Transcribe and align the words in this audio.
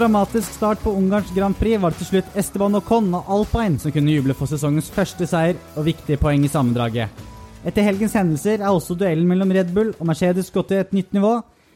dramatisk 0.00 0.54
start 0.54 0.80
på 0.80 0.92
Ungarns 0.96 1.28
Grand 1.34 1.56
Prix 1.58 1.76
var 1.80 1.92
det 1.92 2.00
til 2.00 2.06
slutt 2.08 2.36
Esteban 2.40 2.78
Ocon 2.78 3.10
og 3.18 3.26
Alpine 3.34 3.76
som 3.82 3.92
kunne 3.92 4.14
juble 4.14 4.32
for 4.32 4.48
sesongens 4.48 4.88
første 4.94 5.26
seier 5.28 5.58
og 5.76 5.84
viktige 5.90 6.16
poeng 6.16 6.46
i 6.46 6.48
sammendraget. 6.48 7.10
Etter 7.68 7.84
helgens 7.84 8.14
hendelser 8.16 8.62
er 8.62 8.70
også 8.70 8.96
duellen 8.96 9.28
mellom 9.28 9.52
Red 9.52 9.74
Bull 9.76 9.90
og 9.98 10.08
Mercedes 10.08 10.48
gått 10.54 10.70
til 10.70 10.80
et 10.80 10.94
nytt 10.96 11.12
nivå, 11.12 11.34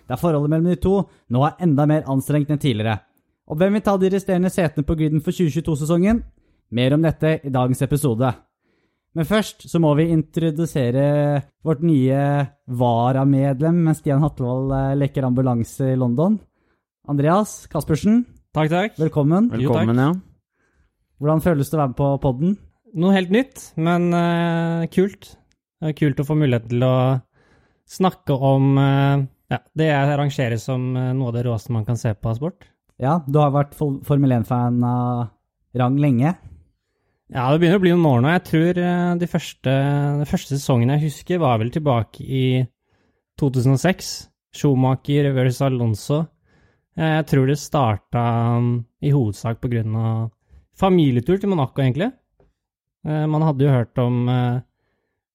der 0.08 0.20
forholdet 0.20 0.54
mellom 0.54 0.70
de 0.72 0.78
to 0.80 0.94
nå 1.04 1.42
er 1.44 1.60
enda 1.66 1.84
mer 1.90 2.08
anstrengt 2.14 2.54
enn 2.54 2.62
tidligere. 2.62 2.96
Og 3.44 3.60
hvem 3.60 3.76
vil 3.76 3.84
ta 3.84 3.98
de 4.00 4.12
resterende 4.14 4.52
setene 4.54 4.88
på 4.88 4.96
griden 4.96 5.20
for 5.20 5.36
2022-sesongen? 5.36 6.22
Mer 6.72 6.96
om 6.96 7.04
dette 7.04 7.34
i 7.44 7.52
dagens 7.52 7.84
episode. 7.84 8.32
Men 9.14 9.28
først 9.28 9.68
så 9.68 9.82
må 9.84 9.92
vi 10.00 10.08
introdusere 10.16 11.04
vårt 11.60 11.84
nye 11.84 12.24
varamedlem 12.72 13.84
mens 13.84 14.00
Stian 14.00 14.24
Hatlevold 14.24 14.72
eh, 14.72 14.96
leker 15.04 15.28
ambulanse 15.28 15.92
i 15.92 16.00
London. 16.00 16.40
Andreas 17.08 17.66
Kaspersen, 17.68 18.24
Takk, 18.54 18.70
takk. 18.70 18.94
velkommen. 18.98 19.50
Jo, 19.52 19.72
takk. 19.74 19.84
Velkommen, 19.84 19.98
ja. 20.00 20.12
Hvordan 21.20 21.42
føles 21.44 21.70
det 21.70 21.76
å 21.76 21.80
være 21.82 21.92
med 21.92 21.98
på 21.98 22.08
podden? 22.22 22.54
Noe 22.94 23.14
helt 23.16 23.32
nytt, 23.34 23.62
men 23.76 24.06
eh, 24.14 24.84
kult. 24.94 25.32
Det 25.82 25.90
er 25.90 25.96
kult 25.98 26.20
å 26.22 26.26
få 26.28 26.36
mulighet 26.38 26.68
til 26.70 26.84
å 26.86 26.94
snakke 27.90 28.36
om 28.38 28.78
eh, 28.80 29.24
ja, 29.52 29.58
det 29.76 29.88
jeg 29.90 30.16
rangerer 30.20 30.60
som 30.62 30.86
eh, 30.96 31.10
noe 31.16 31.28
av 31.32 31.36
det 31.36 31.44
råeste 31.48 31.74
man 31.74 31.84
kan 31.88 31.98
se 32.00 32.14
på 32.14 32.30
av 32.30 32.38
sport. 32.38 32.68
Ja, 33.02 33.18
du 33.26 33.40
har 33.42 33.50
vært 33.54 33.74
Fol- 33.76 34.00
Formel 34.06 34.32
1-fan 34.38 34.78
av 34.86 35.24
rang 35.74 35.96
lenge. 35.98 36.36
Ja, 37.34 37.48
det 37.50 37.58
begynner 37.64 37.80
å 37.80 37.82
bli 37.82 37.90
noen 37.96 38.06
år 38.06 38.22
nå. 38.22 38.30
Jeg 38.36 38.44
tror 38.48 38.80
eh, 38.84 39.14
de 39.18 39.28
første, 39.28 39.74
de 40.22 40.28
første 40.30 40.54
sesongene 40.56 40.96
jeg 41.00 41.08
husker, 41.10 41.42
var 41.42 41.58
vel 41.60 41.72
tilbake 41.74 42.22
i 42.24 42.44
2006. 43.42 44.14
Schumacher 44.54 45.32
versus 45.34 45.64
Alonso. 45.66 46.20
Eh, 46.98 47.16
Jeg 47.20 47.26
tror 47.30 47.46
det 47.50 47.58
starta 47.58 48.24
um, 48.58 48.84
i 49.02 49.10
hovedsak 49.14 49.60
på 49.62 49.70
grunn 49.72 49.96
av 49.98 50.30
familietur 50.78 51.40
til 51.40 51.50
Monaco, 51.50 51.82
egentlig. 51.82 52.10
Eh, 53.06 53.26
Man 53.30 53.42
hadde 53.46 53.66
jo 53.66 53.72
hørt 53.74 53.98
om 54.02 54.28
eh, 54.28 54.60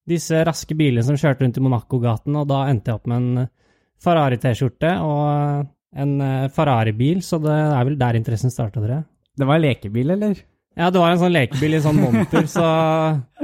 disse 0.08 0.40
raske 0.46 0.76
bilene 0.76 1.04
som 1.06 1.18
kjørte 1.20 1.44
rundt 1.44 1.60
i 1.60 1.64
Monaco-gaten, 1.64 2.36
og 2.40 2.48
da 2.50 2.64
endte 2.70 2.90
jeg 2.90 3.00
opp 3.00 3.06
med 3.10 3.20
en 3.20 3.48
Ferrari-T-skjorte 4.00 4.94
og 5.04 5.66
en 6.00 6.12
Ferrari-bil, 6.54 7.20
så 7.22 7.38
det 7.42 7.52
er 7.52 7.84
vel 7.84 7.98
der 8.00 8.16
interessen 8.16 8.50
starta, 8.52 8.80
tror 8.80 8.94
jeg. 8.94 9.04
Det 9.36 9.46
var 9.46 9.58
en 9.58 9.64
lekebil, 9.66 10.12
eller? 10.16 10.38
Ja, 10.78 10.88
det 10.90 11.02
var 11.02 11.12
en 11.12 11.20
sånn 11.20 11.34
lekebil 11.34 11.76
i 11.76 11.82
sånn 11.84 11.98
monter, 12.00 12.46
så 12.48 12.64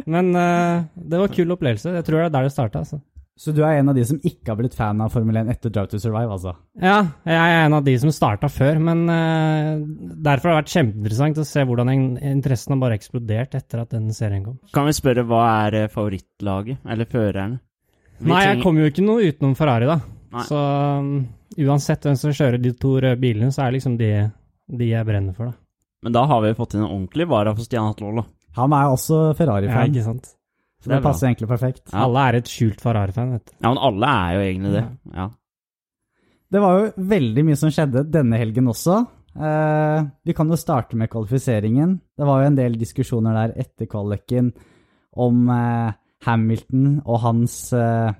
Men 0.06 0.30
det 0.32 1.18
var 1.18 1.26
en 1.26 1.34
kul 1.34 1.52
opplevelse. 1.52 1.92
Jeg 1.98 2.06
tror 2.06 2.22
det 2.22 2.28
er 2.30 2.34
der 2.38 2.48
det 2.48 2.54
starta, 2.54 2.82
altså. 2.86 3.00
Så 3.36 3.52
du 3.52 3.58
er 3.60 3.76
en 3.76 3.90
av 3.92 3.96
de 3.96 4.02
som 4.08 4.16
ikke 4.24 4.48
har 4.48 4.56
blitt 4.56 4.74
fan 4.78 5.00
av 5.04 5.12
Formel 5.12 5.36
1 5.42 5.50
etter 5.52 5.72
Drive 5.72 5.90
to 5.92 5.98
Survive, 6.00 6.32
altså? 6.32 6.54
Ja, 6.80 7.02
jeg 7.28 7.36
er 7.36 7.66
en 7.66 7.76
av 7.76 7.82
de 7.84 7.92
som 8.00 8.12
starta 8.14 8.48
før, 8.48 8.80
men 8.86 9.02
uh, 9.12 9.76
derfor 10.24 10.48
har 10.48 10.54
det 10.54 10.62
vært 10.62 10.72
kjempeinteressant 10.72 11.40
å 11.42 11.44
se 11.44 11.64
hvordan 11.68 11.92
interessen 11.92 12.72
har 12.72 12.80
bare 12.80 12.96
eksplodert 12.96 13.58
etter 13.58 13.82
at 13.82 13.92
den 13.92 14.08
serien 14.16 14.46
kom. 14.46 14.56
Kan 14.72 14.88
vi 14.88 14.96
spørre 14.96 15.26
hva 15.28 15.42
er 15.66 15.76
eh, 15.82 15.90
favorittlaget, 15.92 16.80
eller 16.88 17.10
førerne? 17.12 17.60
Vi 18.16 18.32
Nei, 18.32 18.40
jeg 18.46 18.62
kommer 18.62 18.86
jo 18.86 18.94
ikke 18.94 19.04
noe 19.04 19.28
utenom 19.28 19.52
Ferrari, 19.58 19.90
da. 19.90 19.98
Nei. 20.32 20.46
Så 20.48 20.62
um, 20.62 21.12
uansett 21.66 22.08
hvem 22.08 22.16
som 22.16 22.32
kjører 22.32 22.62
de 22.62 22.72
to 22.80 22.94
røde 22.96 23.20
bilene, 23.20 23.52
så 23.52 23.66
er 23.66 23.68
det 23.68 23.82
liksom 23.82 24.00
de, 24.00 24.10
de 24.80 24.88
jeg 24.94 25.08
brenner 25.08 25.36
for, 25.36 25.52
da. 25.52 25.60
Men 26.06 26.16
da 26.16 26.24
har 26.30 26.40
vi 26.44 26.56
fått 26.56 26.76
inn 26.76 26.86
en 26.86 26.88
ordentlig 26.88 27.28
vara 27.28 27.52
for 27.52 27.68
Stian 27.68 27.90
Hatloll, 27.90 28.22
da. 28.22 28.26
Han 28.56 28.72
er 28.72 28.96
også 28.96 29.20
Ja, 29.26 29.36
Ferrari-fan, 29.36 29.92
ikke 29.92 30.08
sant? 30.08 30.32
Så 30.86 30.88
det 30.88 30.94
Det 30.94 31.00
er 31.00 31.02
bra. 31.02 31.10
passer 31.10 31.26
egentlig 31.28 31.48
perfekt. 31.50 31.82
Ja. 31.90 32.04
Alle 32.06 32.22
er 32.30 32.38
et 32.38 32.48
skjult 32.54 32.80
Ferrari-fan, 32.84 33.32
vet 33.34 33.44
du. 33.50 33.52
Ja, 33.58 33.68
men 33.74 33.82
alle 33.90 34.12
er 34.14 34.36
jo 34.38 34.44
egentlig 34.46 34.72
det. 34.78 34.84
Ja. 35.18 35.26
Det 36.54 36.62
var 36.62 36.78
jo 36.78 37.06
veldig 37.10 37.44
mye 37.48 37.58
som 37.58 37.72
skjedde 37.74 38.04
denne 38.14 38.38
helgen 38.38 38.70
også. 38.70 39.00
Eh, 39.36 40.04
vi 40.24 40.32
kan 40.38 40.48
jo 40.48 40.56
starte 40.56 40.96
med 40.96 41.10
kvalifiseringen. 41.12 41.96
Det 42.16 42.24
var 42.28 42.40
jo 42.44 42.46
en 42.52 42.58
del 42.60 42.78
diskusjoner 42.80 43.34
der 43.34 43.56
etter 43.66 43.90
kvaliken 43.90 44.52
om 45.18 45.50
eh, 45.50 45.90
Hamilton 46.24 47.00
og 47.04 47.18
hans 47.26 47.58
eh, 47.76 48.14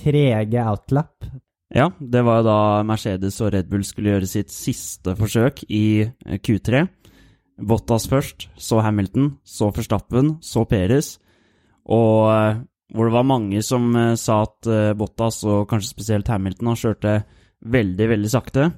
trege 0.00 0.64
outlap. 0.64 1.28
ja, 1.74 1.90
det 2.00 2.24
var 2.24 2.40
jo 2.40 2.46
da 2.48 2.58
Mercedes 2.88 3.40
og 3.44 3.52
Red 3.52 3.68
Bull 3.68 3.84
skulle 3.84 4.14
gjøre 4.16 4.26
sitt 4.30 4.50
siste 4.54 5.14
forsøk 5.18 5.64
i 5.68 5.84
eh, 6.08 6.38
Q3. 6.40 6.86
Bottas 7.68 8.06
først, 8.08 8.48
så 8.56 8.80
Hamilton, 8.80 9.32
så 9.44 9.68
Verstappen, 9.74 10.36
så 10.40 10.64
Perez. 10.70 11.18
Og 11.88 12.28
eh, 12.32 12.60
hvor 12.94 13.08
det 13.08 13.16
var 13.16 13.28
mange 13.28 13.62
som 13.64 13.88
eh, 13.96 14.14
sa 14.20 14.42
at 14.46 14.68
eh, 14.68 14.94
Bottas, 14.98 15.42
og 15.48 15.68
kanskje 15.70 15.94
spesielt 15.94 16.30
Hamilton, 16.32 16.72
han 16.72 16.80
kjørte 16.80 17.14
veldig, 17.68 18.08
veldig 18.12 18.32
sakte. 18.32 18.70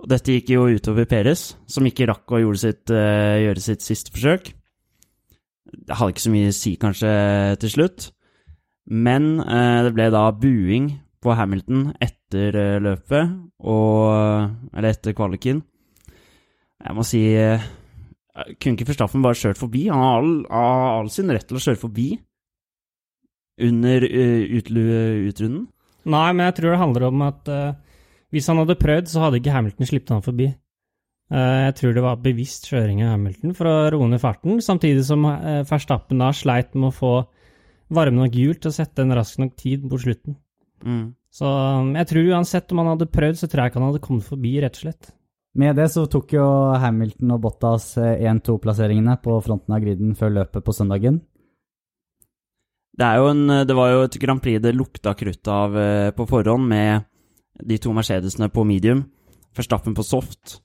Og 0.00 0.08
dette 0.10 0.36
gikk 0.36 0.54
jo 0.54 0.68
utover 0.70 1.08
Perez, 1.08 1.50
som 1.68 1.86
ikke 1.86 2.08
rakk 2.08 2.32
å 2.32 2.40
sitt, 2.56 2.88
gjøre 2.88 3.60
sitt 3.60 3.84
siste 3.84 4.14
forsøk. 4.14 4.46
Det 5.70 5.98
hadde 5.98 6.14
ikke 6.14 6.24
så 6.24 6.32
mye 6.32 6.52
å 6.52 6.54
si, 6.56 6.72
kanskje, 6.80 7.10
til 7.60 7.72
slutt. 7.74 8.06
Men 8.88 9.34
det 9.44 9.92
ble 9.92 10.06
da 10.08 10.22
buing 10.32 10.88
på 11.20 11.36
Hamilton 11.36 11.90
etter 12.00 12.80
løpet, 12.80 13.36
og 13.60 14.72
Eller 14.72 14.94
etter 14.94 15.12
kvaliken. 15.12 15.60
Jeg 16.80 16.96
må 16.96 17.04
si 17.04 17.26
Kunne 18.62 18.76
ikke 18.76 18.86
Verstappen 18.92 19.24
bare 19.24 19.38
kjørt 19.38 19.58
forbi? 19.58 19.88
Han 19.90 20.00
har 20.00 20.18
all, 20.20 20.34
all 20.50 21.10
sin 21.12 21.30
rett 21.32 21.48
til 21.48 21.58
å 21.58 21.62
kjøre 21.62 21.80
forbi 21.80 22.08
under 23.60 24.06
eh, 24.06 24.56
utrunden. 24.56 25.66
Nei, 26.10 26.28
men 26.32 26.46
jeg 26.46 26.56
tror 26.60 26.72
det 26.72 26.80
handler 26.80 27.06
om 27.10 27.24
at 27.26 27.50
uh, 27.52 27.74
hvis 28.32 28.46
han 28.48 28.60
hadde 28.62 28.78
prøvd, 28.80 29.10
så 29.10 29.24
hadde 29.24 29.40
ikke 29.40 29.52
Hamilton 29.52 29.90
sluppet 29.90 30.14
han 30.14 30.24
forbi. 30.24 30.46
Uh, 31.30 31.66
jeg 31.66 31.74
tror 31.78 31.92
det 31.94 32.04
var 32.06 32.22
bevisst 32.24 32.70
kjøring 32.70 33.02
av 33.04 33.12
Hamilton 33.14 33.52
for 33.58 33.68
å 33.68 33.74
roe 33.92 34.08
ned 34.08 34.22
farten, 34.22 34.62
samtidig 34.64 35.04
som 35.06 35.26
uh, 35.28 35.60
Verstappen 35.68 36.22
da 36.22 36.30
sleit 36.34 36.72
med 36.72 36.88
å 36.88 36.96
få 36.96 37.12
varme 37.92 38.22
nok 38.22 38.38
hjul 38.38 38.56
til 38.56 38.70
å 38.70 38.74
sette 38.74 39.04
en 39.04 39.12
rask 39.18 39.42
nok 39.42 39.56
tid 39.60 39.84
på 39.90 40.00
slutten. 40.00 40.38
Mm. 40.86 41.10
Så 41.34 41.46
um, 41.46 41.92
jeg 41.98 42.08
tror 42.10 42.32
uansett 42.32 42.72
om 42.72 42.80
han 42.82 42.94
hadde 42.94 43.12
prøvd, 43.12 43.42
så 43.42 43.50
tror 43.50 43.64
jeg 43.64 43.72
ikke 43.72 43.82
han 43.82 43.90
hadde 43.90 44.04
kommet 44.06 44.26
forbi, 44.26 44.56
rett 44.64 44.78
og 44.80 44.86
slett. 44.86 45.12
Med 45.58 45.74
det 45.74 45.88
så 45.90 46.04
tok 46.06 46.36
jo 46.36 46.46
Hamilton 46.78 47.34
og 47.34 47.42
Bottas 47.42 47.92
eh, 47.98 48.22
1-2-plasseringene 48.30 49.16
på 49.22 49.34
fronten 49.42 49.74
av 49.74 49.82
griden 49.82 50.14
før 50.18 50.36
løpet 50.36 50.66
på 50.66 50.74
søndagen. 50.76 51.18
Det, 53.00 53.06
en, 53.06 53.46
det 53.66 53.74
var 53.74 53.90
jo 53.90 54.04
et 54.06 54.18
Grand 54.22 54.42
Prix 54.42 54.62
det 54.62 54.76
lukta 54.76 55.14
krutt 55.18 55.50
av 55.50 55.76
eh, 55.78 56.10
på 56.14 56.26
forhånd, 56.30 56.68
med 56.70 57.08
de 57.66 57.78
to 57.82 57.92
Mercedesene 57.96 58.50
på 58.52 58.64
medium, 58.64 59.04
Verstappen 59.56 59.96
på 59.96 60.06
soft. 60.06 60.60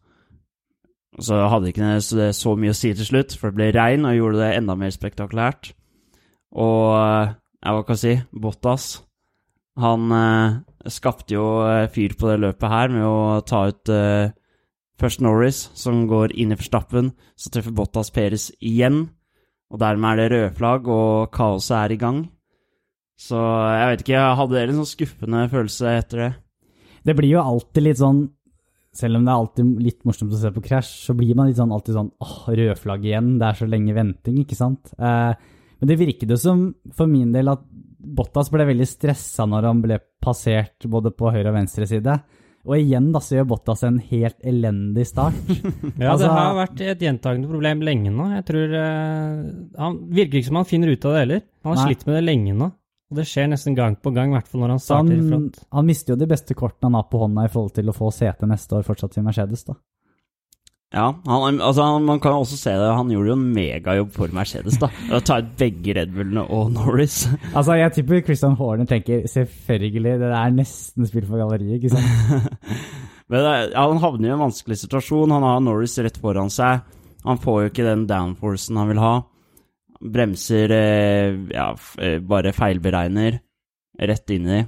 Så 1.18 1.40
hadde 1.50 1.72
ikke 1.72 1.96
det 1.96 2.30
så, 2.36 2.54
mye 2.60 2.74
å 2.74 2.78
si 2.78 2.92
til 2.94 3.08
slutt, 3.08 3.36
for 3.40 3.50
det 3.50 3.58
ble 3.58 3.72
regn 3.76 4.06
og 4.08 4.18
gjorde 4.18 4.42
det 4.44 4.54
enda 4.60 4.76
mer 4.78 4.94
spektakulært. 4.94 5.72
Og 6.56 6.92
jeg 7.66 7.74
hva 7.74 7.84
kan 7.86 7.98
jeg 7.98 8.02
si, 8.04 8.16
Bottas 8.38 8.86
Han 9.82 10.12
eh, 10.14 10.58
skapte 10.94 11.36
jo 11.36 11.46
eh, 11.66 11.88
fyr 11.92 12.14
på 12.20 12.30
det 12.30 12.38
løpet 12.44 12.72
her 12.72 12.92
med 12.94 13.06
å 13.08 13.42
ta 13.48 13.66
ut 13.72 13.92
eh, 13.92 14.30
først 15.02 15.22
Norris, 15.24 15.66
som 15.76 16.06
går 16.10 16.36
inn 16.36 16.54
i 16.54 16.60
forstappen. 16.60 17.14
så 17.36 17.52
treffer 17.52 17.76
Bottas 17.76 18.12
Peres 18.12 18.52
igjen. 18.62 19.10
Og 19.72 19.80
dermed 19.82 20.14
er 20.14 20.18
det 20.22 20.32
rødflagg, 20.32 20.88
og 20.88 21.32
kaoset 21.34 21.76
er 21.78 21.92
i 21.96 22.00
gang. 22.00 22.24
Så 23.20 23.40
jeg 23.40 23.92
vet 23.92 24.02
ikke, 24.04 24.16
jeg 24.18 24.40
hadde 24.40 24.62
en 24.62 24.80
sånn 24.82 24.92
skuffende 24.92 25.46
følelse 25.52 25.94
etter 26.02 26.22
det. 26.22 26.32
Det 27.06 27.16
blir 27.16 27.36
jo 27.36 27.44
alltid 27.44 27.86
litt 27.86 28.02
sånn 28.02 28.26
Selv 28.96 29.20
om 29.20 29.26
det 29.28 29.32
er 29.32 29.42
alltid 29.42 29.72
litt 29.84 30.06
morsomt 30.08 30.32
å 30.32 30.38
se 30.40 30.50
på 30.56 30.62
krasj, 30.64 30.90
så 31.10 31.14
blir 31.20 31.36
man 31.36 31.50
sånn, 31.52 31.74
alltid 31.76 31.98
sånn 31.98 32.14
åh, 32.24 32.46
rødflagg 32.48 33.04
igjen, 33.04 33.34
det 33.42 33.50
er 33.50 33.58
så 33.60 33.66
lenge 33.68 33.92
venting, 33.92 34.38
ikke 34.40 34.56
sant? 34.56 34.94
Eh, 34.96 35.34
men 35.82 35.90
det 35.90 35.98
virket 36.00 36.32
jo 36.32 36.38
som, 36.40 36.62
for 36.96 37.12
min 37.12 37.34
del, 37.36 37.52
at 37.52 37.66
Bottas 38.16 38.48
ble 38.54 38.64
veldig 38.70 38.88
stressa 38.88 39.44
når 39.52 39.68
han 39.68 39.82
ble 39.84 39.98
passert 40.24 40.88
både 40.88 41.12
på 41.12 41.28
høyre 41.28 41.52
og 41.52 41.58
venstre 41.58 41.90
side. 41.92 42.16
Og 42.66 42.80
igjen 42.80 43.12
da, 43.14 43.20
så 43.22 43.36
gjør 43.38 43.48
Bottas 43.52 43.84
en 43.86 44.00
helt 44.10 44.38
elendig 44.42 45.06
start. 45.10 45.36
Ja, 46.02 46.12
Altså- 46.16 46.26
det 46.26 46.32
har 46.34 46.56
vært 46.58 46.82
et 46.82 47.04
gjentagende 47.06 47.50
problem 47.52 47.84
lenge 47.86 48.10
nå. 48.12 48.26
Jeg 48.36 48.46
tror 48.48 48.74
uh, 48.74 49.44
Han 49.80 50.00
virker 50.10 50.40
ikke 50.42 50.50
som 50.50 50.60
han 50.62 50.66
finner 50.70 50.90
ut 50.92 51.06
av 51.06 51.14
det 51.16 51.22
heller. 51.26 51.46
Han 51.64 51.76
har 51.76 51.80
Nei. 51.84 51.86
slitt 51.94 52.06
med 52.10 52.18
det 52.20 52.24
lenge 52.26 52.56
nå. 52.58 52.72
Og 53.14 53.20
det 53.20 53.28
skjer 53.30 53.52
nesten 53.52 53.76
gang 53.78 53.94
på 54.02 54.10
gang, 54.16 54.32
i 54.34 54.36
hvert 54.40 54.48
fall 54.50 54.64
når 54.64 54.72
han 54.74 54.82
starter 54.82 55.14
han, 55.14 55.20
i 55.22 55.30
front. 55.30 55.60
han 55.78 55.86
mister 55.86 56.16
jo 56.16 56.18
de 56.18 56.28
beste 56.32 56.56
kortene 56.58 56.90
han 56.90 56.98
har 56.98 57.06
på 57.12 57.20
hånda 57.22 57.44
i 57.46 57.52
forhold 57.54 57.76
til 57.78 57.92
å 57.92 57.94
få 57.94 58.10
sete 58.12 58.50
neste 58.50 58.80
år 58.80 58.88
fortsatt 58.88 59.20
i 59.22 59.24
Mercedes, 59.28 59.62
da. 59.68 59.76
Ja, 60.94 61.08
han, 61.28 61.58
altså 61.60 61.84
han, 61.84 62.06
man 62.08 62.20
kan 62.24 62.38
også 62.38 62.56
se 62.60 62.72
det, 62.78 62.86
han 62.96 63.10
gjorde 63.12 63.32
jo 63.32 63.36
en 63.36 63.48
megajobb 63.56 64.12
for 64.16 64.32
Mercedes, 64.32 64.78
da. 64.80 64.88
Å 65.12 65.20
ta 65.26 65.40
ut 65.42 65.50
begge 65.60 65.96
Red 65.98 66.14
Bullene 66.16 66.44
og 66.56 66.70
Norris. 66.76 67.26
Altså, 67.54 67.76
jeg 67.82 67.92
tipper 67.98 68.22
Christian 68.24 68.56
Horner 68.56 68.88
tenker 68.88 69.26
selvfølgelig, 69.28 70.14
det 70.22 70.30
er 70.38 70.54
nesten 70.56 71.10
spill 71.10 71.26
for 71.28 71.42
galleriet, 71.42 71.82
ikke 71.82 71.92
sant? 71.98 72.62
Men 73.34 73.42
er- 73.50 73.74
ja, 73.74 73.82
han 73.90 74.00
havner 74.04 74.30
i 74.30 74.34
en 74.38 74.44
vanskelig 74.46 74.78
situasjon. 74.84 75.34
Han 75.34 75.44
har 75.44 75.60
Norris 75.66 75.98
rett 76.06 76.20
foran 76.22 76.52
seg. 76.54 76.86
Han 77.26 77.40
får 77.42 77.58
jo 77.64 77.72
ikke 77.74 77.88
den 77.90 78.06
downforcen 78.08 78.78
han 78.80 78.92
vil 78.94 79.02
ha. 79.02 79.14
Bremser 80.16 80.72
eh, 80.76 81.38
ja, 81.56 81.72
eh, 81.98 82.20
bare 82.22 82.54
feilberegner 82.54 83.40
rett 84.06 84.30
inn 84.36 84.48
i. 84.48 84.60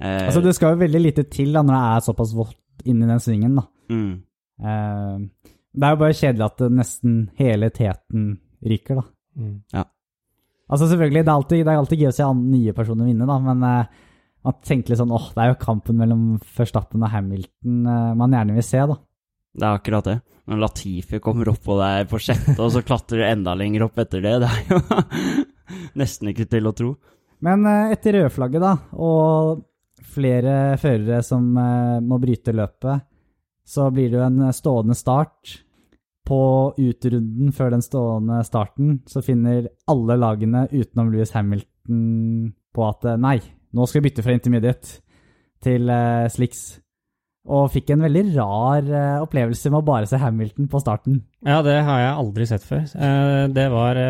Eh, 0.00 0.22
Altså, 0.26 0.40
det 0.42 0.54
skal 0.56 0.74
jo 0.74 0.80
veldig 0.86 1.02
lite 1.04 1.26
til 1.30 1.52
da, 1.52 1.62
når 1.66 1.76
det 1.76 1.82
er 1.92 2.06
såpass 2.08 2.32
vått 2.34 2.86
inni 2.88 3.06
den 3.12 3.20
svingen, 3.22 3.60
da. 3.60 3.66
mm. 3.92 4.14
Eh, 4.60 5.52
det 5.76 5.84
er 5.84 5.92
jo 5.92 6.00
bare 6.00 6.16
kjedelig 6.16 6.46
at 6.46 6.62
det 6.62 6.72
nesten 6.72 7.16
hele 7.36 7.68
teten 7.74 8.28
ryker, 8.64 9.02
da. 9.02 9.06
Mm. 9.36 9.84
Altså 10.66 10.88
selvfølgelig, 10.90 11.22
det 11.22 11.30
er 11.30 11.36
alltid, 11.36 11.62
det 11.62 11.72
er 11.72 11.80
alltid 11.80 12.00
gøy 12.02 12.10
å 12.10 12.14
se 12.16 12.28
nye 12.40 12.74
personer 12.74 13.06
vinne, 13.10 13.26
da, 13.28 13.36
men 13.42 13.66
eh, 13.68 14.06
man 14.46 14.56
tenker 14.66 14.92
litt 14.92 15.00
sånn 15.00 15.14
åh, 15.14 15.28
det 15.34 15.42
er 15.42 15.52
jo 15.52 15.58
kampen 15.62 15.98
mellom 16.00 16.24
Førstappen 16.56 17.04
og 17.06 17.12
Hamilton 17.12 17.90
eh, 17.92 18.14
man 18.18 18.34
gjerne 18.34 18.56
vil 18.56 18.66
se, 18.66 18.80
da. 18.90 18.96
Det 19.56 19.64
er 19.64 19.78
akkurat 19.78 20.08
det. 20.08 20.16
Når 20.50 20.60
Latifi 20.60 21.20
kommer 21.22 21.48
oppå 21.52 21.78
der 21.80 22.08
på 22.10 22.20
sjette, 22.22 22.56
og 22.58 22.72
så 22.74 22.82
klatrer 22.86 23.28
enda 23.28 23.54
lenger 23.56 23.86
opp 23.86 24.00
etter 24.02 24.24
det, 24.24 24.34
det 24.42 24.50
er 24.50 24.74
jo 24.74 24.80
nesten 26.00 26.32
ikke 26.32 26.48
til 26.50 26.68
å 26.68 26.74
tro. 26.76 26.92
Men 27.46 27.68
eh, 27.68 27.92
etter 27.94 28.18
rødflagget, 28.22 28.64
da, 28.64 28.74
og 28.96 29.62
flere 30.16 30.76
førere 30.80 31.20
som 31.24 31.44
må 31.52 32.16
bryte 32.22 32.54
løpet, 32.56 33.04
så 33.66 33.88
blir 33.90 34.12
det 34.12 34.20
jo 34.20 34.26
en 34.26 34.52
stående 34.54 34.96
start. 34.98 35.60
På 36.26 36.74
utrunden 36.74 37.52
før 37.54 37.76
den 37.76 37.84
stående 37.84 38.40
starten 38.46 39.00
så 39.06 39.22
finner 39.22 39.68
alle 39.90 40.16
lagene 40.18 40.64
utenom 40.72 41.12
Louis 41.12 41.30
Hamilton 41.34 42.54
på 42.74 42.86
at 42.88 43.06
eh, 43.06 43.20
nei, 43.20 43.36
nå 43.76 43.86
skal 43.86 44.02
vi 44.02 44.08
bytte 44.08 44.24
fra 44.26 44.34
intermediate 44.34 44.98
til 45.62 45.86
uh, 45.90 46.26
slicks. 46.30 46.64
Og 47.46 47.70
fikk 47.70 47.92
en 47.94 48.02
veldig 48.02 48.24
rar 48.34 48.88
uh, 48.90 49.22
opplevelse 49.22 49.70
med 49.70 49.78
å 49.80 49.86
bare 49.86 50.08
se 50.10 50.18
Hamilton 50.18 50.66
på 50.70 50.80
starten. 50.82 51.20
Ja, 51.46 51.60
det 51.62 51.78
har 51.86 52.02
jeg 52.02 52.18
aldri 52.24 52.48
sett 52.50 52.66
før. 52.66 52.82
Uh, 52.90 53.46
Det 53.54 53.68
var 53.72 54.02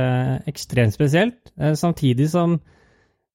ekstremt 0.48 0.96
spesielt. 0.96 1.52
Samtidig 1.76 2.30
som 2.32 2.58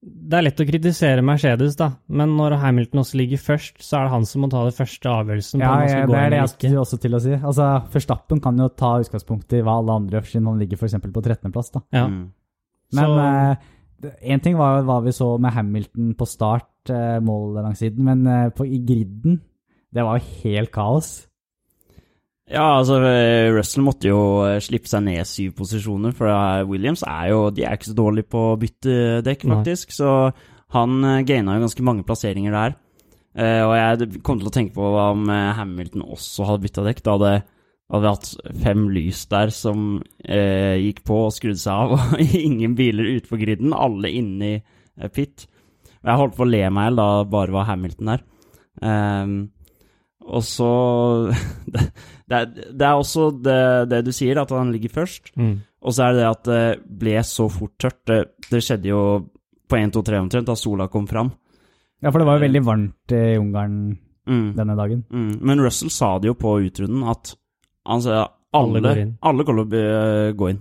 det 0.02 0.34
er 0.40 0.42
lett 0.48 0.62
å 0.64 0.66
kritisere 0.66 1.22
Mercedes, 1.22 1.76
da, 1.78 1.92
men 2.10 2.32
når 2.38 2.56
Hamilton 2.58 3.04
også 3.04 3.20
ligger 3.20 3.38
først, 3.38 3.76
så 3.86 4.00
er 4.00 4.08
det 4.08 4.14
han 4.16 4.24
som 4.26 4.42
må 4.42 4.50
ta 4.50 4.64
den 4.66 4.74
første 4.74 5.12
avgjørelsen 5.12 5.62
på 5.62 5.62
Ja, 5.62 5.70
om 5.70 5.78
han 5.78 5.84
ja, 5.86 5.92
skal 5.92 6.02
det 6.02 6.10
gå 6.10 6.16
er 6.18 6.30
det 6.34 6.38
jeg 6.40 6.48
ikke. 6.50 6.56
skulle 6.58 6.82
også 6.82 7.00
til 7.04 7.14
å 7.14 7.20
si. 7.22 7.34
Altså, 7.38 7.68
Verstappen 7.94 8.42
kan 8.42 8.58
jo 8.64 8.68
ta 8.82 8.92
utgangspunkt 9.04 9.54
i 9.54 9.62
hva 9.62 9.76
alle 9.78 9.98
andre 10.02 10.18
gjør, 10.18 10.26
siden 10.32 10.48
han 10.50 10.58
ligger 10.64 10.78
f.eks. 10.82 10.96
på 11.06 11.22
13.-plass. 11.22 11.72
da. 11.76 11.82
Ja. 11.94 12.08
Mm. 12.08 12.24
Men 12.98 13.06
Så- 13.06 13.20
eh, 13.22 14.12
en 14.34 14.40
ting 14.40 14.58
var 14.58 14.82
hva 14.84 15.04
vi 15.06 15.12
så 15.14 15.40
med 15.40 15.54
Hamilton 15.54 16.16
på 16.18 16.26
start, 16.28 16.68
eh, 16.90 17.20
mål 17.22 17.62
langs 17.62 17.78
siden, 17.80 18.04
men 18.04 18.26
eh, 18.26 18.50
på, 18.50 18.66
i 18.66 18.80
griden, 18.84 19.40
det 19.94 20.04
var 20.04 20.18
jo 20.18 20.26
helt 20.44 20.72
kaos. 20.72 21.28
Ja, 22.52 22.66
altså 22.82 22.98
eh, 23.08 23.48
Russell 23.56 23.86
måtte 23.86 24.10
jo 24.10 24.22
eh, 24.44 24.58
slippe 24.64 24.90
seg 24.92 25.06
ned 25.06 25.28
syv 25.28 25.54
posisjoner, 25.62 26.12
for 26.16 26.28
eh, 26.32 26.64
Williams 26.68 27.04
er 27.08 27.30
jo 27.32 27.46
De 27.56 27.64
er 27.64 27.78
ikke 27.78 27.92
så 27.92 27.96
dårlige 27.98 28.28
på 28.34 28.42
å 28.50 28.58
bytte 28.60 28.96
dekk, 29.26 29.46
Nei. 29.46 29.60
faktisk. 29.60 29.96
Så 29.96 30.10
han 30.76 31.00
gaina 31.28 31.56
jo 31.56 31.66
ganske 31.66 31.86
mange 31.86 32.06
plasseringer 32.08 32.56
der. 32.56 32.78
Og 33.32 33.74
jeg 33.76 34.22
kom 34.28 34.40
til 34.40 34.48
å 34.48 34.52
tenke 34.52 34.76
på 34.76 34.86
om 35.00 35.28
Hamilton 35.28 36.04
også 36.16 36.48
hadde 36.48 36.64
bytta 36.64 36.84
dekk. 36.86 37.02
Da 37.04 37.16
hadde, 37.16 37.32
hadde 37.92 38.02
vi 38.06 38.12
hatt 38.12 38.56
fem 38.64 38.86
lys 38.92 39.26
der 39.32 39.52
som 39.56 39.86
eh, 40.24 40.80
gikk 40.80 41.04
på 41.08 41.18
og 41.26 41.36
skrudde 41.36 41.60
seg 41.60 41.76
av, 41.76 41.96
og 42.16 42.36
ingen 42.40 42.76
biler 42.80 43.18
utenfor 43.18 43.40
griden. 43.44 43.76
Alle 43.76 44.12
inne 44.16 44.52
i 44.52 45.10
pit. 45.12 45.48
Jeg 46.02 46.20
holdt 46.24 46.40
på 46.40 46.48
å 46.48 46.52
le 46.52 46.64
meg 46.72 46.88
i 46.88 46.90
hjel 46.90 47.00
da 47.00 47.10
bare 47.36 47.56
var 47.56 47.68
Hamilton 47.68 48.14
der. 48.14 48.24
Um, 48.82 49.36
og 50.22 50.44
så 50.46 50.72
det, 52.32 52.38
er, 52.40 52.72
det 52.72 52.88
er 52.88 53.00
også 53.02 53.28
det, 53.44 53.60
det 53.92 54.00
du 54.08 54.12
sier, 54.16 54.40
at 54.42 54.54
han 54.56 54.72
ligger 54.74 54.94
først. 55.02 55.34
Mm. 55.36 55.58
Og 55.82 55.96
så 55.98 56.06
er 56.08 56.16
det 56.16 56.22
det 56.24 56.30
at 56.30 56.48
det 56.48 56.98
ble 57.02 57.18
så 57.28 57.50
fort 57.52 57.76
tørt. 57.82 58.00
Det, 58.08 58.22
det 58.52 58.62
skjedde 58.64 58.90
jo 58.92 59.02
på 59.72 59.80
1, 59.80 59.92
2, 59.96 60.04
3 60.08 60.22
omtrent, 60.24 60.48
da 60.50 60.56
sola 60.60 60.88
kom 60.92 61.06
fram. 61.10 61.32
Ja, 62.02 62.10
for 62.10 62.22
det 62.22 62.28
var 62.30 62.40
jo 62.40 62.46
veldig 62.48 62.64
varmt 62.68 63.14
i 63.18 63.26
Ungarn 63.42 63.76
Mm. 64.30 64.52
denne 64.54 64.76
dagen. 64.78 65.00
Mm. 65.10 65.40
Men 65.42 65.60
Russell 65.66 65.90
sa 65.90 66.12
det 66.22 66.30
jo 66.30 66.36
på 66.38 66.52
utrunden 66.62 67.02
at 67.10 67.32
han 67.90 68.04
sa 68.06 68.20
alle, 68.54 68.78
Alle 69.18 69.42
går 69.42 69.48
kommer 69.50 69.66
til 69.72 69.80
å 69.82 70.28
eh, 70.30 70.34
gå 70.38 70.50
inn. 70.52 70.60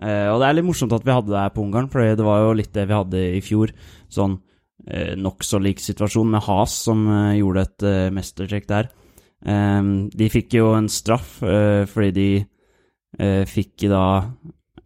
Eh, 0.00 0.28
og 0.32 0.40
det 0.40 0.46
er 0.48 0.56
litt 0.56 0.64
morsomt 0.66 0.94
at 0.96 1.04
vi 1.04 1.12
hadde 1.12 1.28
det 1.30 1.42
her 1.42 1.52
på 1.52 1.60
Ungarn, 1.66 1.90
for 1.92 2.00
det 2.00 2.24
var 2.24 2.40
jo 2.40 2.54
litt 2.56 2.72
det 2.72 2.86
vi 2.88 2.96
hadde 2.96 3.20
i 3.36 3.42
fjor. 3.44 3.74
Sånn 4.10 4.38
eh, 4.88 5.12
nokså 5.20 5.60
lik 5.60 5.84
situasjon 5.84 6.32
med 6.32 6.42
Has, 6.48 6.78
som 6.88 7.04
eh, 7.04 7.36
gjorde 7.42 7.66
et 7.68 7.86
eh, 7.90 8.08
mestertrekk 8.16 8.66
der. 8.72 8.88
Eh, 9.44 9.82
de 10.14 10.28
fikk 10.30 10.54
jo 10.58 10.72
en 10.76 10.88
straff 10.88 11.40
eh, 11.42 11.84
fordi 11.90 12.12
de 12.14 12.28
eh, 13.18 13.44
fikk 13.48 13.88
da 13.90 14.04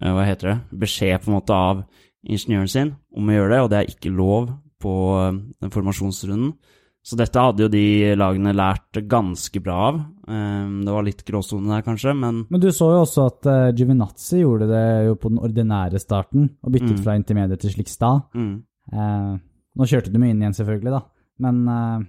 eh, 0.01 0.13
Hva 0.13 0.25
heter 0.27 0.49
det? 0.55 0.59
Beskjed 0.87 1.21
på 1.25 1.31
en 1.31 1.37
måte 1.39 1.53
av 1.57 1.85
ingeniøren 2.27 2.69
sin 2.73 2.95
om 3.17 3.29
å 3.29 3.37
gjøre 3.37 3.53
det, 3.53 3.61
og 3.63 3.71
det 3.71 3.79
er 3.83 3.93
ikke 3.93 4.11
lov 4.17 4.49
på 4.83 4.93
den 5.63 5.71
formasjonsrunden. 5.73 6.55
Så 7.07 7.15
dette 7.17 7.39
hadde 7.39 7.63
jo 7.63 7.69
de 7.71 8.15
lagene 8.19 8.51
lært 8.53 8.99
ganske 9.07 9.61
bra 9.63 9.77
av. 9.93 10.01
Eh, 10.27 10.65
det 10.85 10.91
var 10.97 11.05
litt 11.07 11.23
gråsone 11.29 11.71
der, 11.71 11.85
kanskje, 11.87 12.17
men 12.19 12.41
Men 12.51 12.61
du 12.61 12.67
så 12.75 12.89
jo 12.97 13.05
også 13.05 13.27
at 13.31 13.47
Giovinazzi 13.79 14.41
gjorde 14.43 14.67
det 14.73 14.85
jo 15.07 15.15
på 15.23 15.31
den 15.31 15.39
ordinære 15.39 16.01
starten, 16.03 16.51
og 16.65 16.73
byttet 16.75 16.97
Mm. 16.99 17.03
fra 17.05 17.15
intermediet 17.15 17.61
til 17.61 17.71
Slikstad. 17.77 18.25
mm, 18.35 18.63
Eh, 18.93 19.39
nå 19.77 19.85
kjørte 19.87 20.13
de 20.13 20.19
inn 20.19 20.41
igjen, 20.43 20.55
selvfølgelig, 20.55 20.91
da. 20.95 21.01
Men 21.43 21.69
eh, 21.69 22.07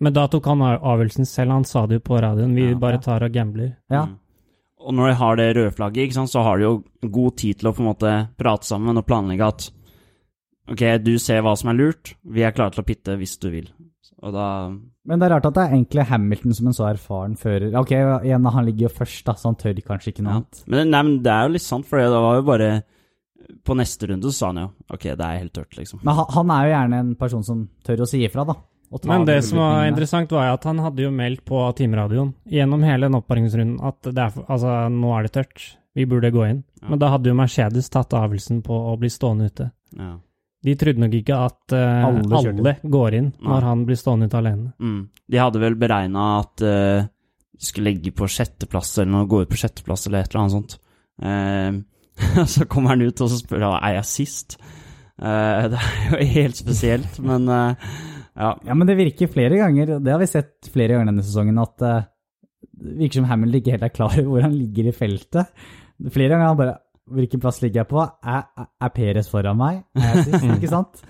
Men 0.00 0.12
da 0.12 0.26
tok 0.28 0.44
han 0.50 0.60
avgjørelsen 0.60 1.24
selv, 1.28 1.54
han 1.54 1.64
sa 1.64 1.86
det 1.88 2.00
jo 2.00 2.04
på 2.10 2.18
radioen. 2.20 2.54
Vi 2.54 2.70
Ja. 2.70 2.76
bare 2.76 2.98
tar 3.00 3.22
og 3.24 3.32
gambler. 3.32 3.76
ja. 3.90 4.06
Mm. 4.06 4.18
Og 4.86 4.94
når 4.94 5.08
de 5.08 5.14
har 5.18 5.36
det 5.36 5.56
røde 5.56 5.72
flagget, 5.74 6.04
ikke 6.06 6.14
sant, 6.14 6.30
så 6.30 6.42
har 6.44 6.58
de 6.58 6.62
jo 6.62 6.84
god 7.10 7.36
tid 7.36 7.58
til 7.58 7.68
å 7.70 7.74
på 7.74 7.80
en 7.82 7.88
måte 7.88 8.28
prate 8.38 8.62
sammen 8.68 8.96
og 8.96 9.06
planlegge 9.06 9.46
at 9.46 9.70
Ok, 10.68 10.80
du 10.98 11.16
ser 11.18 11.42
hva 11.42 11.56
som 11.56 11.70
er 11.70 11.74
lurt, 11.78 12.14
vi 12.26 12.42
er 12.42 12.50
klare 12.50 12.72
til 12.74 12.82
å 12.82 12.86
pitte 12.86 13.14
hvis 13.16 13.38
du 13.38 13.50
vil. 13.50 13.68
Og 14.22 14.32
da 14.34 14.68
Men 15.06 15.18
det 15.20 15.26
er 15.28 15.34
rart 15.36 15.46
at 15.46 15.54
det 15.54 15.62
er 15.62 15.74
egentlig 15.76 16.06
Hamilton 16.08 16.54
som 16.54 16.66
en 16.66 16.72
så 16.74 16.86
erfaren 16.88 17.36
fører. 17.38 17.74
Ok, 17.78 17.92
igjen, 17.92 18.44
han 18.50 18.66
ligger 18.66 18.88
jo 18.88 18.94
først, 18.96 19.24
da, 19.24 19.34
så 19.34 19.50
han 19.52 19.58
tør 19.60 19.74
kanskje 19.86 20.12
ikke 20.12 20.24
noe 20.24 20.32
ja. 20.32 20.36
annet. 20.42 20.62
Men, 20.66 20.90
nei, 20.90 21.02
men 21.02 21.22
det 21.22 21.32
er 21.32 21.46
jo 21.46 21.52
litt 21.54 21.62
sant, 21.62 21.86
for 21.86 21.98
det 22.02 22.10
var 22.10 22.40
jo 22.40 22.42
bare 22.42 22.82
På 23.62 23.76
neste 23.78 24.08
runde 24.10 24.26
så 24.26 24.34
sa 24.34 24.46
han 24.50 24.58
jo 24.58 24.70
ok, 24.90 25.04
det 25.14 25.22
er 25.22 25.38
helt 25.38 25.52
tørt, 25.54 25.76
liksom. 25.78 26.00
Men 26.02 26.14
han, 26.18 26.26
han 26.34 26.50
er 26.50 26.64
jo 26.66 26.72
gjerne 26.74 26.98
en 26.98 27.14
person 27.14 27.44
som 27.46 27.68
tør 27.86 28.02
å 28.02 28.08
si 28.10 28.24
ifra, 28.26 28.44
da. 28.44 28.56
Men 29.04 29.24
det 29.26 29.40
som 29.42 29.58
var 29.58 29.86
interessant, 29.88 30.30
var 30.32 30.52
at 30.54 30.64
han 30.68 30.78
hadde 30.84 31.02
jo 31.02 31.10
meldt 31.14 31.42
på 31.48 31.58
teamradioen 31.78 32.32
gjennom 32.50 32.84
hele 32.86 33.08
den 33.08 33.18
oppvarmingsrunden 33.18 33.80
at 33.84 34.06
det 34.06 34.22
er, 34.22 34.36
altså, 34.46 34.76
nå 34.92 35.10
er 35.16 35.26
det 35.26 35.32
tørt, 35.34 35.64
vi 35.96 36.06
burde 36.06 36.30
gå 36.30 36.44
inn. 36.46 36.62
Ja. 36.82 36.90
Men 36.92 37.00
da 37.02 37.10
hadde 37.14 37.32
jo 37.32 37.38
Mercedes 37.38 37.90
tatt 37.92 38.14
avgjørelsen 38.14 38.62
på 38.66 38.78
å 38.92 38.94
bli 39.00 39.10
stående 39.10 39.50
ute. 39.50 39.70
Ja. 39.96 40.14
De 40.66 40.74
trodde 40.78 41.02
nok 41.02 41.12
ikke 41.14 41.36
at 41.46 41.74
uh, 41.76 42.06
Alle 42.08 42.38
alle, 42.40 42.72
går 42.82 43.16
inn 43.18 43.28
når 43.36 43.50
når 43.52 43.66
han 43.68 43.84
blir 43.88 43.98
stående 44.00 44.26
ute 44.26 44.38
alene. 44.40 44.72
Mm. 44.82 45.02
De 45.30 45.38
hadde 45.40 45.62
vel 45.62 45.76
beregna 45.78 46.24
at 46.40 46.64
uh, 46.64 47.06
de 47.56 47.68
skulle 47.68 47.92
legge 47.92 48.12
på 48.16 48.28
sjetteplass 48.30 48.96
eller 48.98 49.12
noe, 49.12 49.28
gå 49.30 49.44
ut 49.44 49.52
på 49.52 49.60
sjetteplass 49.60 50.08
eller 50.08 50.24
et 50.24 50.32
eller 50.32 50.42
annet 50.42 50.56
sånt. 50.56 50.78
Uh, 51.22 52.46
så 52.54 52.66
kommer 52.70 52.94
han 52.94 53.06
ut 53.06 53.22
og 53.22 53.30
så 53.30 53.38
spør 53.40 53.68
han 53.68 53.78
er 53.78 53.98
jeg 54.00 54.10
sist. 54.10 54.58
Uh, 55.16 55.68
det 55.72 55.80
er 55.80 56.10
jo 56.10 56.30
helt 56.34 56.60
spesielt, 56.60 57.20
men 57.24 57.48
ja. 58.36 58.50
Ja, 58.68 58.74
men 58.76 58.88
det 58.88 58.98
virker 58.98 59.32
flere 59.32 59.58
ganger, 59.62 59.96
det 59.98 60.12
har 60.12 60.20
vi 60.20 60.28
sett 60.30 60.68
flere 60.72 60.94
ganger 60.94 61.10
denne 61.10 61.24
sesongen, 61.24 61.60
at 61.62 61.84
eh, 61.84 62.08
det 62.76 62.96
virker 63.00 63.20
som 63.20 63.28
Hamill 63.30 63.58
ikke 63.58 63.76
helt 63.76 63.86
er 63.86 63.94
klar 63.94 64.16
over 64.18 64.32
hvor 64.34 64.44
han 64.46 64.56
ligger 64.56 64.90
i 64.90 64.96
feltet. 64.96 65.64
Flere 66.12 66.34
ganger 66.34 66.52
han 66.52 66.60
bare 66.60 66.82
Hvilken 67.06 67.38
plass 67.38 67.60
ligger 67.62 67.84
jeg 67.84 67.86
på? 67.86 68.00
Er, 68.02 68.40
er, 68.66 68.90
Peres 68.90 69.28
foran 69.30 69.60
meg? 69.60 69.76
Er 69.94 70.08
jeg 70.10 70.24
sist? 70.26 70.46
ikke 70.56 70.70
sant? 70.72 71.02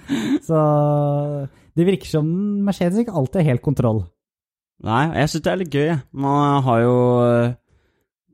Så 0.44 0.58
det 1.72 1.86
virker 1.88 2.10
som 2.10 2.28
Mercedes 2.66 3.00
ikke 3.00 3.14
alltid 3.16 3.40
har 3.40 3.54
helt 3.54 3.64
kontroll. 3.64 4.02
Nei, 4.84 5.06
jeg 5.16 5.30
syns 5.32 5.44
det 5.46 5.52
er 5.52 5.60
litt 5.62 5.72
gøy. 5.72 5.94
Man 6.20 6.66
har 6.66 6.82
jo 6.82 6.96
eh, 7.24 7.54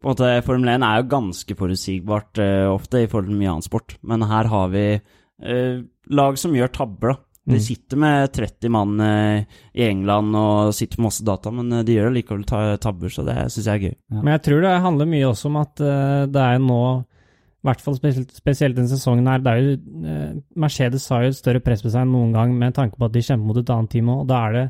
På 0.03 0.11
en 0.11 0.17
måte, 0.17 0.33
Formel 0.43 0.73
1 0.75 0.87
er 0.89 0.99
jo 0.99 1.11
ganske 1.13 1.57
forutsigbart 1.61 2.43
uh, 2.43 2.73
ofte 2.73 3.05
i 3.05 3.07
forhold 3.07 3.31
til 3.31 3.39
mye 3.39 3.53
annen 3.53 3.69
sport, 3.69 3.95
men 4.03 4.27
her 4.27 4.51
har 4.51 4.73
vi 4.73 4.87
uh, 4.99 5.77
lag 6.11 6.41
som 6.43 6.57
gjør 6.59 6.73
tabber, 6.75 7.15
da. 7.15 7.32
De 7.45 7.57
Mm. 7.57 7.61
sitter 7.61 7.97
med 7.99 8.33
30 8.33 8.69
mann 8.71 9.01
eh, 9.01 9.45
i 9.75 9.83
England 9.89 10.35
og 10.37 10.73
sitter 10.75 10.99
med 11.01 11.09
masse 11.09 11.25
data, 11.27 11.51
men 11.51 11.73
eh, 11.73 11.83
de 11.83 11.97
gjør 11.97 12.13
likevel 12.15 12.45
tabber, 12.79 13.09
så 13.11 13.25
det 13.27 13.35
syns 13.51 13.67
jeg 13.67 13.75
er 13.75 13.89
gøy. 13.89 13.97
Ja. 14.13 14.21
Men 14.23 14.33
jeg 14.39 14.43
tror 14.43 14.61
det 14.63 14.83
handler 14.83 15.07
mye 15.11 15.27
også 15.27 15.47
om 15.51 15.57
at 15.57 15.81
eh, 15.81 16.27
det 16.27 16.37
er 16.45 16.59
nå, 16.63 16.79
i 17.03 17.67
hvert 17.67 17.81
fall 17.83 17.95
spesielt, 17.99 18.31
spesielt 18.35 18.77
denne 18.77 18.89
sesongen 18.89 19.27
her, 19.27 19.39
det 19.43 19.51
er 19.53 19.59
jo 19.59 20.43
Mercedes 20.57 21.09
har 21.11 21.23
jo 21.25 21.33
et 21.33 21.39
større 21.39 21.61
press 21.65 21.83
på 21.83 21.91
seg 21.91 22.03
enn 22.05 22.13
noen 22.15 22.33
gang 22.35 22.55
med 22.59 22.75
tanke 22.75 22.99
på 22.99 23.07
at 23.09 23.13
de 23.15 23.23
kjemper 23.27 23.47
mot 23.51 23.59
et 23.61 23.71
annet 23.75 23.91
team 23.91 24.11
òg, 24.13 24.21
og 24.25 24.31
da 24.31 24.41
er 24.49 24.53
det 24.59 24.65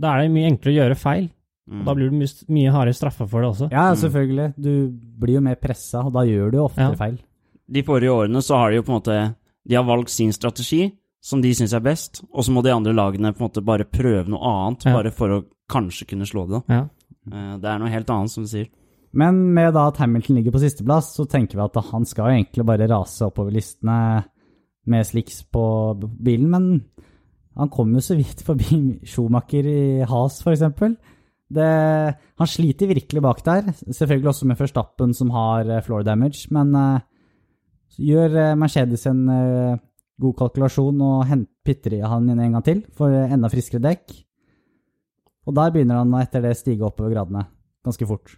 da 0.00 0.14
er 0.16 0.22
det 0.24 0.32
mye 0.32 0.48
enklere 0.48 0.72
å 0.72 0.78
gjøre 0.80 0.96
feil. 0.96 1.26
Mm. 1.68 1.84
Da 1.84 1.94
blir 1.96 2.08
det 2.10 2.16
mye, 2.16 2.44
mye 2.56 2.72
hardere 2.72 2.96
straffa 2.96 3.26
for 3.28 3.40
det 3.44 3.50
også. 3.50 3.68
Ja, 3.72 3.90
Mm. 3.92 3.96
selvfølgelig. 4.00 4.54
Du 4.56 4.88
blir 5.20 5.34
jo 5.34 5.40
mer 5.44 5.56
pressa, 5.56 6.00
og 6.06 6.12
da 6.14 6.20
gjør 6.24 6.50
du 6.50 6.56
jo 6.56 6.64
oftere 6.64 6.90
Ja. 6.92 6.96
feil. 6.96 7.18
De 7.70 7.82
forrige 7.82 8.08
årene 8.12 8.40
så 8.40 8.56
har 8.56 8.70
de 8.70 8.76
jo 8.76 8.82
på 8.82 8.88
en 8.94 9.00
måte 9.00 9.34
De 9.66 9.74
har 9.74 9.84
valgt 9.84 10.08
sin 10.10 10.30
strategi, 10.32 10.92
som 11.24 11.40
de 11.40 11.54
syns 11.56 11.72
er 11.72 11.80
best, 11.84 12.20
og 12.34 12.44
så 12.44 12.52
må 12.52 12.60
de 12.64 12.72
andre 12.74 12.92
lagene 12.92 13.30
på 13.32 13.40
en 13.40 13.48
måte 13.48 13.62
bare 13.64 13.86
prøve 13.88 14.28
noe 14.28 14.44
annet, 14.44 14.84
Ja. 14.84 14.92
bare 14.98 15.10
for 15.14 15.28
å 15.32 15.44
kanskje 15.72 16.06
kunne 16.10 16.26
slå 16.28 16.42
det. 16.50 16.62
Ja. 16.68 16.82
Eh, 17.32 17.56
Det 17.58 17.64
er 17.70 17.78
noe 17.80 17.88
helt 17.88 18.10
annet, 18.12 18.30
som 18.30 18.44
du 18.44 18.48
sier. 18.50 18.68
Men 19.14 19.54
med 19.54 19.72
da 19.72 19.86
at 19.88 19.96
Hamilton 20.02 20.36
ligger 20.36 20.52
på 20.52 20.60
sisteplass, 20.60 21.14
så 21.16 21.24
tenker 21.30 21.54
vi 21.56 21.62
at 21.64 21.84
han 21.92 22.04
skal 22.04 22.26
jo 22.28 22.34
egentlig 22.42 22.66
bare 22.66 22.88
rase 22.90 23.22
oppover 23.24 23.52
listene 23.54 24.24
med 24.86 25.06
slicks 25.06 25.44
på 25.50 25.94
bilen, 26.20 26.50
men 26.50 26.84
han 27.56 27.70
kom 27.70 27.94
jo 27.94 28.00
så 28.00 28.16
vidt 28.18 28.42
forbi 28.44 29.00
Schumacher 29.06 29.64
i 29.64 30.04
Has, 30.04 30.42
eksempel. 30.44 30.96
Han 31.54 32.46
sliter 32.50 32.88
virkelig 32.90 33.22
bak 33.22 33.42
der, 33.44 33.62
selvfølgelig 33.88 34.28
også 34.28 34.46
med 34.50 34.58
Verstappen 34.58 35.14
som 35.14 35.30
har 35.30 35.64
eh, 35.70 35.80
floor 35.80 36.02
damage, 36.04 36.48
men 36.50 36.74
eh, 36.74 37.00
gjør 37.98 38.56
Mercedes 38.58 39.06
en 39.06 39.28
god 40.20 40.36
kalkulasjon 40.38 41.02
og 41.02 41.24
hent, 41.28 41.48
pitter 41.64 41.98
i 41.98 42.04
han 42.04 42.28
inn 42.30 42.40
en 42.40 42.56
gang 42.56 42.64
til 42.66 42.84
for 42.94 43.10
enda 43.10 43.50
friskere 43.52 43.82
dekk. 43.82 44.14
Og 45.44 45.56
der 45.56 45.74
begynner 45.74 46.00
han 46.00 46.14
etter 46.20 46.44
det 46.44 46.54
stige 46.56 46.86
oppover 46.86 47.12
gradene 47.12 47.46
ganske 47.84 48.08
fort. 48.08 48.36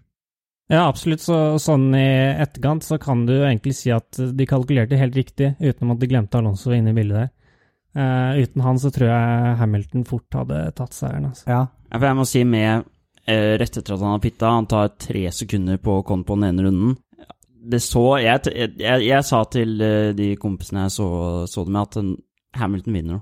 Ja, 0.72 0.88
absolutt. 0.88 1.22
Så, 1.22 1.36
sånn 1.62 1.92
i 1.94 2.06
etterkant 2.42 2.82
så 2.82 2.98
kan 2.98 3.22
du 3.28 3.36
egentlig 3.36 3.76
si 3.78 3.92
at 3.94 4.18
de 4.18 4.48
kalkulerte 4.50 4.98
helt 4.98 5.14
riktig, 5.14 5.52
utenom 5.62 5.94
at 5.94 6.02
de 6.02 6.08
glemte 6.10 6.40
Alonso 6.40 6.74
inne 6.74 6.90
i 6.90 6.96
bildet 6.96 7.20
der. 7.20 7.32
Uh, 7.96 8.42
uten 8.42 8.60
han 8.60 8.76
så 8.82 8.90
tror 8.92 9.08
jeg 9.08 9.52
Hamilton 9.60 10.02
fort 10.04 10.36
hadde 10.36 10.58
tatt 10.76 10.92
seieren. 10.92 11.30
Altså. 11.30 11.46
Ja, 11.48 11.62
Ja, 11.86 11.98
for 11.98 12.08
jeg 12.08 12.18
må 12.18 12.26
si 12.26 12.42
med 12.44 12.82
uh, 12.84 13.52
rett 13.60 13.78
etter 13.78 13.94
at 13.94 14.02
han 14.02 14.16
har 14.16 14.22
pitta, 14.22 14.52
han 14.52 14.68
tar 14.70 14.94
tre 15.00 15.22
sekunder 15.34 15.78
på 15.82 16.00
å 16.00 16.06
komme 16.06 16.26
på 16.26 16.36
den 16.38 16.50
ene 16.50 16.66
runden. 16.66 16.96
Det 17.66 17.80
så 17.82 18.02
Jeg, 18.22 18.42
jeg, 18.54 18.74
jeg, 18.78 19.06
jeg 19.08 19.24
sa 19.26 19.40
til 19.50 19.80
eh, 19.82 20.12
de 20.18 20.28
kompisene 20.40 20.84
jeg 20.86 20.94
så, 20.96 21.08
så 21.50 21.64
det 21.66 21.72
med, 21.74 21.82
at 21.82 22.60
Hamilton 22.60 22.94
vinner. 23.00 23.20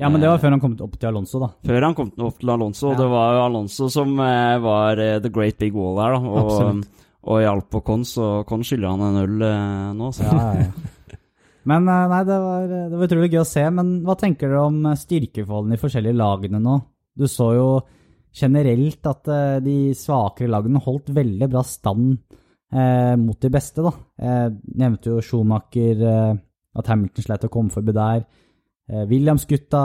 ja 0.00 0.08
men 0.08 0.22
det 0.22 0.30
var 0.30 0.38
før 0.40 0.54
han 0.56 0.62
kom 0.62 0.76
opp 0.80 0.94
til 0.98 1.10
Alonso, 1.10 1.38
da. 1.42 1.50
Før 1.68 1.84
han 1.84 1.94
kom 1.98 2.08
opp 2.24 2.38
til 2.40 2.50
Alonso, 2.54 2.86
og 2.88 2.94
Ja. 2.96 3.00
det 3.02 3.10
var 3.12 3.34
jo 3.36 3.42
Alonso 3.50 3.88
som 3.92 4.14
eh, 4.24 4.56
var 4.64 4.98
eh, 5.02 5.18
the 5.20 5.28
great 5.30 5.58
big 5.60 5.74
wall 5.76 6.00
her, 6.00 6.16
da. 6.16 6.22
Og, 6.32 6.48
Absolutt. 6.48 7.04
og 7.22 7.42
hjalp 7.44 7.68
på 7.70 7.82
Con, 7.86 8.04
så 8.08 8.30
Con 8.48 8.64
skylder 8.66 8.88
han 8.96 9.04
en 9.10 9.20
øl 9.26 9.44
eh, 9.50 9.92
nå. 10.00 10.08
Så. 10.16 10.24
Ja, 10.24 10.48
ja. 10.64 11.18
Men 11.68 11.86
eh, 11.86 12.06
nei, 12.10 12.22
det 12.26 12.38
var, 12.42 12.64
det 12.66 12.96
var 12.98 13.06
utrolig 13.06 13.28
gøy 13.30 13.42
å 13.44 13.46
se. 13.46 13.62
Men 13.70 13.92
hva 14.02 14.16
tenker 14.18 14.48
dere 14.50 14.64
om 14.66 14.80
eh, 14.90 14.96
styrkeforholdene 14.98 15.76
i 15.78 15.82
forskjellige 15.84 16.18
lagene 16.18 16.58
nå? 16.64 16.78
Du 17.14 17.28
så 17.30 17.52
jo 17.54 17.68
generelt 18.34 19.06
at 19.06 19.28
eh, 19.30 19.58
de 19.62 19.76
svakere 19.94 20.50
lagene 20.50 20.80
holdt 20.82 21.12
veldig 21.14 21.50
bra 21.52 21.62
stand 21.68 22.16
eh, 22.72 23.14
mot 23.20 23.38
de 23.40 23.50
beste, 23.52 23.84
da. 23.84 23.92
Jeg 24.22 24.56
nevnte 24.80 25.12
jo 25.12 25.22
Schumacher, 25.24 26.06
eh, 26.08 26.40
at 26.78 26.88
Hamilton 26.88 27.26
sleit 27.26 27.44
å 27.46 27.52
komme 27.52 27.72
forbi 27.74 27.94
der. 27.96 28.24
Eh, 28.90 29.04
Williams-gutta 29.10 29.82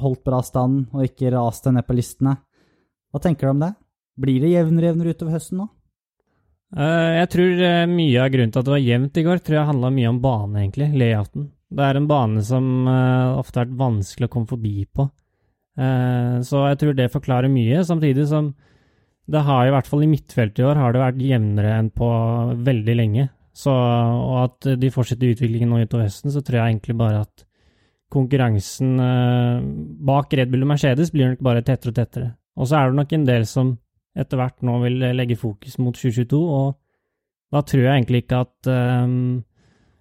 holdt 0.00 0.24
bra 0.26 0.40
stand 0.46 0.94
og 0.94 1.04
ikke 1.04 1.34
raste 1.34 1.72
ned 1.74 1.86
på 1.86 1.96
listene. 1.98 2.36
Hva 3.12 3.22
tenker 3.24 3.48
du 3.48 3.54
om 3.54 3.66
det? 3.66 3.74
Blir 4.18 4.42
det 4.42 4.54
jevnere 4.54 4.88
og 4.88 4.90
jevnere 4.92 5.14
utover 5.14 5.36
høsten 5.36 5.62
nå? 5.62 5.68
Eh, 6.76 7.12
jeg 7.22 7.28
tror 7.32 7.62
eh, 7.64 7.84
mye 7.88 8.24
av 8.24 8.32
grunnen 8.32 8.50
til 8.52 8.60
at 8.60 8.66
det 8.68 8.74
var 8.74 8.84
jevnt 8.84 9.20
i 9.20 9.24
går, 9.24 9.44
tror 9.44 9.58
jeg 9.60 9.70
handla 9.70 9.92
mye 9.94 10.10
om 10.10 10.18
bane, 10.24 10.64
egentlig. 10.64 10.90
Layouten. 11.00 11.48
Det 11.68 11.84
er 11.84 12.00
en 12.00 12.08
bane 12.08 12.42
som 12.44 12.88
eh, 12.88 13.38
ofte 13.38 13.60
har 13.60 13.68
vært 13.68 13.80
vanskelig 13.80 14.28
å 14.28 14.32
komme 14.32 14.50
forbi 14.50 14.74
på. 14.88 15.08
Eh, 15.78 16.34
så 16.44 16.64
jeg 16.70 16.80
tror 16.80 16.98
det 16.98 17.12
forklarer 17.12 17.52
mye, 17.52 17.84
samtidig 17.86 18.26
som 18.28 18.52
det 19.28 19.42
har 19.44 19.66
i 19.66 19.72
hvert 19.74 19.88
fall 19.88 20.04
i 20.06 20.08
midtfeltet 20.10 20.62
i 20.62 20.66
år 20.66 20.78
har 20.80 20.94
det 20.94 21.02
vært 21.02 21.20
jevnere 21.20 21.74
enn 21.76 21.90
på 21.92 22.08
veldig 22.64 22.94
lenge. 22.96 23.26
Så, 23.58 23.72
og 23.72 24.36
at 24.44 24.68
de 24.78 24.90
fortsetter 24.94 25.34
utviklingen 25.34 25.72
nå 25.72 25.82
utover 25.82 26.06
høsten, 26.06 26.30
så 26.32 26.40
tror 26.44 26.60
jeg 26.60 26.72
egentlig 26.72 26.94
bare 26.96 27.24
at 27.26 27.44
konkurransen 28.14 28.94
eh, 29.02 29.64
bak 30.08 30.32
Red 30.38 30.52
Bull 30.52 30.64
og 30.64 30.70
Mercedes 30.70 31.10
blir 31.12 31.32
nok 31.32 31.42
bare 31.44 31.64
tettere 31.66 31.92
og 31.92 31.98
tettere. 31.98 32.30
Og 32.56 32.70
så 32.70 32.78
er 32.78 32.88
det 32.88 33.00
nok 33.00 33.12
en 33.14 33.26
del 33.28 33.44
som 33.50 33.74
etter 34.18 34.40
hvert 34.40 34.64
nå 34.66 34.78
vil 34.86 35.04
legge 35.18 35.36
fokus 35.38 35.76
mot 35.82 35.98
2022, 35.98 36.38
og 36.38 36.78
da 37.52 37.62
tror 37.66 37.84
jeg 37.84 37.92
egentlig 37.92 38.24
ikke 38.24 38.42
at 38.46 38.72
eh, 38.72 39.12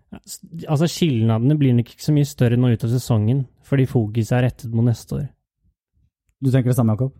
Altså, 0.08 0.88
skilnadene 0.88 1.58
blir 1.60 1.74
nok 1.76 1.90
ikke 1.92 2.06
så 2.06 2.14
mye 2.16 2.26
større 2.26 2.56
nå 2.56 2.70
utover 2.72 2.94
sesongen, 2.94 3.42
fordi 3.68 3.90
fokuset 3.92 4.38
er 4.38 4.46
rettet 4.46 4.72
mot 4.72 4.88
neste 4.88 5.18
år. 5.18 5.26
Du 6.40 6.48
tenker 6.48 6.72
det 6.72 6.78
samme, 6.78 6.96
Jakob? 6.96 7.12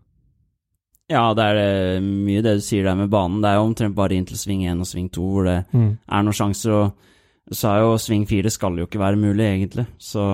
Ja, 1.08 1.30
det 1.38 1.44
er 1.44 1.58
eh, 1.62 2.04
mye 2.04 2.44
det 2.44 2.58
du 2.60 2.64
sier 2.64 2.84
der 2.84 2.98
med 3.00 3.12
banen. 3.12 3.40
Det 3.44 3.50
er 3.50 3.62
jo 3.62 3.68
omtrent 3.70 3.96
bare 3.96 4.18
inn 4.18 4.26
til 4.28 4.40
sving 4.40 4.66
1 4.68 4.84
og 4.84 4.90
sving 4.90 5.08
2 5.16 5.28
hvor 5.32 5.48
det 5.48 5.58
er 5.72 6.26
noen 6.26 6.36
sjanser, 6.36 6.74
og 6.76 7.56
så 7.56 7.72
er 7.72 7.86
jo 7.86 7.94
sving 8.02 8.26
4 8.28 8.52
skal 8.52 8.76
jo 8.76 8.88
ikke 8.90 9.00
være 9.00 9.20
mulig, 9.22 9.46
egentlig. 9.46 9.88
Så 10.04 10.26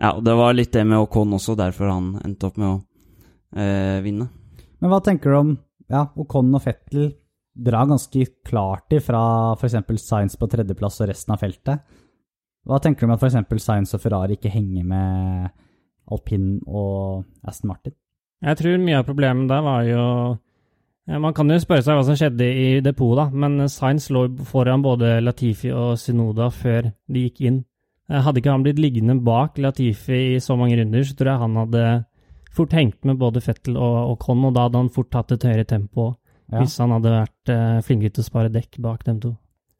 ja, 0.00 0.12
det 0.20 0.34
var 0.36 0.52
litt 0.56 0.72
det 0.72 0.84
med 0.88 1.00
Ocon 1.00 1.32
også, 1.36 1.56
derfor 1.56 1.88
han 1.92 2.12
endte 2.24 2.50
opp 2.50 2.60
med 2.60 2.68
å 2.68 2.76
eh, 3.56 4.02
vinne. 4.04 4.28
Men 4.80 4.92
hva 4.92 5.00
tenker 5.04 5.32
du 5.32 5.38
om 5.38 5.56
ja, 5.90 6.04
Ocon 6.20 6.52
og 6.56 6.62
Fettel 6.64 7.10
drar 7.60 7.88
ganske 7.88 8.26
klart 8.46 8.92
ifra 8.96 9.56
f.eks. 9.56 9.80
Science 9.96 10.38
på 10.40 10.48
tredjeplass 10.48 11.00
og 11.00 11.10
resten 11.10 11.34
av 11.34 11.40
feltet? 11.40 11.96
Hva 12.68 12.78
tenker 12.84 13.04
du 13.04 13.10
om 13.10 13.16
at 13.16 13.24
f.eks. 13.24 13.64
Science 13.64 13.96
og 13.96 14.04
Ferrari 14.04 14.36
ikke 14.36 14.52
henger 14.52 14.84
med 14.92 15.50
alpin 16.12 16.58
og 16.68 17.24
Aston 17.48 17.72
Martin? 17.72 17.96
Jeg 18.40 18.56
tror 18.56 18.78
mye 18.80 18.98
av 19.00 19.04
problemet 19.08 19.50
der 19.50 19.60
var 19.66 19.82
jo 19.84 20.04
Man 21.20 21.34
kan 21.34 21.50
jo 21.50 21.58
spørre 21.58 21.82
seg 21.82 21.96
hva 21.98 22.04
som 22.06 22.16
skjedde 22.16 22.46
i 22.46 22.68
depot, 22.84 23.16
da, 23.18 23.24
men 23.34 23.64
Sainz 23.68 24.06
lå 24.14 24.28
foran 24.46 24.82
både 24.84 25.16
Latifi 25.24 25.72
og 25.74 25.96
Sinoda 25.98 26.46
før 26.54 26.92
de 27.10 27.24
gikk 27.26 27.40
inn. 27.48 27.56
Eh, 28.10 28.20
Hadde 28.22 28.38
ikke 28.38 28.52
han 28.54 28.62
blitt 28.62 28.78
liggende 28.78 29.16
bak 29.26 29.58
Latifi 29.58 30.36
i 30.36 30.40
så 30.42 30.54
mange 30.60 30.78
runder, 30.78 31.02
så 31.02 31.16
tror 31.18 31.32
jeg 31.32 31.42
han 31.42 31.56
hadde 31.64 31.84
fort 32.54 32.72
hengt 32.78 33.04
med 33.06 33.18
både 33.18 33.42
Fettel 33.42 33.76
og 33.78 34.16
Con, 34.22 34.44
og 34.46 34.54
da 34.54 34.68
hadde 34.68 34.78
han 34.84 34.92
fort 34.94 35.10
tatt 35.10 35.32
et 35.36 35.46
høyere 35.48 35.66
tempo 35.66 36.12
Ja. 36.50 36.58
hvis 36.64 36.78
han 36.82 36.90
hadde 36.90 37.10
vært 37.14 37.50
eh, 37.54 37.80
flinkere 37.86 38.10
til 38.14 38.22
å 38.24 38.26
spare 38.26 38.50
dekk 38.50 38.78
bak 38.82 39.04
dem 39.06 39.20
to. 39.22 39.28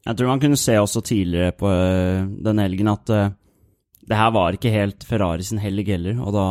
Jeg 0.07 0.17
tror 0.17 0.29
man 0.31 0.40
kunne 0.43 0.57
se 0.59 0.76
også 0.79 1.00
tidligere 1.02 1.52
på 1.59 1.67
øh, 1.67 2.26
denne 2.47 2.62
helgen 2.67 2.88
at 2.93 3.11
øh, 3.11 3.31
det 4.07 4.17
her 4.17 4.31
var 4.35 4.55
ikke 4.55 4.71
helt 4.71 5.02
Ferrari 5.05 5.43
sin 5.43 5.59
helg 5.59 5.87
heller, 5.90 6.21
og 6.23 6.33
da 6.35 6.45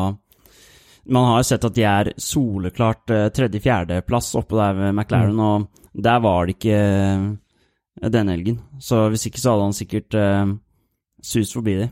Man 1.07 1.27
har 1.29 1.39
jo 1.39 1.47
sett 1.47 1.65
at 1.67 1.75
de 1.75 1.85
er 1.87 2.11
soleklart 2.19 3.13
øh, 3.13 3.27
tredje-fjerdeplass 3.33 4.33
oppe 4.39 4.57
der 4.59 4.75
ved 4.77 4.91
McLaren, 4.95 5.39
og 5.39 5.69
der 5.93 6.19
var 6.23 6.45
det 6.45 6.57
ikke 6.57 6.79
øh, 6.79 8.09
denne 8.11 8.35
helgen. 8.35 8.59
Så 8.79 9.07
hvis 9.09 9.25
ikke 9.29 9.41
så 9.41 9.53
hadde 9.53 9.69
han 9.69 9.75
sikkert 9.75 10.15
uh, 10.15 10.51
sust 11.23 11.55
forbi 11.55 11.75
de. 11.81 11.87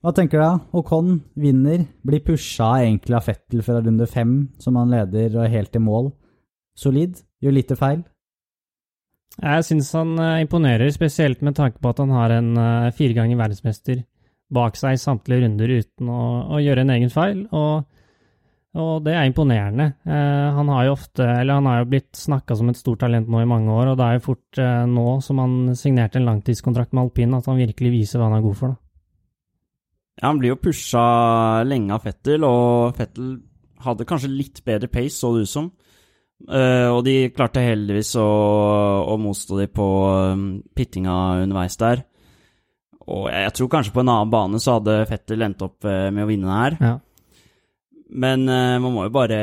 Hva 0.00 0.14
tenker 0.16 0.40
du? 0.40 0.44
da? 0.44 0.52
Håkon 0.72 1.18
vinner, 1.38 1.84
blir 2.06 2.22
pusha 2.24 2.70
egentlig 2.80 3.18
av 3.18 3.26
Fettel 3.28 3.62
fra 3.62 3.82
runde 3.84 4.08
fem, 4.10 4.32
som 4.58 4.78
han 4.80 4.90
leder 4.90 5.36
og 5.36 5.52
helt 5.52 5.76
i 5.76 5.82
mål. 5.84 6.10
Solid, 6.78 7.20
gjør 7.44 7.54
lite 7.54 7.76
feil. 7.78 8.02
Jeg 9.40 9.66
syns 9.68 9.92
han 9.94 10.16
eh, 10.18 10.40
imponerer, 10.42 10.90
spesielt 10.90 11.44
med 11.46 11.54
tanke 11.58 11.78
på 11.78 11.92
at 11.92 12.00
han 12.02 12.10
har 12.16 12.34
en 12.34 12.50
fire 12.96 13.14
ganger 13.14 13.38
verdensmester 13.38 14.02
bak 14.50 14.74
seg 14.80 14.96
i 14.96 15.00
samtlige 15.00 15.44
runder 15.44 15.76
uten 15.78 16.10
å, 16.10 16.22
å 16.56 16.60
gjøre 16.64 16.82
en 16.82 16.94
egen 16.96 17.12
feil, 17.12 17.44
og, 17.54 17.86
og 18.78 19.02
det 19.02 19.16
er 19.16 19.26
imponerende. 19.26 19.86
Eh, 20.06 20.48
han 20.54 20.68
har 20.70 20.84
jo 20.86 20.92
ofte, 20.94 21.24
eller 21.26 21.58
han 21.58 21.66
har 21.66 21.80
jo 21.80 21.88
blitt 21.90 22.14
snakka 22.14 22.54
som 22.54 22.70
et 22.70 22.78
stort 22.78 23.00
talent 23.02 23.26
nå 23.30 23.40
i 23.42 23.48
mange 23.50 23.72
år, 23.74 23.90
og 23.90 23.98
det 23.98 24.06
er 24.06 24.18
jo 24.18 24.26
fort 24.28 24.60
eh, 24.62 24.84
nå 24.86 25.06
som 25.26 25.42
han 25.42 25.56
signerte 25.78 26.20
en 26.20 26.28
langtidskontrakt 26.28 26.94
med 26.94 27.08
alpin, 27.08 27.34
at 27.34 27.50
han 27.50 27.58
virkelig 27.58 27.90
viser 27.96 28.20
hva 28.20 28.30
han 28.30 28.38
er 28.38 28.46
god 28.46 28.58
for. 28.60 28.74
da. 28.74 28.80
Ja, 30.20 30.28
han 30.28 30.38
blir 30.38 30.52
jo 30.52 30.60
pusha 30.60 31.04
lenge 31.66 31.96
av 31.96 32.04
Fettel, 32.04 32.44
og 32.46 32.94
Fettel 32.98 33.38
hadde 33.82 34.06
kanskje 34.06 34.30
litt 34.30 34.62
bedre 34.66 34.90
pace, 34.92 35.16
så 35.16 35.32
det 35.34 35.48
ut 35.48 35.54
som. 35.54 35.70
Eh, 36.48 36.88
og 36.88 37.02
de 37.04 37.16
klarte 37.34 37.64
heldigvis 37.64 38.14
å, 38.20 38.28
å 39.10 39.18
motstå 39.20 39.58
de 39.60 39.66
på 39.72 39.88
um, 40.32 40.46
pittinga 40.76 41.16
underveis 41.42 41.76
der. 41.80 42.04
Og 43.10 43.26
jeg, 43.32 43.46
jeg 43.48 43.54
tror 43.58 43.70
kanskje 43.74 43.94
på 43.96 44.04
en 44.04 44.12
annen 44.12 44.32
bane 44.32 44.60
så 44.62 44.78
hadde 44.78 45.02
Fettel 45.10 45.42
endt 45.44 45.64
opp 45.66 45.88
eh, 45.88 46.08
med 46.14 46.24
å 46.24 46.30
vinne 46.30 46.46
den 46.46 46.60
her. 46.60 46.78
Ja. 46.80 46.96
Men 48.10 48.48
uh, 48.48 48.78
man 48.82 48.94
må 48.94 49.04
jo 49.06 49.12
bare 49.14 49.38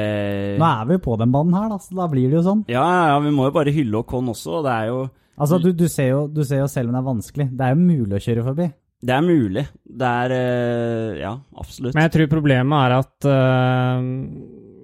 Nå 0.60 0.68
er 0.68 0.90
vi 0.90 0.98
jo 0.98 1.04
på 1.06 1.16
den 1.22 1.32
banen 1.32 1.56
her, 1.56 1.70
da, 1.72 1.78
så 1.80 1.96
da 1.96 2.08
blir 2.12 2.28
det 2.28 2.40
jo 2.40 2.44
sånn. 2.50 2.66
Ja, 2.72 2.84
ja, 2.84 3.06
ja, 3.14 3.22
vi 3.24 3.32
må 3.36 3.48
jo 3.48 3.56
bare 3.56 3.74
hylle 3.76 4.02
Ocon 4.02 4.34
også. 4.34 4.60
og 4.60 4.68
Det 4.68 4.74
er 4.74 4.92
jo 4.92 5.00
Altså, 5.38 5.60
du, 5.62 5.70
du, 5.78 5.86
ser 5.86 6.10
jo, 6.10 6.22
du 6.34 6.42
ser 6.48 6.64
jo 6.64 6.68
selv 6.72 6.90
om 6.90 6.96
det 6.96 7.00
er 7.04 7.06
vanskelig. 7.12 7.46
Det 7.54 7.66
er 7.66 7.76
jo 7.76 7.82
mulig 7.84 8.18
å 8.18 8.22
kjøre 8.24 8.46
forbi. 8.48 8.66
Det 9.06 9.14
er 9.14 9.22
mulig. 9.22 9.64
Det 10.02 10.14
er 10.24 10.34
uh, 10.34 11.20
Ja, 11.22 11.34
absolutt. 11.62 11.94
Men 11.94 12.08
jeg 12.08 12.14
tror 12.16 12.32
problemet 12.32 12.88
er 12.88 12.96
at 12.98 13.28
uh, 13.30 14.08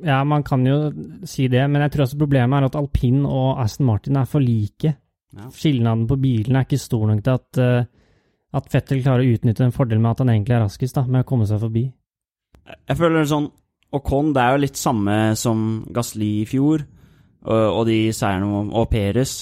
Ja, 0.06 0.20
man 0.30 0.46
kan 0.46 0.68
jo 0.68 0.78
si 1.30 1.48
det, 1.50 1.64
men 1.72 1.82
jeg 1.88 1.96
tror 1.96 2.06
også 2.06 2.22
problemet 2.22 2.60
er 2.60 2.70
at 2.70 2.78
alpin 2.78 3.24
og 3.26 3.64
Aston 3.64 3.90
Martin 3.90 4.22
er 4.22 4.30
for 4.30 4.46
like. 4.46 4.94
Ja. 5.34 5.50
Skilnaden 5.50 6.06
på 6.08 6.20
bilene 6.22 6.62
er 6.62 6.70
ikke 6.70 6.78
stor 6.78 7.08
nok 7.10 7.24
til 7.26 7.40
at, 7.40 7.60
at 8.54 8.68
Fettel 8.70 9.02
klarer 9.02 9.26
å 9.26 9.34
utnytte 9.34 9.66
en 9.66 9.74
fordel 9.74 9.98
med 9.98 10.12
at 10.12 10.22
han 10.22 10.30
egentlig 10.36 10.54
er 10.60 10.62
raskest, 10.68 11.00
da, 11.00 11.08
med 11.10 11.24
å 11.24 11.30
komme 11.32 11.48
seg 11.50 11.64
forbi. 11.64 11.88
Jeg 12.70 13.00
føler 13.00 13.26
sånn 13.26 13.48
Ocon 13.94 14.32
det 14.34 14.42
er 14.42 14.56
jo 14.56 14.64
litt 14.64 14.80
samme 14.80 15.18
som 15.40 15.84
Gasli 15.94 16.32
i 16.42 16.48
fjor, 16.50 16.86
og, 17.44 17.82
de 17.90 18.08
seierne 18.16 18.72
og 18.72 18.88
Peres, 18.88 19.34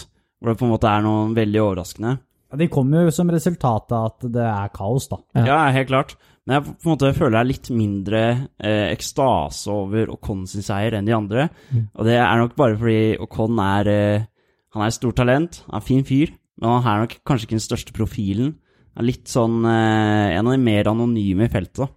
hvor 0.41 0.51
det 0.51 0.58
på 0.58 0.65
en 0.65 0.72
måte 0.74 0.89
er 0.89 1.03
noe 1.05 1.27
veldig 1.38 1.60
overraskende. 1.62 2.15
Ja, 2.51 2.58
De 2.60 2.67
kommer 2.67 3.05
jo 3.05 3.13
som 3.15 3.29
resultat 3.31 3.93
av 3.96 4.08
at 4.10 4.25
det 4.34 4.43
er 4.43 4.72
kaos, 4.74 5.08
da. 5.12 5.22
Ja. 5.38 5.46
Ja, 5.48 5.60
helt 5.75 5.91
klart. 5.91 6.15
Men 6.43 6.58
jeg 6.58 6.65
på 6.65 6.89
en 6.89 6.91
måte 6.96 7.13
føler 7.13 7.38
er 7.39 7.48
litt 7.48 7.70
mindre 7.70 8.22
eh, 8.58 8.89
ekstase 8.89 9.70
over 9.72 10.10
Ocon 10.15 10.48
sin 10.50 10.65
seier 10.65 10.98
enn 10.98 11.08
de 11.08 11.15
andre. 11.15 11.48
Mm. 11.70 11.86
Og 11.93 12.10
det 12.10 12.17
er 12.17 12.41
nok 12.41 12.58
bare 12.58 12.79
fordi 12.81 13.01
Ocon 13.22 13.62
er 13.62 13.91
eh, 13.91 14.27
Han 14.72 14.84
er 14.84 14.88
et 14.88 14.96
stort 14.96 15.17
talent, 15.20 15.58
han 15.67 15.75
er 15.75 15.81
en 15.81 15.86
fin 15.86 16.05
fyr, 16.08 16.29
men 16.55 16.77
han 16.79 16.86
er 16.88 17.01
nok 17.03 17.17
kanskje 17.27 17.48
ikke 17.48 17.58
den 17.58 17.65
største 17.65 17.96
profilen. 17.96 18.53
Han 18.96 19.03
er 19.03 19.10
litt 19.10 19.27
sånn 19.31 19.65
eh, 19.67 20.38
En 20.38 20.48
av 20.48 20.55
de 20.55 20.62
mer 20.63 20.89
anonyme 20.91 21.48
i 21.48 21.51
feltet, 21.51 21.84
da. 21.84 21.89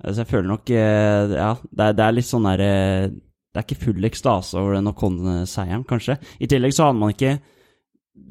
Så 0.00 0.22
jeg 0.22 0.30
føler 0.30 0.48
nok 0.48 0.70
eh, 0.72 1.34
Ja, 1.36 1.50
det 1.60 1.86
er, 1.90 1.96
det 1.98 2.04
er 2.06 2.14
litt 2.16 2.28
sånn 2.28 2.48
der 2.48 2.62
eh, 2.64 3.10
det 3.50 3.58
er 3.58 3.66
ikke 3.66 3.84
full 3.84 4.06
ekstase 4.06 4.58
over 4.60 4.76
den 4.76 4.90
Ocon-seieren, 4.92 5.82
kanskje. 5.88 6.16
I 6.38 6.48
tillegg 6.50 6.74
så 6.76 6.86
hadde 6.86 7.00
man 7.00 7.14
ikke 7.14 7.32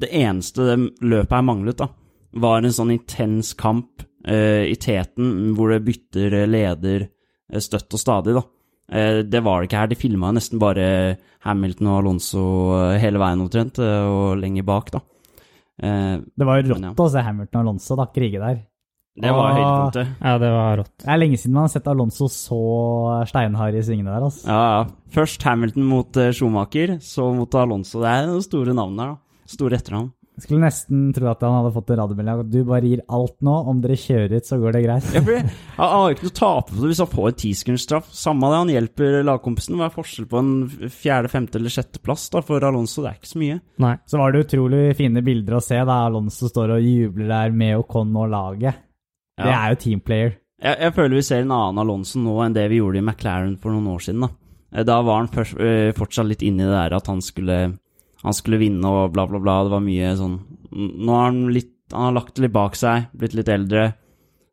Det 0.00 0.08
eneste 0.16 0.64
det 0.64 0.76
løpet 1.04 1.34
her 1.34 1.44
manglet, 1.44 1.82
da, 1.82 1.90
var 2.40 2.64
en 2.64 2.72
sånn 2.72 2.94
intens 2.94 3.52
kamp 3.58 4.04
uh, 4.28 4.62
i 4.64 4.76
teten 4.80 5.50
hvor 5.56 5.72
det 5.74 5.82
bytter 5.82 6.36
leder 6.46 7.08
støtt 7.58 7.96
og 7.96 8.00
stadig, 8.00 8.36
da. 8.38 8.44
Uh, 8.90 9.20
det 9.26 9.42
var 9.44 9.60
det 9.60 9.68
ikke 9.68 9.80
her. 9.82 9.90
De 9.90 9.98
filma 9.98 10.30
nesten 10.32 10.62
bare 10.62 10.86
Hamilton 11.44 11.90
og 11.90 11.98
Alonso 11.98 12.44
hele 13.02 13.20
veien 13.20 13.42
omtrent, 13.42 13.82
og 13.82 14.38
lenger 14.40 14.68
bak, 14.70 14.92
da. 14.94 15.02
Uh, 15.82 16.22
Det 16.22 16.46
var 16.46 16.62
jo 16.62 16.76
Men 16.78 16.86
ja. 16.86 16.94
rått 16.94 17.04
å 17.04 17.12
se 17.12 17.26
Hamilton 17.26 17.60
og 17.60 17.66
Alonso 17.66 17.98
da, 17.98 18.08
krige 18.14 18.40
der. 18.40 18.62
Det 19.22 19.32
var 19.36 19.56
høydepunktet. 19.56 20.12
Ja, 20.20 20.34
det 20.42 20.52
var 20.54 20.76
rått. 20.82 20.92
Det 21.04 21.08
er 21.14 21.20
lenge 21.22 21.40
siden 21.40 21.56
man 21.58 21.66
har 21.68 21.74
sett 21.74 21.90
Alonso 21.90 22.28
så 22.32 22.60
steinhard 23.30 23.74
i 23.78 23.82
svingene 23.86 24.14
der. 24.14 24.28
altså. 24.30 24.46
Ja, 24.48 24.62
ja. 24.78 24.86
Først 25.16 25.42
Hamilton 25.48 25.88
mot 25.90 26.16
eh, 26.22 26.30
Schumacher, 26.36 26.96
så 27.02 27.32
mot 27.34 27.54
Alonso. 27.58 28.00
Det 28.04 28.14
er 28.14 28.30
noen 28.30 28.46
store 28.46 28.76
navn 28.76 28.96
der, 29.00 29.14
da. 29.16 29.46
Store 29.50 29.78
etternavn. 29.80 30.10
Jeg 30.40 30.46
skulle 30.46 30.62
nesten 30.64 31.00
tro 31.12 31.26
at 31.28 31.42
han 31.44 31.52
hadde 31.52 31.72
fått 31.74 31.90
en 31.92 31.98
radiomelding. 32.00 32.38
at 32.46 32.48
Du 32.48 32.60
bare 32.64 32.88
gir 32.88 33.00
alt 33.12 33.34
nå. 33.44 33.56
Om 33.68 33.82
dere 33.82 33.96
kjører 34.00 34.38
ut, 34.38 34.46
så 34.48 34.56
går 34.56 34.72
det 34.72 34.80
greit. 34.86 35.08
Ja, 35.12 35.20
for 35.26 35.50
Han 35.80 35.90
har 35.92 36.04
jo 36.06 36.14
ikke 36.16 36.24
noe 36.24 36.32
å 36.32 36.38
tape 36.38 36.70
på 36.70 36.78
det 36.80 36.88
hvis 36.92 37.02
han 37.02 37.10
får 37.12 37.26
en 37.28 37.36
tisekundsstraff. 37.42 38.06
Samme 38.16 38.48
det, 38.48 38.60
han 38.62 38.72
hjelper 38.72 39.18
lagkompisen. 39.28 39.76
Hva 39.76 39.90
er 39.90 39.92
forskjell 39.98 40.28
på 40.30 40.40
en 40.40 40.52
fjerde, 40.94 41.28
femte 41.34 41.60
eller 41.60 41.74
sjetteplass 41.74 42.30
for 42.46 42.64
Alonso? 42.70 43.04
Det 43.04 43.10
er 43.10 43.18
ikke 43.20 43.32
så 43.34 43.42
mye. 43.42 43.58
Nei. 43.84 43.92
Så 44.08 44.22
var 44.22 44.32
det 44.32 44.46
utrolig 44.46 44.84
fine 44.96 45.24
bilder 45.26 45.58
å 45.58 45.64
se 45.66 45.76
da 45.90 45.98
Alonso 46.06 46.48
står 46.48 46.72
og 46.78 46.88
jubler 46.88 47.28
der 47.34 47.52
med 47.60 47.76
Ocon 47.82 48.16
og 48.16 48.30
laget. 48.32 48.80
Det 49.46 49.56
er 49.56 49.72
jo 49.72 49.80
teamplayer. 49.84 50.36
Jeg, 50.60 50.76
jeg 50.84 50.92
føler 50.96 51.16
vi 51.16 51.24
ser 51.24 51.44
en 51.44 51.56
annen 51.56 51.80
Alonso 51.80 52.20
nå 52.20 52.36
enn 52.44 52.54
det 52.56 52.66
vi 52.68 52.82
gjorde 52.82 53.00
i 53.00 53.04
McLaren 53.04 53.56
for 53.60 53.72
noen 53.72 53.88
år 53.94 54.02
siden. 54.04 54.26
Da, 54.26 54.34
Eh, 54.72 54.84
da 54.84 55.00
var 55.02 55.16
han 55.22 55.28
først, 55.28 55.58
øh, 55.58 55.92
fortsatt 55.96 56.28
litt 56.28 56.42
inne 56.42 56.62
i 56.62 56.66
det 56.66 56.76
der 56.76 56.96
at 56.96 57.06
han 57.06 57.20
skulle, 57.20 57.58
han 58.22 58.36
skulle 58.36 58.60
vinne 58.60 58.86
og 58.86 59.12
bla, 59.12 59.26
bla, 59.26 59.38
bla. 59.38 59.62
Det 59.64 59.74
var 59.74 59.84
mye 59.84 60.14
sånn 60.16 60.38
Nå 60.70 61.10
har 61.10 61.32
han 61.32 61.48
litt 61.50 61.74
Han 61.90 62.04
har 62.04 62.12
lagt 62.14 62.36
det 62.36 62.44
litt 62.44 62.52
bak 62.54 62.76
seg, 62.78 63.08
blitt 63.18 63.32
litt 63.34 63.48
eldre. 63.50 63.88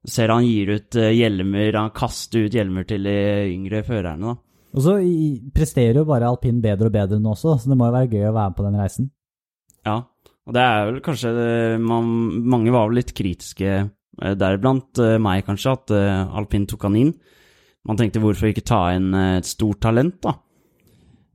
Ser 0.09 0.31
han 0.33 0.41
gir 0.41 0.71
ut 0.73 0.95
eh, 0.97 1.11
hjelmer, 1.13 1.75
han 1.77 1.91
kaster 1.93 2.47
ut 2.47 2.55
hjelmer 2.57 2.87
til 2.89 3.03
de 3.05 3.13
yngre 3.51 3.83
førerne, 3.85 4.31
da. 4.31 4.41
Og 4.73 4.81
så 4.81 4.95
presterer 5.53 5.99
jo 6.01 6.07
bare 6.09 6.25
alpin 6.25 6.57
bedre 6.63 6.89
og 6.89 6.95
bedre 6.95 7.19
nå 7.21 7.35
også, 7.35 7.59
så 7.61 7.69
det 7.69 7.77
må 7.77 7.91
jo 7.91 7.93
være 7.93 8.09
gøy 8.09 8.25
å 8.25 8.33
være 8.33 8.49
med 8.49 8.57
på 8.57 8.65
den 8.65 8.79
reisen. 8.81 9.11
Ja, 9.85 9.99
og 10.47 10.57
det 10.57 10.63
er 10.63 10.89
vel 10.89 10.97
kanskje 11.05 11.31
man, 11.77 12.09
Mange 12.49 12.73
var 12.73 12.89
vel 12.89 12.97
litt 13.03 13.13
kritiske, 13.13 13.77
deriblant 14.17 15.01
eh, 15.03 15.17
meg 15.21 15.45
kanskje, 15.47 15.73
at 15.77 15.93
eh, 15.95 16.35
alpin 16.37 16.67
tok 16.69 16.87
han 16.87 16.97
inn. 16.99 17.13
Man 17.87 17.99
tenkte 17.99 18.21
hvorfor 18.23 18.51
ikke 18.51 18.65
ta 18.67 18.81
inn 18.95 19.13
eh, 19.15 19.37
et 19.39 19.47
stort 19.47 19.81
talent, 19.85 20.19
da. 20.25 20.35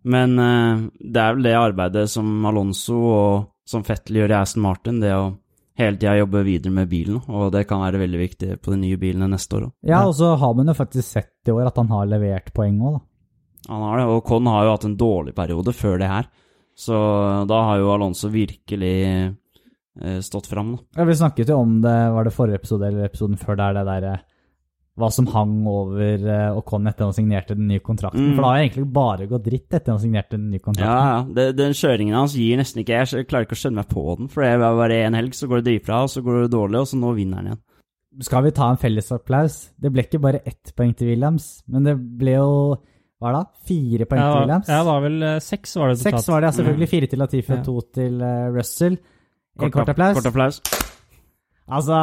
Men 0.03 0.35
eh, 0.43 0.83
det 0.99 1.23
er 1.23 1.37
vel 1.37 1.47
det 1.47 1.55
arbeidet 1.59 2.09
som 2.11 2.29
Alonso 2.49 2.99
og 2.99 3.49
som 3.69 3.85
Fettel 3.87 4.19
gjør 4.19 4.35
i 4.35 4.39
Aston 4.41 4.65
Martin, 4.65 4.99
det 5.01 5.15
å 5.15 5.31
hele 5.79 5.97
tida 5.97 6.19
jobbe 6.19 6.43
videre 6.45 6.75
med 6.75 6.91
bilen, 6.91 7.23
og 7.31 7.53
det 7.55 7.65
kan 7.71 7.81
være 7.81 8.03
veldig 8.03 8.21
viktig 8.21 8.59
på 8.61 8.75
de 8.75 8.81
nye 8.83 8.99
bilene 9.01 9.31
neste 9.33 9.57
år 9.57 9.69
òg. 9.69 9.73
Ja, 9.89 10.03
og 10.05 10.17
så 10.19 10.35
har 10.37 10.55
man 10.59 10.69
jo 10.69 10.77
faktisk 10.77 11.07
sett 11.07 11.49
i 11.49 11.55
år 11.55 11.71
at 11.71 11.79
han 11.81 11.92
har 11.95 12.11
levert 12.11 12.53
poeng 12.57 12.81
òg, 12.83 12.99
da. 12.99 13.07
Han 13.71 13.85
har 13.87 14.01
det, 14.01 14.07
og 14.11 14.25
Con 14.27 14.49
har 14.51 14.66
jo 14.66 14.73
hatt 14.75 14.85
en 14.88 14.99
dårlig 14.99 15.37
periode 15.37 15.73
før 15.79 16.01
det 16.03 16.11
her, 16.11 16.27
så 16.75 16.97
da 17.47 17.61
har 17.68 17.79
jo 17.79 17.92
Alonso 17.95 18.29
virkelig 18.33 18.97
eh, 19.07 19.31
stått 20.24 20.46
fram, 20.48 20.76
da. 20.76 20.83
Ja, 21.00 21.05
vi 21.05 21.14
snakket 21.18 21.48
jo 21.52 21.59
om 21.61 21.81
det, 21.85 21.96
var 22.14 22.24
det 22.24 22.33
forrige 22.33 22.61
episode 22.62 22.87
eller 22.88 23.05
episoden 23.11 23.37
før 23.40 23.59
der, 23.61 23.74
det 23.76 23.83
derre 23.90 24.14
hva 25.00 25.09
som 25.09 25.24
hang 25.33 25.55
over 25.72 26.20
uh, 26.20 26.57
Ocon 26.61 26.85
etter 26.90 27.07
han 27.09 27.14
signerte 27.16 27.55
den 27.57 27.64
nye 27.70 27.81
kontrakten. 27.81 28.26
Mm. 28.26 28.33
For 28.37 28.44
det 28.44 28.48
har 28.50 28.59
egentlig 28.61 28.83
bare 28.92 29.26
gått 29.31 29.44
dritt 29.46 29.72
etter 29.78 29.94
han 29.94 30.00
signerte 30.02 30.37
den 30.37 30.50
nye 30.52 30.61
kontrakten. 30.61 31.07
ja. 31.09 31.22
Det, 31.33 31.46
den 31.57 31.72
kjøringen 31.72 32.12
hans 32.18 32.35
gir 32.37 32.61
nesten 32.61 32.83
ikke 32.83 32.98
Jeg 33.00 33.24
klarer 33.31 33.46
ikke 33.46 33.57
å 33.57 33.61
skjønne 33.62 33.81
meg 33.81 33.88
på 33.88 34.05
den. 34.18 34.28
For 34.28 34.44
det 34.44 34.50
er 34.52 34.61
bare 34.83 34.98
en 35.07 35.16
helg, 35.16 35.33
så 35.38 35.48
går 35.48 35.62
det 35.62 35.70
dritbra, 35.70 36.02
og 36.05 36.12
så 36.12 36.20
går 36.26 36.42
det 36.42 36.50
dårlig, 36.52 36.83
og 36.85 36.90
så 36.92 36.98
nå 37.00 37.12
vinner 37.16 37.40
han 37.40 37.48
igjen. 37.48 37.62
Skal 38.28 38.44
vi 38.44 38.52
ta 38.52 38.68
en 38.68 38.81
fellesapplaus? 38.83 39.57
Det 39.81 39.92
ble 39.96 40.05
ikke 40.05 40.20
bare 40.28 40.42
ett 40.44 40.74
poeng 40.76 40.92
til 41.00 41.09
Williams, 41.14 41.46
men 41.72 41.88
det 41.88 41.94
ble 41.96 42.35
jo 42.37 42.50
Hva 42.76 43.31
er 43.31 43.38
det? 43.38 43.40
da? 43.40 43.64
Fire 43.72 44.11
poeng 44.12 44.20
Ja, 44.20 44.28
til 44.35 44.40
Williams? 44.44 44.68
ja, 44.68 44.83
det 44.83 44.90
var 44.92 45.00
vel 45.07 45.22
eh, 45.31 45.38
seks, 45.40 45.76
var 45.81 45.88
det 45.88 45.96
totalt. 46.02 46.20
Seks 46.20 46.28
var 46.35 46.44
det, 46.44 46.50
ja. 46.52 46.57
Selvfølgelig 46.61 46.90
fire 46.92 47.09
til 47.14 47.24
Latifi 47.24 47.52
og 47.55 47.57
Ja. 47.57 47.64
to 47.70 47.81
til 47.96 48.20
eh, 48.28 48.44
Russell. 48.52 49.00
Kort 49.59 49.75
kort 49.75 49.93
applaus. 49.93 50.19
Kort 50.19 50.29
applaus. 50.31 50.61
Altså, 51.73 51.99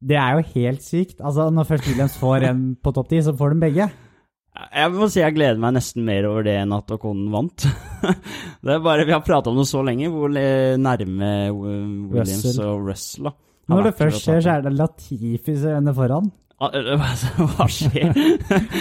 det 0.00 0.16
er 0.18 0.38
jo 0.38 0.46
helt 0.54 0.84
sykt. 0.84 1.20
Altså, 1.20 1.50
Når 1.50 1.68
først 1.68 1.88
Williams 1.88 2.16
får 2.18 2.46
en 2.50 2.62
på 2.82 2.92
topp 2.96 3.10
ti, 3.12 3.20
så 3.22 3.34
får 3.36 3.54
de 3.54 3.60
begge. 3.66 3.90
Jeg 4.74 4.90
må 4.92 5.06
si 5.08 5.20
jeg 5.22 5.36
gleder 5.36 5.60
meg 5.62 5.76
nesten 5.76 6.02
mer 6.04 6.26
over 6.28 6.44
det 6.44 6.56
enn 6.58 6.74
at 6.74 6.90
Okonen 6.92 7.30
vant. 7.32 7.64
det 8.66 8.74
er 8.74 8.82
bare, 8.82 9.06
Vi 9.06 9.14
har 9.14 9.22
prata 9.24 9.52
om 9.52 9.60
det 9.60 9.68
så 9.70 9.82
lenge, 9.86 10.10
hvor 10.10 10.32
nærme 10.34 11.30
eh, 11.46 11.54
Williams 11.54 12.44
Russell. 12.44 12.64
og 12.66 12.90
Russell 12.90 13.30
da. 13.30 13.34
Når 13.70 13.86
det 13.86 13.92
først 14.00 14.24
skjer, 14.24 14.40
så 14.42 14.56
er 14.56 14.64
det 14.66 14.72
Latifi 14.74 15.54
som 15.54 15.76
ender 15.78 15.94
foran. 15.94 16.32
Ah, 16.60 16.74
eh, 16.74 17.06
Hva 17.54 17.68
skjer? 17.70 18.10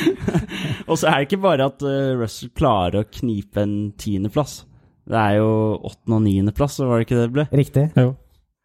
og 0.89 0.97
så 0.97 1.11
er 1.11 1.21
det 1.21 1.29
ikke 1.29 1.43
bare 1.45 1.69
at 1.69 1.85
eh, 1.85 2.15
Russell 2.19 2.51
klarer 2.57 3.03
å 3.03 3.07
knipe 3.07 3.61
en 3.63 3.77
tiendeplass. 4.01 4.63
Det 5.09 5.17
er 5.17 5.37
jo 5.39 5.51
åttende- 5.89 6.19
og 6.19 6.25
niendeplass, 6.25 6.79
var 6.85 6.99
det 6.99 7.07
ikke 7.07 7.17
det 7.17 7.27
det 7.27 7.35
ble? 7.37 7.45
Riktig. 7.59 7.85
Jo. 7.97 8.11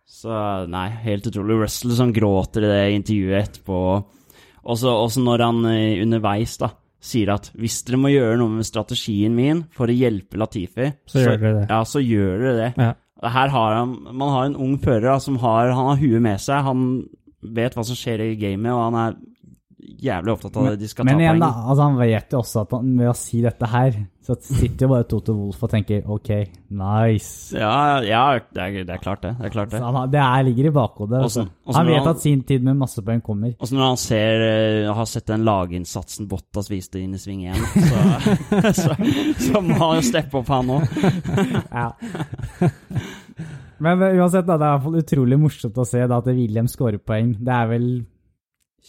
Så 0.05 0.39
nei, 0.69 0.89
helt 1.07 1.27
utrolig. 1.31 1.57
Russell 1.63 1.95
som 1.97 2.13
gråter 2.13 2.67
i 2.67 2.71
det 2.71 2.83
intervjuet 2.99 3.39
etterpå. 3.41 3.79
Også, 4.65 4.89
også 4.93 5.23
når 5.25 5.45
han 5.45 5.65
eh, 5.73 6.03
underveis 6.05 6.59
da 6.61 6.71
sier 7.05 7.35
at 7.35 7.51
hvis 7.61 7.83
dere 7.85 8.01
må 8.01 8.13
gjøre 8.13 8.39
noe 8.41 8.53
med 8.59 8.65
strategien 8.69 9.35
min 9.37 9.65
for 9.75 9.93
å 9.93 9.97
hjelpe 9.97 10.39
Latifi, 10.41 10.87
Så 11.09 11.21
gjør 11.21 11.41
dere 11.41 11.57
det. 11.59 11.67
Ja, 11.69 11.81
så 11.89 12.01
gjør 12.01 12.39
dere 12.41 12.55
det. 12.61 12.71
Ja. 12.81 12.93
Her 13.35 13.53
har 13.53 13.77
han, 13.79 13.93
man 14.13 14.33
har 14.33 14.47
en 14.49 14.57
ung 14.61 14.79
fører 14.81 15.11
da, 15.15 15.19
som 15.21 15.37
har, 15.41 15.73
han 15.73 15.91
har 15.93 16.01
huet 16.01 16.25
med 16.25 16.41
seg. 16.41 16.65
Han 16.65 16.87
vet 17.57 17.77
hva 17.77 17.85
som 17.85 17.97
skjer 17.97 18.25
i 18.25 18.35
gamet, 18.41 18.73
og 18.73 18.83
han 18.87 18.99
er 19.01 19.17
jævlig 20.03 20.33
opptatt 20.35 20.57
av 20.57 20.65
det. 20.71 20.79
De 20.81 20.89
skal 20.91 21.05
Men 21.07 21.19
ta 21.19 21.23
igjen, 21.25 21.39
da, 21.43 21.49
poeng. 21.53 21.69
altså 21.71 21.83
han 21.89 21.97
vet 22.01 22.35
jo 22.35 22.39
også 22.41 22.61
at 22.65 22.75
han, 22.77 22.91
ved 22.99 23.09
å 23.11 23.15
si 23.19 23.41
dette 23.45 23.69
her, 23.71 23.99
så 24.25 24.37
sitter 24.41 24.87
jo 24.87 24.89
bare 24.89 25.05
Toto 25.11 25.35
Wolff 25.37 25.63
og 25.67 25.71
tenker 25.75 26.07
ok, 26.09 26.31
nice. 26.73 27.53
Ja, 27.61 28.01
ja 28.01 28.23
det, 28.41 28.63
er, 28.65 28.87
det 28.89 28.95
er 28.97 29.03
klart 29.03 29.21
det. 29.27 29.35
Det 29.39 29.51
er 29.51 29.53
klart 29.53 29.71
det. 29.75 29.81
Han, 29.85 29.99
det 30.11 30.21
er, 30.23 30.47
ligger 30.49 30.71
i 30.71 30.73
bakhodet. 30.79 31.19
Også- 31.21 31.45
altså. 31.45 31.67
også 31.69 31.77
han 31.79 31.91
vet 31.93 31.99
han- 32.01 32.09
at 32.15 32.23
sin 32.25 32.43
tid 32.49 32.65
med 32.65 32.79
masse 32.81 33.05
poeng 33.05 33.21
kommer. 33.27 33.53
Og 33.61 33.73
når 33.77 33.85
han 33.91 34.01
ser, 34.01 34.47
eh, 34.49 34.93
har 34.97 35.05
sett 35.11 35.27
den 35.29 35.45
laginnsatsen 35.45 36.29
Bottas 36.31 36.71
viste 36.73 37.03
inn 37.03 37.13
i 37.15 37.21
sving 37.21 37.45
1, 37.53 37.55
så, 37.91 38.73
så, 38.81 38.97
så 39.45 39.61
må 39.61 39.77
han 39.83 40.01
jo 40.01 40.09
steppe 40.09 40.41
opp, 40.41 40.49
han 40.49 40.73
òg. 40.79 40.89
Ja. 41.75 41.91
Men 43.85 44.03
eh, 44.07 44.17
uansett, 44.23 44.47
da, 44.49 44.57
det 44.57 44.69
er 44.73 44.99
utrolig 45.03 45.37
morsomt 45.43 45.77
å 45.83 45.85
se 45.89 46.01
da, 46.07 46.17
at 46.23 46.29
William 46.33 46.69
skårer 46.71 47.01
poeng. 47.03 47.35
Det 47.45 47.53
er 47.53 47.71
vel 47.75 47.87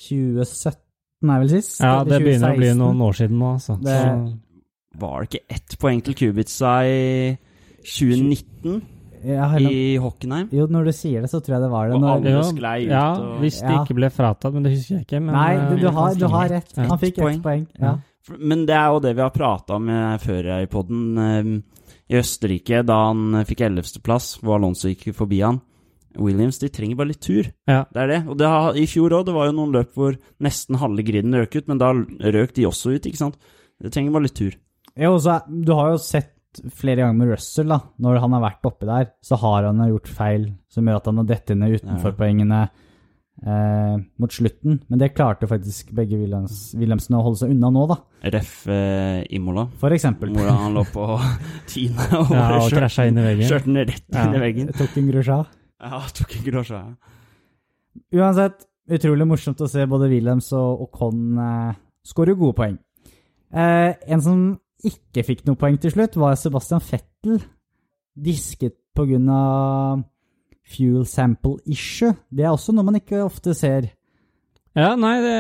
2017 0.06 0.85
er 1.24 1.40
vel 1.40 1.50
sist? 1.50 1.80
Ja, 1.82 2.04
det 2.04 2.22
begynner 2.22 2.54
å 2.54 2.58
bli 2.58 2.74
noen 2.76 3.02
år 3.02 3.14
siden 3.14 3.38
nå, 3.40 3.54
altså. 3.56 3.78
Det- 3.82 4.02
Så, 4.02 4.40
Var 5.00 5.22
det 5.22 5.30
ikke 5.30 5.56
ett 5.56 5.78
poeng 5.80 6.02
til 6.04 6.14
Kubica 6.16 6.74
i 6.88 7.38
2019 7.84 8.82
Ja, 9.26 9.48
i 9.58 9.98
Hockenheim? 9.98 10.50
Jo, 10.54 10.68
når 10.68 10.86
du 10.86 10.92
sier 10.92 11.22
det, 11.22 11.30
så 11.32 11.40
tror 11.42 11.56
jeg 11.56 11.62
det 11.66 11.70
var 11.72 11.88
det. 11.90 11.96
Og 11.98 12.04
alle 12.06 12.44
sklei 12.44 12.86
ut 12.86 12.92
ja, 12.92 13.14
og 13.16 13.40
hvis 13.42 13.60
det 13.62 13.72
Ja. 13.72 13.84
ikke 13.84 13.96
ble 13.96 14.10
fratatt, 14.14 14.54
men 14.54 14.64
det 14.64 14.72
husker 14.76 14.96
jeg 15.00 15.06
ikke. 15.08 15.22
Men, 15.22 15.34
nei, 15.34 15.54
eh, 15.56 15.70
du, 15.72 15.78
du, 15.82 15.90
har, 15.90 16.14
du 16.16 16.28
har 16.28 16.50
rett. 16.50 16.76
Han 16.78 17.00
fikk 17.00 17.18
ett 17.18 17.24
Poeng. 17.24 17.42
poeng. 17.42 17.68
Ja. 17.80 17.96
Men 18.40 18.66
det 18.66 18.76
er 18.76 18.88
jo 18.94 19.00
det 19.00 19.16
vi 19.16 19.22
har 19.22 19.30
prata 19.32 19.76
om 19.76 19.90
eh, 19.90 20.18
før 20.18 20.62
i 20.62 20.66
poden. 20.68 21.64
I 22.08 22.14
Østerrike, 22.20 22.84
da 22.86 23.08
han 23.08 23.34
eh, 23.36 23.44
fikk 23.46 23.62
11.-plass, 23.66 24.40
hvor 24.44 24.56
Alonso 24.60 24.88
gikk 24.88 25.10
forbi 25.16 25.42
han. 25.42 25.60
Williams 26.22 26.60
de 26.62 26.70
trenger 26.70 26.96
bare 27.00 27.12
litt 27.12 27.22
tur. 27.26 27.50
Ja. 27.68 27.84
Det 27.94 28.02
er 28.06 28.08
det. 28.14 28.20
Og 28.32 28.38
det 28.40 28.48
har, 28.52 28.76
i 28.80 28.86
fjor 28.88 29.16
òg, 29.18 29.26
det 29.28 29.36
var 29.36 29.50
jo 29.50 29.56
noen 29.58 29.74
løp 29.76 29.92
hvor 29.98 30.16
nesten 30.44 30.80
halve 30.82 31.04
griden 31.08 31.36
røk 31.36 31.56
ut, 31.60 31.68
men 31.72 31.82
da 31.82 31.92
røk 31.96 32.54
de 32.56 32.66
også 32.70 32.96
ut, 32.96 33.06
ikke 33.10 33.22
sant. 33.24 33.36
Det 33.82 33.92
trenger 33.92 34.16
bare 34.16 34.28
litt 34.30 34.38
tur. 34.40 34.56
Jo, 34.96 35.18
så, 35.20 35.42
du 35.50 35.74
har 35.76 35.92
jo 35.96 36.00
sett 36.00 36.32
flere 36.72 37.02
ganger 37.04 37.18
med 37.20 37.34
Russell, 37.34 37.68
da, 37.68 37.82
når 38.00 38.22
han 38.24 38.32
har 38.38 38.46
vært 38.46 38.68
oppi 38.70 38.88
der, 38.88 39.10
så 39.20 39.36
har 39.42 39.66
han 39.68 39.82
gjort 39.90 40.08
feil 40.08 40.46
som 40.72 40.88
gjør 40.88 41.02
at 41.02 41.10
han 41.12 41.18
har 41.20 41.28
dettet 41.34 41.58
ned 41.60 41.74
utenforpoengene 41.82 42.62
eh, 43.46 43.98
mot 44.24 44.32
slutten. 44.32 44.78
Men 44.88 45.02
det 45.02 45.10
klarte 45.18 45.50
faktisk 45.52 45.92
begge 45.98 46.16
Williams, 46.22 46.70
Williamsene 46.80 47.20
å 47.20 47.26
holde 47.28 47.42
seg 47.44 47.52
unna 47.52 47.74
nå, 47.76 47.84
da. 47.92 47.98
Ref 48.38 48.54
eh, 48.72 49.26
Imola, 49.36 49.68
For 49.82 49.92
eksempel. 49.96 50.32
hvor 50.32 50.48
han 50.48 50.80
lå 50.80 50.86
på 50.96 51.10
tiende 51.72 52.08
og 52.22 52.32
ja, 52.34 52.48
og 52.62 52.72
krasja 52.74 53.10
inn 53.12 53.20
i 53.20 53.28
veggen. 53.28 53.50
kjørte 53.52 53.70
den 53.74 53.84
rett 53.92 54.08
Ja. 54.16 54.24
inn 54.30 54.40
i 54.40 54.44
veggen. 54.48 54.72
Tok 54.80 54.96
en 55.02 55.12
Grosjean. 55.12 55.46
Ja, 55.84 56.02
tok 56.18 56.38
en 56.38 56.46
grosje. 56.46 56.82
Uansett, 58.16 58.68
utrolig 58.92 59.28
morsomt 59.28 59.64
å 59.64 59.70
se 59.72 59.86
både 59.90 60.10
Williams 60.12 60.52
og 60.56 60.86
Ocon 60.88 61.40
eh, 61.42 61.76
skåre 62.06 62.36
gode 62.38 62.58
poeng. 62.60 62.78
Eh, 63.56 63.92
en 64.12 64.24
som 64.24 64.46
ikke 64.86 65.24
fikk 65.26 65.46
noe 65.48 65.58
poeng 65.60 65.78
til 65.82 65.94
slutt, 65.94 66.18
var 66.22 66.38
Sebastian 66.40 66.84
Fettel. 66.84 67.40
Disket 68.16 68.78
pga. 68.96 70.04
fuel 70.66 71.06
sample 71.06 71.60
issue. 71.66 72.14
Det 72.32 72.46
er 72.46 72.54
også 72.54 72.74
noe 72.74 72.88
man 72.88 72.98
ikke 72.98 73.24
ofte 73.26 73.54
ser. 73.58 73.92
Ja, 74.76 74.92
nei, 75.00 75.14
det, 75.24 75.36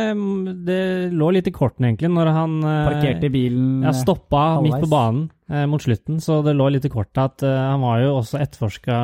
det 0.63 0.82
lå 1.12 1.30
litt 1.36 1.48
i 1.50 1.54
kortene, 1.56 1.89
egentlig, 1.89 2.08
når 2.15 2.30
han 2.32 2.54
eh, 2.63 2.84
Parkerte 2.88 3.30
bilen 3.34 3.82
Ja, 3.84 3.91
stoppa 3.91 4.43
halvveis. 4.54 4.78
midt 4.78 4.86
på 4.86 4.91
banen 4.93 5.26
eh, 5.52 5.65
mot 5.67 5.84
slutten, 5.84 6.21
så 6.24 6.38
det 6.45 6.54
lå 6.56 6.69
litt 6.71 6.88
i 6.88 6.91
kortet 6.93 7.19
at 7.19 7.43
eh, 7.43 7.58
han 7.74 7.84
var 7.84 8.00
jo 8.00 8.13
også 8.21 8.39
etterforska 8.39 9.00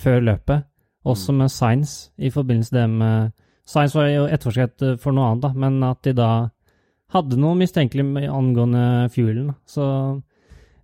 før 0.00 0.24
løpet, 0.30 0.64
også 1.04 1.34
med 1.36 1.52
Science, 1.52 2.10
i 2.16 2.30
forbindelse 2.32 2.74
med 2.74 2.80
det 2.80 2.90
med 2.98 3.32
Science 3.64 3.96
var 3.96 4.10
jo 4.10 4.26
etterforsket 4.28 4.84
eh, 4.84 4.96
for 5.00 5.16
noe 5.16 5.30
annet, 5.30 5.46
da, 5.46 5.52
men 5.56 5.80
at 5.86 6.02
de 6.04 6.12
da 6.16 6.30
hadde 7.14 7.38
noe 7.40 7.56
mistenkelig 7.56 8.26
angående 8.28 9.08
fuelen. 9.14 9.52
Så 9.68 9.84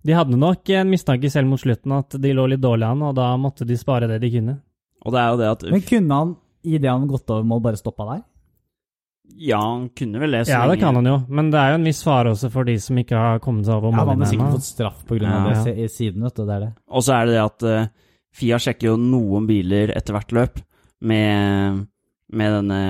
de 0.01 0.15
hadde 0.17 0.39
nok 0.39 0.69
en 0.73 0.89
mistanke 0.89 1.29
selv 1.29 1.49
mot 1.51 1.61
slutten 1.61 1.93
at 1.93 2.17
de 2.21 2.33
lå 2.33 2.47
litt 2.49 2.63
dårlig 2.63 2.87
an, 2.87 3.03
og 3.05 3.15
da 3.19 3.33
måtte 3.37 3.67
de 3.69 3.77
spare 3.77 4.09
det 4.09 4.21
de 4.23 4.31
kunne. 4.33 4.57
Og 5.05 5.13
det 5.13 5.21
er 5.21 5.29
jo 5.33 5.39
det 5.41 5.49
at 5.51 5.65
Men 5.73 5.85
kunne 5.85 6.19
han, 6.21 6.35
idet 6.63 6.89
han 6.89 7.09
gått 7.09 7.29
over 7.29 7.45
mål, 7.47 7.63
bare 7.67 7.79
stoppa 7.79 8.07
der? 8.13 8.21
Ja, 9.41 9.59
han 9.61 9.89
kunne 9.95 10.19
vel 10.19 10.33
det. 10.35 10.45
så 10.47 10.51
Ja, 10.57 10.67
det 10.67 10.79
kan 10.81 10.95
han 10.97 11.07
jo, 11.07 11.17
men 11.29 11.51
det 11.53 11.59
er 11.59 11.73
jo 11.73 11.79
en 11.79 11.87
viss 11.87 12.01
fare 12.03 12.33
også 12.33 12.49
for 12.51 12.67
de 12.67 12.75
som 12.81 12.97
ikke 12.99 13.17
har 13.17 13.39
kommet 13.43 13.65
seg 13.67 13.77
over 13.77 13.93
Ja, 13.93 14.01
han 14.03 14.13
hadde 14.15 14.29
sikkert 14.29 14.57
fått 14.57 14.67
straff 14.67 15.03
pga. 15.07 15.21
Ja. 15.23 15.63
det 15.65 15.75
i 15.77 15.87
siden, 15.91 16.25
vet 16.25 16.35
du. 16.35 16.43
Det 16.45 16.55
er 16.57 16.65
det. 16.65 16.71
Og 16.91 17.05
så 17.05 17.15
er 17.15 17.29
det 17.29 17.37
det 17.37 17.43
at 17.45 17.67
eh, 17.69 17.87
Fia 18.31 18.59
sjekker 18.61 18.91
jo 18.91 18.97
noen 18.99 19.47
biler 19.49 19.91
etter 19.95 20.15
hvert 20.15 20.35
løp 20.35 20.59
med, 21.07 21.81
med 22.31 22.53
denne 22.57 22.81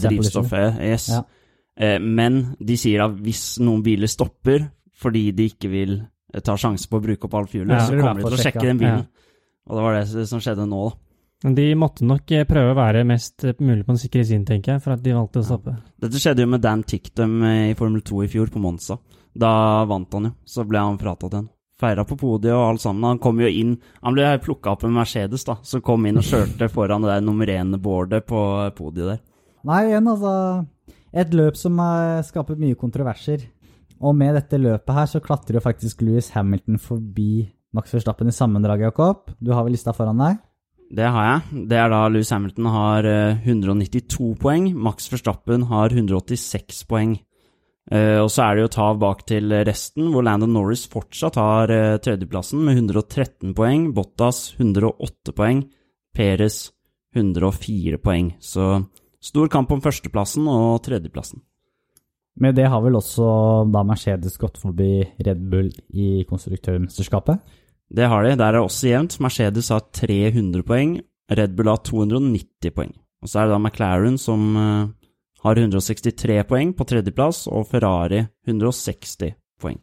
drivstoffet. 0.00 0.80
Yes. 0.80 1.10
Ja. 1.12 1.22
Eh, 1.76 1.98
men 2.00 2.56
de 2.56 2.78
sier 2.80 3.04
at 3.04 3.16
hvis 3.20 3.58
noen 3.60 3.82
biler 3.84 4.08
stopper 4.08 4.70
fordi 4.96 5.26
de 5.36 5.50
ikke 5.50 5.68
vil 5.68 5.98
eh, 6.00 6.40
ta 6.40 6.56
sjanse 6.56 6.88
på 6.88 6.96
å 6.96 7.04
bruke 7.04 7.28
opp 7.28 7.36
all 7.36 7.50
fuelet, 7.50 7.74
Ja, 7.76 7.82
så 7.84 7.98
kommer 7.98 8.22
de 8.22 8.30
til 8.30 8.38
å 8.38 8.44
sjekke 8.46 8.68
den 8.70 8.80
bilen. 8.80 9.04
Ja. 9.04 9.34
Og 9.66 9.76
det 9.76 9.84
var 9.84 9.98
det 9.98 10.28
som 10.30 10.40
skjedde 10.40 10.68
nå, 10.70 10.86
da. 10.88 11.02
Men 11.44 11.54
de 11.58 11.66
måtte 11.76 12.06
nok 12.08 12.32
eh, 12.32 12.46
prøve 12.48 12.72
å 12.72 12.78
være 12.78 13.02
mest 13.04 13.44
mulig 13.60 13.84
på 13.84 13.92
den 13.92 14.00
sikre 14.00 14.24
siden, 14.24 14.46
tenker 14.48 14.76
jeg, 14.76 14.82
for 14.84 14.94
at 14.94 15.02
de 15.04 15.12
valgte 15.12 15.42
å 15.42 15.44
stoppe. 15.44 15.74
Dette 16.00 16.22
skjedde 16.22 16.46
jo 16.46 16.52
med 16.54 16.62
Dan 16.64 16.84
Ticktum 16.88 17.36
eh, 17.44 17.66
i 17.72 17.76
Formel 17.76 18.00
2 18.06 18.22
i 18.24 18.30
fjor, 18.32 18.48
på 18.54 18.62
Monza. 18.62 18.96
Da 19.36 19.84
vant 19.84 20.16
han 20.16 20.30
jo, 20.30 20.32
så 20.48 20.64
ble 20.64 20.80
han 20.80 20.96
fratatt 21.00 21.36
igjen. 21.36 21.50
Feira 21.80 22.06
på 22.08 22.16
podiet 22.16 22.54
og 22.56 22.70
alt 22.70 22.84
sammen. 22.84 23.04
Han 23.04 23.20
kom 23.22 23.40
jo 23.42 23.50
inn 23.50 23.74
Han 24.00 24.16
ble 24.16 24.30
plukka 24.42 24.72
opp 24.72 24.86
med 24.86 24.96
Mercedes, 24.96 25.44
da, 25.44 25.58
som 25.62 25.84
kom 25.84 26.06
inn 26.08 26.20
og 26.20 26.24
kjørte 26.24 26.70
foran 26.72 27.04
det 27.04 27.12
der 27.12 27.26
nummer 27.26 27.50
én-boardet 27.52 28.24
på 28.28 28.40
podiet 28.78 29.12
der. 29.12 29.20
Nei, 29.66 29.82
igjen, 29.90 30.08
altså 30.08 30.32
Et 31.16 31.32
løp 31.34 31.56
som 31.58 31.78
har 31.80 32.22
skapt 32.26 32.58
mye 32.60 32.76
kontroverser. 32.78 33.46
Og 34.04 34.12
med 34.16 34.34
dette 34.36 34.58
løpet 34.60 34.92
her 34.92 35.06
så 35.08 35.22
klatrer 35.24 35.56
jo 35.56 35.64
faktisk 35.64 36.02
Louis 36.04 36.28
Hamilton 36.34 36.80
forbi 36.80 37.46
Max 37.76 37.94
Verstappen 37.94 38.28
i 38.28 38.34
sammendraget, 38.34 38.90
Jakob. 38.90 39.30
Du 39.40 39.52
har 39.52 39.64
vel 39.64 39.74
lista 39.76 39.94
foran 39.96 40.20
deg? 40.20 40.42
Det 40.96 41.06
har 41.10 41.24
jeg. 41.26 41.64
Det 41.70 41.78
er 41.80 41.90
da 41.90 42.04
Louis 42.12 42.30
Hamilton 42.30 42.68
har 42.70 43.08
eh, 43.10 43.46
192 43.48 44.34
poeng. 44.40 44.68
Max 44.76 45.10
Verstappen 45.12 45.66
har 45.70 45.90
186 45.90 46.84
poeng. 46.88 47.16
Eh, 47.86 48.18
og 48.18 48.30
så 48.34 48.42
er 48.42 48.56
det 48.56 48.64
jo 48.64 48.72
tav 48.74 48.96
bak 48.98 49.22
til 49.28 49.52
resten, 49.66 50.08
hvor 50.10 50.24
Landon 50.26 50.54
Norris 50.56 50.86
fortsatt 50.90 51.38
har 51.38 51.70
eh, 51.70 51.98
tredjeplassen 52.02 52.64
med 52.66 52.80
113 52.80 53.54
poeng. 53.54 53.90
Bottas 53.94 54.56
108 54.58 55.34
poeng. 55.36 55.62
Perez 56.16 56.70
104 57.16 58.00
poeng. 58.02 58.32
Så 58.42 58.80
stor 59.22 59.52
kamp 59.52 59.70
om 59.72 59.84
førsteplassen 59.84 60.48
og 60.50 60.82
tredjeplassen. 60.86 61.42
Med 62.42 62.58
det 62.58 62.66
har 62.68 62.82
vel 62.84 62.98
også 62.98 63.26
da 63.72 63.80
Mercedes 63.86 64.36
gått 64.36 64.58
forbi 64.60 65.00
Red 65.24 65.46
Bull 65.48 65.70
i 65.96 66.26
konstruktørmesterskapet? 66.28 67.40
Det 67.88 68.08
har 68.10 68.26
de. 68.26 68.34
Der 68.36 68.50
er 68.50 68.58
det 68.58 68.66
også 68.66 68.90
jevnt. 68.90 69.16
Mercedes 69.22 69.70
har 69.72 69.86
300 69.94 70.66
poeng. 70.66 70.98
Red 71.32 71.54
Bull 71.56 71.70
har 71.70 71.80
290 71.86 72.74
poeng. 72.76 72.92
Og 73.22 73.30
så 73.30 73.40
er 73.40 73.48
det 73.48 73.56
da 73.56 73.62
McLaren 73.62 74.18
som 74.20 74.42
eh, 74.60 74.90
har 75.46 75.58
163 75.58 76.42
poeng 76.48 76.72
på 76.74 76.84
tredjeplass, 76.88 77.46
og 77.46 77.68
Ferrari 77.70 78.24
160 78.48 79.34
poeng. 79.62 79.78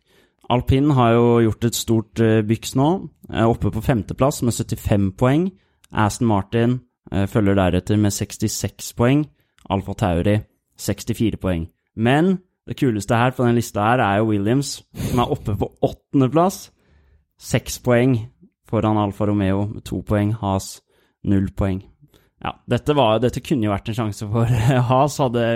Alpin 0.52 0.92
har 0.92 1.14
jo 1.16 1.28
gjort 1.46 1.68
et 1.70 1.78
stort 1.78 2.20
uh, 2.22 2.42
byks 2.44 2.76
nå, 2.76 2.90
er 3.32 3.48
oppe 3.48 3.72
på 3.72 3.84
femteplass 3.84 4.42
med 4.44 4.54
75 4.54 5.14
poeng. 5.18 5.52
Aston 5.94 6.28
Martin 6.28 6.80
eh, 7.12 7.28
følger 7.30 7.54
deretter 7.54 8.00
med 8.02 8.12
66 8.12 8.96
poeng. 8.98 9.28
Alfa 9.70 9.94
Tauri 9.94 10.40
64 10.82 11.38
poeng. 11.38 11.68
Men 11.96 12.40
det 12.68 12.80
kuleste 12.80 13.16
her 13.16 13.36
på 13.38 13.46
den 13.46 13.60
lista 13.60 13.86
her 13.86 14.02
er 14.02 14.18
jo 14.18 14.32
Williams, 14.32 14.82
som 14.98 15.22
er 15.22 15.32
oppe 15.32 15.54
på 15.60 15.70
åttendeplass. 15.86 16.72
Seks 17.38 17.78
poeng 17.80 18.18
foran 18.66 18.98
Alfa 18.98 19.30
Romeo 19.30 19.68
med 19.68 19.86
to 19.86 20.02
poeng. 20.02 20.34
Has 20.42 20.82
null 21.24 21.52
poeng. 21.54 21.84
Ja, 22.44 22.52
dette, 22.68 22.94
var, 22.98 23.20
dette 23.24 23.42
kunne 23.44 23.70
jo 23.70 23.72
vært 23.72 23.90
en 23.90 23.96
sjanse 23.98 24.28
for 24.30 24.50
Has 24.90 25.18
hadde 25.22 25.48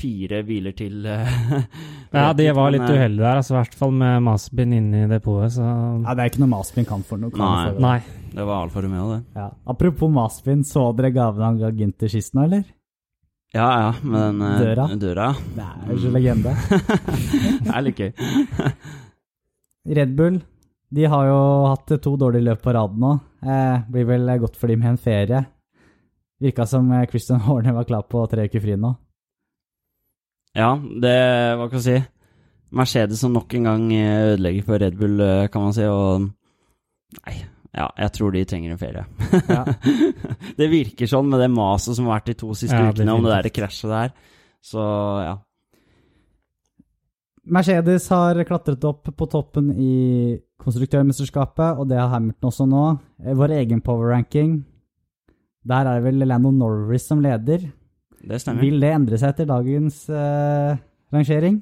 fire 0.00 0.42
biler 0.46 0.72
til. 0.78 1.04
eh, 1.06 1.30
Ja, 2.14 2.32
de 2.32 2.46
var 2.56 2.70
litt 2.72 2.86
eh, 2.86 2.94
uheldige 2.94 3.24
der, 3.24 3.40
altså, 3.40 3.54
i 3.54 3.58
hvert 3.58 3.76
fall 3.78 3.92
med 3.94 4.22
Masbin 4.26 4.74
inne 4.76 5.04
i 5.04 5.10
depotet, 5.10 5.56
så 5.58 5.66
Ja, 5.66 6.14
Det 6.14 6.24
er 6.24 6.32
ikke 6.32 6.42
noe 6.44 6.52
Maspin 6.54 6.86
kan 6.88 7.02
for 7.06 7.20
noe. 7.20 7.34
Kan 7.34 7.42
Nei. 7.42 7.64
for 7.66 7.74
det. 7.78 7.84
Nei. 7.84 8.28
Det 8.30 8.46
var 8.46 8.64
Alfa 8.64 8.84
Romeo, 8.84 9.08
det. 9.16 9.20
Ja. 9.36 9.48
Apropos 9.74 10.12
Maspin, 10.14 10.62
så 10.66 10.86
dere 10.96 11.10
gaven 11.14 11.46
han 11.46 11.58
ga 11.60 11.72
Ginter 11.74 12.12
sist 12.12 12.36
nå, 12.38 12.46
eller? 12.46 12.64
Ja, 13.50 13.66
ja, 13.82 13.90
med 14.06 14.20
den 14.20 14.42
eh, 14.46 14.60
Døra. 14.62 14.86
døra. 14.94 15.28
Det 15.56 15.66
er 15.66 15.90
jo 15.90 15.98
ikke 15.98 16.14
legende. 16.14 16.54
det 17.66 17.74
er 17.74 17.86
litt 17.88 17.98
gøy. 17.98 18.12
Red 19.98 20.14
Bull 20.14 20.38
de 20.90 21.06
har 21.06 21.26
jo 21.28 21.40
hatt 21.70 21.92
to 22.02 22.16
dårlige 22.18 22.48
løp 22.48 22.62
på 22.64 22.72
rad 22.74 22.96
nå. 22.98 23.12
Eh, 23.46 23.82
blir 23.90 24.06
vel 24.08 24.30
godt 24.42 24.56
for 24.58 24.70
dem 24.70 24.80
med 24.82 24.94
en 24.94 24.98
ferie. 25.02 25.42
Virka 26.40 26.66
som 26.66 26.90
eh, 26.92 27.06
Christian 27.10 27.40
Horner 27.46 27.76
var 27.76 27.88
klar 27.88 28.06
på 28.08 28.24
tre 28.30 28.48
uker 28.48 28.64
fri 28.64 28.78
nå. 28.80 28.94
Ja, 30.56 30.74
det 30.74 31.14
Hva 31.60 31.68
kan 31.68 31.78
jeg 31.78 31.86
si? 31.86 32.00
Mercedes 32.74 33.22
som 33.22 33.34
nok 33.34 33.54
en 33.54 33.66
gang 33.66 33.86
eh, 33.94 34.32
ødelegger 34.32 34.66
for 34.66 34.82
Red 34.82 34.98
Bull, 34.98 35.20
eh, 35.22 35.48
kan 35.50 35.66
man 35.66 35.74
si, 35.74 35.86
og 35.86 36.28
Nei, 37.20 37.40
ja, 37.74 37.88
jeg 37.98 38.12
tror 38.14 38.34
de 38.34 38.44
trenger 38.46 38.74
en 38.74 38.78
ferie. 38.78 39.02
Ja. 39.50 39.64
det 40.58 40.68
virker 40.70 41.10
sånn 41.10 41.26
med 41.30 41.42
det 41.42 41.48
maset 41.50 41.96
som 41.96 42.06
har 42.06 42.20
vært 42.20 42.30
de 42.30 42.36
to 42.38 42.52
siste 42.54 42.78
Ja, 42.78 42.90
ukene 42.90 43.14
om 43.14 43.26
det 43.26 43.34
der 43.34 43.50
krasjet 43.54 43.90
der. 43.90 44.12
Så 44.62 44.84
ja. 45.24 45.34
Mercedes 47.50 48.06
har 48.14 48.38
klatret 48.46 48.84
opp 48.86 49.10
på 49.10 49.28
toppen 49.30 49.72
i 49.74 50.38
konstruktørmesterskapet, 50.60 51.80
og 51.80 51.88
det 51.90 51.98
har 51.98 52.12
Hamilton 52.12 52.50
også 52.52 52.66
nå. 52.70 52.84
Vår 53.40 53.56
egen 53.58 53.82
power 53.82 54.12
ranking. 54.14 54.60
Der 55.66 55.88
er 55.88 55.98
det 55.98 56.06
vel 56.06 56.24
Landon 56.28 56.58
Norris 56.60 57.06
som 57.10 57.20
leder. 57.24 57.66
Det 58.20 58.40
stemmer. 58.40 58.64
Vil 58.64 58.80
det 58.80 58.92
endre 58.94 59.18
seg 59.20 59.34
etter 59.34 59.48
dagens 59.48 60.02
uh, 60.12 60.78
rangering? 61.12 61.60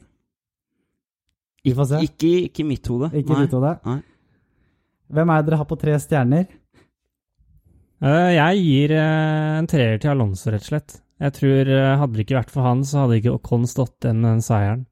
Vi 1.66 1.74
får 1.74 1.90
se. 1.90 2.02
Ikke, 2.06 2.30
ikke 2.46 2.62
i 2.64 2.68
mitt 2.68 2.86
hode. 2.90 3.10
Ikke 3.12 3.34
Nei. 3.34 3.44
ditt 3.46 3.56
hode. 3.58 3.74
Nei. 3.86 3.98
Hvem 5.14 5.32
er 5.32 5.40
det 5.42 5.48
dere 5.48 5.60
har 5.60 5.68
på 5.70 5.78
tre 5.80 5.96
stjerner? 6.02 6.46
Uh, 8.02 8.30
Jeg 8.34 8.62
gir 8.62 8.94
uh, 8.98 9.58
en 9.58 9.70
treer 9.70 9.98
til 10.02 10.14
Alonso, 10.14 10.50
rett 10.54 10.66
og 10.66 10.72
slett. 10.72 11.00
Jeg 11.18 11.34
tror 11.34 11.72
Hadde 11.98 12.14
det 12.14 12.22
ikke 12.28 12.36
vært 12.38 12.52
for 12.54 12.62
han, 12.62 12.84
så 12.86 13.02
hadde 13.02 13.16
ikke 13.18 13.32
Ocon 13.34 13.64
stått 13.66 13.96
den, 14.06 14.22
den 14.22 14.38
seieren. 14.44 14.84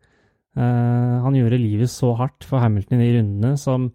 Eh, 0.56 1.16
han 1.22 1.36
gjorde 1.36 1.58
livet 1.60 1.90
så 1.92 2.14
hardt 2.16 2.46
for 2.48 2.62
Hamilton 2.64 3.02
i 3.02 3.08
de 3.10 3.18
rundene 3.18 3.56
som 3.60 3.90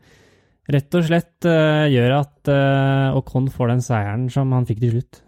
rett 0.69 0.95
og 0.97 1.05
slett 1.07 1.47
uh, 1.49 1.87
gjør 1.89 2.13
at 2.19 2.49
uh, 2.51 3.17
Ocon 3.17 3.49
får 3.51 3.71
den 3.73 3.83
seieren 3.85 4.27
som 4.33 4.51
han 4.55 4.67
fikk 4.69 4.81
til 4.83 4.95
slutt. 4.97 5.21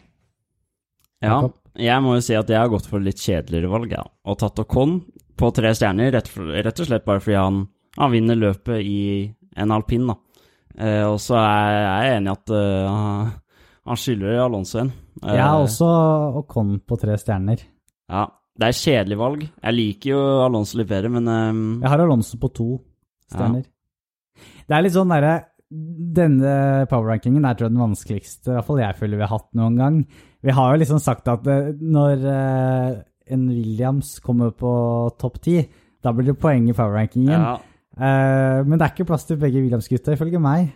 Ja, 1.24 1.38
jeg 1.80 2.04
må 2.04 2.18
jo 2.18 2.24
si 2.26 2.36
at 2.36 2.50
jeg 2.52 2.60
har 2.60 2.70
gått 2.72 2.86
for 2.90 3.02
litt 3.02 3.22
kjedeligere 3.22 3.72
valg, 3.72 3.94
ja. 3.96 4.04
Og 4.28 4.38
tatt 4.42 4.60
Ocon 4.60 4.98
på 5.40 5.50
tre 5.56 5.72
stjerner, 5.74 6.12
rett, 6.14 6.30
rett 6.36 6.82
og 6.84 6.90
slett 6.90 7.06
bare 7.08 7.24
fordi 7.24 7.38
han, 7.40 7.62
han 7.98 8.12
vinner 8.14 8.38
løpet 8.38 8.84
i 8.84 9.00
en 9.58 9.74
alpin, 9.74 10.06
da. 10.12 10.18
Uh, 10.74 11.14
og 11.14 11.20
så 11.24 11.38
er 11.40 11.78
jeg 11.78 12.18
enig 12.18 12.30
i 12.30 12.36
at 12.38 12.54
han- 12.58 14.00
skylder 14.00 14.40
Alonso 14.44 14.80
en. 14.80 14.94
Jeg 15.24 15.44
har 15.44 15.60
også 15.62 15.88
Ocon 16.40 16.78
på 16.88 16.98
tre 17.00 17.18
stjerner. 17.20 17.60
Ja, 18.12 18.28
det 18.58 18.68
er 18.68 18.74
et 18.74 18.80
kjedelig 18.80 19.18
valg. 19.20 19.44
Jeg 19.50 19.76
liker 19.76 20.10
jo 20.14 20.22
Alonso 20.46 20.78
litt 20.80 20.90
bedre, 20.90 21.10
men 21.12 21.28
um, 21.28 21.64
Jeg 21.82 21.90
har 21.92 22.04
Alonso 22.04 22.38
på 22.42 22.50
to 22.54 22.68
stjerner. 23.32 23.64
Det 24.74 24.80
er 24.80 24.86
litt 24.88 24.96
sånn 24.96 25.12
derre 25.14 25.34
Denne 26.18 26.54
power-rankingen 26.90 27.44
er 27.46 27.58
tror 27.58 27.68
jeg 27.68 27.74
den 27.76 27.82
vanskeligste 27.84 28.50
i 28.50 28.56
hvert 28.56 28.66
fall 28.66 28.80
jeg 28.82 28.98
føler 28.98 29.20
vi 29.20 29.26
har 29.26 29.32
hatt 29.32 29.48
noen 29.58 29.78
gang. 29.78 30.00
Vi 30.46 30.54
har 30.54 30.74
jo 30.74 30.80
liksom 30.82 31.02
sagt 31.02 31.30
at 31.30 31.46
eh, 31.50 31.70
når 31.78 32.26
eh, 32.30 32.90
en 33.34 33.44
Williams 33.50 34.16
kommer 34.26 34.52
på 34.58 34.74
topp 35.22 35.40
ti, 35.46 35.56
da 36.04 36.14
blir 36.14 36.32
det 36.32 36.36
poeng 36.42 36.68
i 36.70 36.76
power-rankingen. 36.78 37.34
ja. 37.34 37.54
Eh, 37.94 38.60
men 38.66 38.76
det 38.76 38.86
er 38.86 38.94
ikke 38.96 39.08
plass 39.10 39.26
til 39.30 39.38
begge 39.42 39.62
Williams-gutta, 39.62 40.14
ifølge 40.14 40.42
meg. 40.42 40.72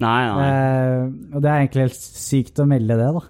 Nei, 0.00 0.20
nei. 0.28 0.48
Og 1.34 1.40
det 1.40 1.50
er 1.50 1.60
egentlig 1.62 1.86
helt 1.88 2.00
sykt 2.00 2.60
å 2.60 2.68
melde 2.68 2.96
det, 3.00 3.10
da. 3.16 3.24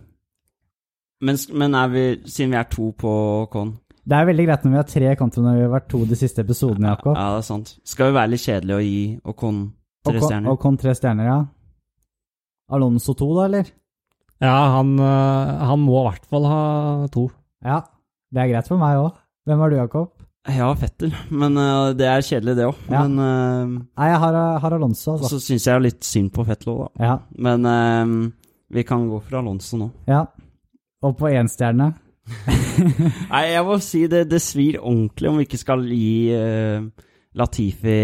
Men, 1.26 1.38
men 1.62 1.78
er 1.78 1.90
vi, 1.94 2.04
siden 2.30 2.54
vi 2.54 2.60
er 2.60 2.70
to 2.70 2.92
på 2.96 3.12
con 3.52 3.74
Det 4.08 4.16
er 4.16 4.30
veldig 4.30 4.46
greit 4.46 4.62
når 4.64 4.72
vi 4.72 4.80
har 4.80 4.86
tre 4.88 5.10
kontra 5.20 5.42
når 5.44 5.58
vi 5.58 5.66
har 5.66 5.74
vært 5.74 5.90
to 5.92 6.04
de 6.08 6.18
siste 6.18 6.46
episodene, 6.46 6.94
Jakob. 6.94 7.18
Ja, 7.18 7.34
det 7.34 7.42
er 7.42 7.50
sant. 7.50 7.74
Skal 7.86 8.10
vi 8.10 8.18
være 8.20 8.34
litt 8.34 8.46
kjedelige 8.46 8.78
og 8.78 8.86
gi 8.86 9.02
Ocon 9.34 9.60
tre 10.06 10.16
stjerner. 10.16 10.26
stjerner? 10.26 10.60
kom 10.62 10.78
tre 10.80 10.94
stjerner, 10.96 11.28
ja. 11.28 11.38
Alonso 12.70 13.14
to, 13.18 13.28
da, 13.36 13.46
eller? 13.48 13.70
Ja, 14.40 14.56
han, 14.76 14.94
eh, 14.98 15.52
han 15.68 15.82
må 15.84 16.00
i 16.00 16.06
hvert 16.08 16.26
fall 16.30 16.46
ha 16.48 16.62
to. 17.12 17.26
Ja, 17.66 17.82
det 18.32 18.40
er 18.44 18.52
greit 18.54 18.70
for 18.70 18.80
meg 18.80 18.96
òg. 19.00 19.18
Hvem 19.48 19.60
var 19.60 19.72
du, 19.72 19.76
Jakob? 19.76 20.12
Ja, 20.48 20.70
Fettel, 20.78 21.12
men 21.28 21.58
uh, 21.60 21.90
det 21.92 22.06
er 22.08 22.22
kjedelig, 22.24 22.54
det 22.56 22.68
òg. 22.70 22.78
Ja. 22.88 23.02
Men 23.04 23.18
uh, 23.20 23.80
Nei, 24.00 24.06
jeg 24.08 24.20
har, 24.22 24.38
har 24.62 24.76
Alonso, 24.76 25.18
altså. 25.18 25.34
så 25.34 25.40
syns 25.44 25.66
jeg 25.68 25.82
litt 25.84 26.06
synd 26.06 26.32
på 26.32 26.46
Fettel 26.48 26.72
òg, 26.72 26.86
da. 26.86 27.10
Ja. 27.10 27.16
Men 27.44 27.68
uh, 27.68 28.14
vi 28.72 28.84
kan 28.88 29.04
gå 29.10 29.20
for 29.20 29.42
Alonso 29.42 29.80
nå. 29.80 29.90
ja. 30.08 30.24
Og 31.00 31.14
på 31.16 31.30
énstjerne? 31.32 31.86
Nei, 33.32 33.44
jeg 33.48 33.62
må 33.64 33.78
si 33.80 34.02
det, 34.12 34.26
det 34.28 34.40
svir 34.44 34.76
ordentlig 34.80 35.30
om 35.30 35.38
vi 35.40 35.46
ikke 35.48 35.60
skal 35.62 35.84
gi 35.88 36.10
Latifi 37.40 37.94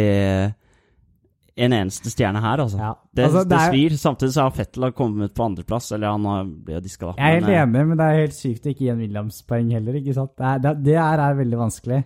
en 1.57 1.73
eneste 1.73 2.11
stjerne 2.13 2.41
her, 2.45 2.61
altså. 2.61 2.79
Ja. 2.83 2.91
Det, 3.17 3.25
Altså, 3.25 3.43
det, 3.45 3.49
det 3.49 3.59
er- 3.59 3.71
svir. 3.73 3.97
Samtidig 3.97 4.33
så 4.35 4.43
har 4.45 4.51
Fettel 4.53 4.91
kommet 4.93 5.33
på 5.35 5.45
andreplass, 5.47 5.91
eller 5.97 6.11
han 6.13 6.25
har- 6.29 6.45
ble 6.45 6.75
jo 6.75 6.81
diska, 6.85 7.07
da. 7.07 7.15
Jeg 7.17 7.27
er 7.27 7.35
helt 7.41 7.47
Men, 7.47 7.55
eh, 7.55 7.63
enig, 7.63 7.89
men 7.89 7.97
det 7.97 8.07
er 8.07 8.21
helt 8.21 8.37
sykt 8.37 8.67
å 8.67 8.71
ikke 8.75 8.85
gi 8.85 8.91
en 8.93 8.99
Williams-poeng 9.01 9.71
heller, 9.73 9.95
ikke 10.01 10.15
sant? 10.15 10.35
Det 10.37 10.45
er, 10.45 10.59
det, 10.59 10.75
det 10.85 10.95
er, 11.01 11.19
er 11.27 11.39
veldig 11.41 11.59
vanskelig. 11.63 12.03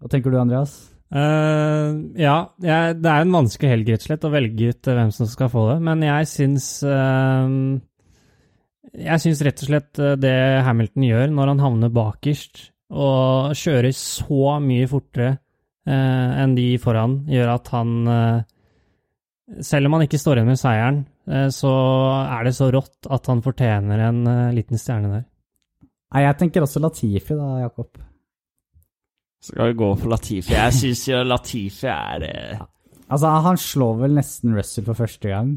Hva 0.00 0.08
tenker 0.10 0.30
du, 0.30 0.38
Andreas? 0.40 0.74
Uh, 1.12 2.06
ja, 2.18 2.36
jeg, 2.62 3.00
det 3.02 3.10
er 3.10 3.20
en 3.24 3.32
vanskelig 3.34 3.70
helg, 3.70 3.88
rett 3.90 4.02
og 4.04 4.08
slett, 4.08 4.24
å 4.24 4.30
velge 4.30 4.68
ut 4.70 4.86
eh, 4.88 4.94
hvem 4.94 5.10
som 5.12 5.26
skal 5.26 5.48
få 5.50 5.64
det. 5.72 5.78
Men 5.82 6.02
jeg 6.06 6.26
syns 6.30 6.68
uh, 6.86 7.78
Jeg 8.94 9.20
syns 9.22 9.42
rett 9.46 9.62
og 9.62 9.68
slett 9.70 10.00
det 10.22 10.34
Hamilton 10.66 11.02
gjør 11.06 11.30
når 11.34 11.46
han 11.54 11.62
havner 11.62 11.90
bakerst 11.94 12.70
og 12.90 13.52
kjører 13.54 13.92
så 13.94 14.56
mye 14.62 14.88
fortere 14.90 15.38
enn 15.88 16.54
de 16.54 16.66
foran, 16.78 17.26
gjør 17.30 17.54
at 17.54 17.68
han 17.72 17.94
eh, 18.08 18.42
Selv 19.66 19.86
om 19.88 19.92
han 19.96 20.02
ikke 20.06 20.18
står 20.20 20.36
igjen 20.38 20.46
med 20.52 20.58
seieren, 20.60 20.98
eh, 21.26 21.48
så 21.50 21.70
er 22.30 22.44
det 22.46 22.52
så 22.54 22.68
rått 22.70 23.08
at 23.10 23.26
han 23.26 23.40
fortjener 23.42 23.98
en 24.08 24.20
eh, 24.30 24.52
liten 24.54 24.78
stjerne 24.78 25.08
der. 25.10 25.24
Nei, 26.14 26.22
jeg 26.22 26.36
tenker 26.38 26.62
også 26.62 26.78
Latifi 26.84 27.34
da, 27.34 27.48
Jakob. 27.64 27.98
Skal 29.42 29.70
vi 29.72 29.78
gå 29.80 29.88
for 29.98 30.12
Latifi? 30.12 30.52
Jeg 30.54 30.72
syns 30.76 31.02
jo 31.08 31.22
Latifi 31.26 31.86
er 31.90 32.26
eh, 32.28 32.60
Altså, 33.10 33.26
han 33.42 33.56
slår 33.58 33.96
vel 34.04 34.12
nesten 34.14 34.52
Russell 34.54 34.84
for 34.86 34.94
første 34.94 35.28
gang. 35.32 35.56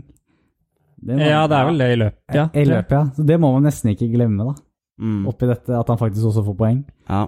Det 1.04 1.18
må- 1.20 1.28
Ja, 1.30 1.44
det 1.46 1.58
er 1.60 1.66
vel 1.68 1.78
det 1.84 1.90
i 1.92 2.00
løpet, 2.02 2.34
ja. 2.34 2.48
I 2.56 2.64
løpet, 2.66 2.92
ja. 2.98 3.04
Så 3.14 3.26
det 3.28 3.38
må 3.44 3.52
man 3.54 3.64
nesten 3.68 3.92
ikke 3.92 4.08
glemme, 4.16 4.48
da. 4.48 4.56
mm, 4.98 5.28
Oppi 5.30 5.46
dette, 5.52 5.70
at 5.78 5.88
han 5.94 6.00
faktisk 6.02 6.26
også 6.32 6.44
får 6.48 6.58
poeng. 6.58 6.80
Ja. 7.10 7.28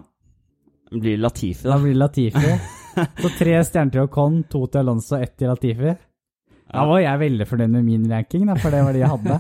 Blir 0.96 1.18
Latifi, 1.22 1.62
Da 1.68 1.76
da. 1.76 1.84
blir 1.84 1.94
Latifi. 1.94 2.56
Så 3.22 3.32
tre 3.38 3.56
stjerner 3.68 3.94
til 3.94 4.06
Ocon, 4.06 4.44
to 4.52 4.66
til 4.68 4.84
Alonso, 4.84 5.18
ett 5.20 5.36
til 5.40 5.52
Latifi. 5.52 5.96
Da 6.66 6.84
var 6.90 7.00
jeg 7.00 7.22
veldig 7.22 7.46
fornøyd 7.48 7.72
med 7.72 7.86
min 7.86 8.06
ranking, 8.10 8.48
da, 8.50 8.56
for 8.60 8.74
det 8.74 8.82
var 8.84 8.96
det 8.96 9.04
jeg 9.04 9.12
hadde. 9.12 9.36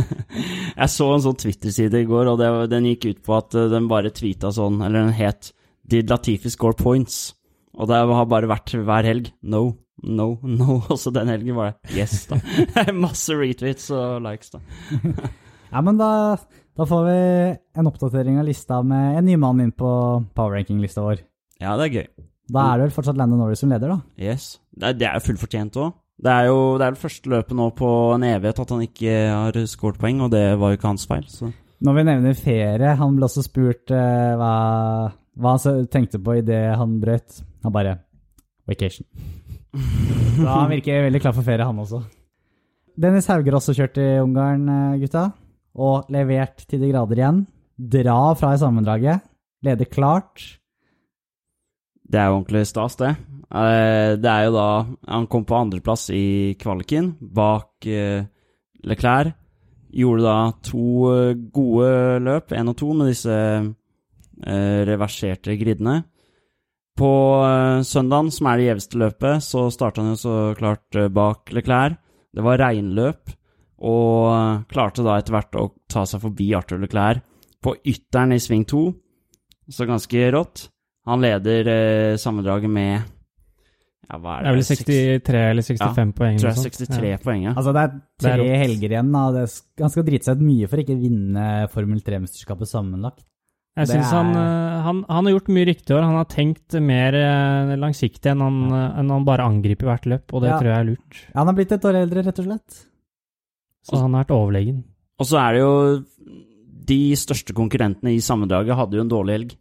Jeg 0.80 0.92
så 0.92 1.06
en 1.12 1.22
sånn 1.24 1.38
Twitter-side 1.38 2.00
i 2.02 2.08
går, 2.08 2.28
og 2.32 2.40
det, 2.40 2.48
den 2.72 2.88
gikk 2.90 3.06
ut 3.06 3.20
på 3.26 3.36
at 3.36 3.54
eh, 3.58 3.68
den 3.70 3.86
bare 3.90 4.12
tweeta 4.14 4.50
sånn, 4.54 4.80
eller 4.84 5.06
den 5.06 5.16
het 5.16 5.52
Did 5.90 6.10
Latifi 6.10 6.50
score 6.52 6.76
points? 6.78 7.34
Og 7.78 7.88
det 7.90 8.00
har 8.00 8.28
bare 8.28 8.50
vært 8.50 8.74
hver 8.74 9.06
helg. 9.06 9.30
No, 9.42 9.62
no, 10.02 10.32
no. 10.42 10.80
Også 10.94 11.12
den 11.14 11.30
helgen 11.32 11.58
var 11.58 11.74
det 11.74 12.00
yes, 12.00 12.24
da. 12.30 12.40
Masse 12.96 13.36
retweets 13.36 13.90
og 13.94 14.20
likes, 14.26 14.52
da. 14.56 14.62
Ja, 15.70 15.84
men 15.86 16.00
da, 16.00 16.10
da 16.78 16.88
får 16.88 17.06
vi 17.06 17.18
en 17.78 17.90
oppdatering 17.92 18.40
av 18.42 18.48
lista 18.48 18.82
med 18.82 19.20
en 19.20 19.28
ny 19.30 19.38
mann 19.38 19.62
inn 19.62 19.70
på 19.70 19.90
power 20.34 20.58
ranking-lista 20.58 21.06
vår. 21.06 21.22
Ja, 21.62 21.76
det 21.78 21.90
er 21.90 22.00
gøy. 22.00 22.08
Da 22.54 22.66
er 22.66 22.80
det 22.80 22.88
vel 22.88 22.94
fortsatt 22.98 23.18
Landon 23.20 23.42
Norris 23.42 23.62
som 23.62 23.72
leder, 23.72 23.94
da. 23.94 23.98
Yes. 24.20 24.52
Det 24.74 24.90
er, 24.90 24.98
det 25.00 25.08
er 25.10 25.24
fullt 25.24 25.42
fortjent 25.42 25.78
òg. 25.80 25.94
Det 26.20 26.32
er 26.34 26.50
jo 26.50 26.58
det 26.76 26.84
er 26.84 26.96
det 26.96 27.00
første 27.00 27.32
løpet 27.32 27.56
nå 27.56 27.70
på 27.78 27.90
en 28.14 28.26
evighet 28.28 28.60
at 28.60 28.72
han 28.74 28.84
ikke 28.84 29.14
har 29.30 29.58
scoret 29.70 30.00
poeng, 30.00 30.20
og 30.26 30.34
det 30.34 30.44
var 30.60 30.72
jo 30.72 30.78
ikke 30.78 30.90
hans 30.90 31.08
feil. 31.08 31.24
Så. 31.32 31.48
Når 31.80 31.96
vi 31.96 32.06
nevner 32.10 32.36
ferie, 32.36 32.92
han 33.00 33.16
ble 33.16 33.24
også 33.24 33.44
spurt 33.46 33.92
uh, 33.94 34.36
hva, 34.36 34.54
hva 35.40 35.54
han 35.56 35.86
tenkte 35.88 36.20
på 36.20 36.36
idet 36.42 36.64
han 36.76 36.98
brøt. 37.00 37.40
Han 37.64 37.72
bare 37.72 37.96
Vacation. 38.68 39.06
Så 40.36 40.46
han 40.46 40.70
virker 40.70 41.06
veldig 41.06 41.22
klar 41.22 41.34
for 41.34 41.46
ferie, 41.46 41.66
han 41.66 41.80
også. 41.80 42.02
Dennis 43.00 43.28
Hauger 43.30 43.56
også 43.56 43.74
kjørt 43.76 43.98
i 44.02 44.08
Ungarn, 44.20 44.68
eh, 44.68 45.00
gutta. 45.00 45.30
Og 45.80 46.10
levert 46.12 46.66
til 46.68 46.82
de 46.82 46.90
grader 46.92 47.20
igjen. 47.22 47.44
Dra 47.78 48.34
fra 48.36 48.52
i 48.54 48.60
sammendraget. 48.60 49.24
Leder 49.64 49.88
klart. 49.88 50.59
Det 52.10 52.18
er 52.18 52.30
jo 52.30 52.40
ordentlig 52.40 52.66
stas, 52.66 52.96
det. 52.98 53.10
Eh, 53.50 54.16
Det 54.18 54.30
er 54.30 54.44
jo 54.46 54.52
da 54.54 54.86
Han 55.08 55.26
kom 55.26 55.44
på 55.44 55.58
andreplass 55.58 56.10
i 56.10 56.56
kvaliken, 56.58 57.16
bak 57.20 57.86
eh, 57.86 58.24
Leclerc. 58.84 59.34
Gjorde 59.90 60.22
da 60.22 60.52
to 60.62 61.10
eh, 61.10 61.34
gode 61.52 62.20
løp, 62.22 62.52
én 62.52 62.70
og 62.70 62.76
to, 62.76 62.92
med 62.94 63.12
disse 63.12 63.36
reverserte 64.40 65.52
gridene. 65.60 65.98
På 66.96 67.10
søndagen, 67.84 68.30
som 68.32 68.46
er 68.48 68.56
det 68.56 68.64
gjeveste 68.70 68.96
løpet, 68.96 69.44
så 69.44 69.66
starta 69.68 70.00
han 70.00 70.14
jo 70.14 70.16
så 70.16 70.36
klart 70.56 70.96
bak 71.12 71.52
Leclerc. 71.52 71.98
Det 72.32 72.44
var 72.46 72.56
regnløp, 72.62 73.34
og 73.84 74.64
klarte 74.72 75.04
da 75.04 75.18
etter 75.20 75.36
hvert 75.36 75.60
å 75.60 75.66
ta 75.92 76.06
seg 76.08 76.22
forbi 76.24 76.54
Arthur 76.56 76.80
Leclerc 76.80 77.20
på 77.60 77.74
ytteren 77.84 78.32
i 78.32 78.40
sving 78.40 78.64
to. 78.64 78.86
Så 79.68 79.84
ganske 79.84 80.30
rått. 80.32 80.70
Han 81.06 81.20
leder 81.24 81.66
eh, 81.72 82.16
sammendraget 82.20 82.70
med 82.70 83.00
ja, 84.10 84.18
hva 84.18 84.38
er 84.40 84.42
Det 84.42 84.50
er 84.50 84.56
vel 84.58 84.66
63 84.66 85.40
eller 85.50 85.62
65 85.62 86.12
poeng. 86.18 86.38
tror 86.40 86.50
jeg 86.50 86.72
63 86.74 87.10
Ja. 87.12 87.16
poeng, 87.22 87.42
ja. 87.46 87.52
Altså, 87.54 87.72
det 87.72 87.82
er 87.82 87.90
Det 88.18 88.30
er 88.32 88.36
tre 88.42 88.58
helger 88.58 88.90
igjen. 88.90 89.12
Da. 89.12 89.22
Det 89.32 89.42
er 89.46 89.82
han 89.84 89.90
skal 89.94 90.04
drite 90.04 90.24
seg 90.28 90.36
ut 90.36 90.46
mye 90.48 90.68
for 90.68 90.82
ikke 90.82 90.96
å 90.96 91.00
vinne 91.00 91.44
Formel 91.70 92.00
3-mesterskapet 92.02 92.68
sammenlagt. 92.68 93.24
Jeg 93.78 93.86
Det 93.86 93.94
synes 93.94 94.10
han, 94.10 94.26
er- 94.34 94.34
han, 94.34 94.82
han, 94.82 95.04
han 95.08 95.24
har 95.26 95.32
gjort 95.38 95.48
mye 95.54 95.66
riktig 95.70 95.94
år. 95.94 96.02
Han 96.02 96.16
har 96.18 96.24
tenkt 96.26 96.74
mer 96.82 97.14
eh, 97.14 97.76
langsiktig 97.78 98.32
enn 98.32 98.40
han, 98.42 98.58
ja. 98.68 98.82
enn 98.98 99.10
han 99.14 99.24
bare 99.24 99.46
angriper 99.46 99.86
hvert 99.86 100.06
løp, 100.10 100.34
og 100.34 100.42
det 100.42 100.50
Ja. 100.50 100.58
tror 100.58 100.70
jeg 100.74 100.80
er 100.80 100.88
lurt. 100.90 101.20
Ja, 101.30 101.38
han 101.38 101.46
har 101.46 101.54
blitt 101.54 101.72
et 101.72 101.84
år 101.86 101.94
eldre, 102.02 102.24
rett 102.26 102.38
og 102.42 102.44
slett. 102.50 102.80
Så 103.86 103.96
han 104.02 104.12
har 104.12 104.24
vært 104.24 104.34
overlegen. 104.36 104.82
Og 105.20 105.26
så 105.26 105.38
er 105.38 105.52
det 105.54 105.60
jo 105.62 106.04
De 106.90 107.12
største 107.14 107.54
konkurrentene 107.54 108.10
i 108.10 108.18
sammendraget 108.18 108.74
hadde 108.74 108.96
jo 108.98 109.02
en 109.06 109.08
dårlig 109.08 109.32
helg. 109.38 109.52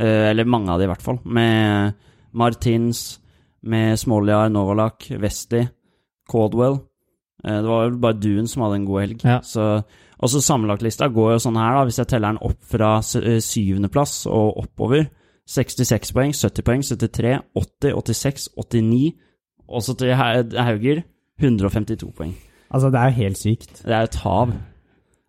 Eh, 0.00 0.30
eller 0.30 0.48
mange 0.48 0.72
av 0.72 0.80
de, 0.80 0.88
i 0.88 0.90
hvert 0.90 1.04
fall. 1.04 1.18
Med 1.24 1.98
Martins, 2.32 3.20
med 3.68 3.98
Smoljar, 4.00 4.48
Novalak, 4.52 5.10
Vesti, 5.20 5.66
Caldwell. 6.30 6.78
Eh, 7.44 7.58
det 7.60 7.68
var 7.68 7.86
vel 7.86 7.98
bare 8.00 8.20
Duen 8.20 8.48
som 8.48 8.64
hadde 8.64 8.80
en 8.80 8.88
god 8.88 9.00
helg. 9.04 9.24
Ja. 9.24 9.40
Så, 9.44 9.66
og 10.18 10.32
så 10.32 10.42
sammenlagtlista 10.44 11.10
går 11.12 11.34
jo 11.34 11.42
sånn 11.46 11.60
her, 11.60 11.76
da, 11.76 11.86
hvis 11.88 12.00
jeg 12.00 12.12
teller 12.12 12.32
den 12.32 12.44
opp 12.50 12.60
fra 12.72 12.94
eh, 13.20 13.40
syvendeplass 13.44 14.22
og 14.30 14.62
oppover. 14.64 15.08
66 15.50 16.14
poeng, 16.14 16.32
70 16.36 16.64
poeng, 16.64 16.84
73, 16.86 17.36
80, 17.58 17.94
86, 17.98 18.48
89. 18.56 19.12
Og 19.70 19.82
så 19.86 19.94
til 19.98 20.14
Hauger 20.14 21.02
152 21.40 22.12
poeng. 22.14 22.32
Altså, 22.70 22.90
det 22.90 23.00
er 23.00 23.10
jo 23.10 23.18
helt 23.24 23.38
sykt. 23.38 23.80
Det 23.82 23.94
er 23.94 24.06
et 24.06 24.20
hav. 24.22 24.52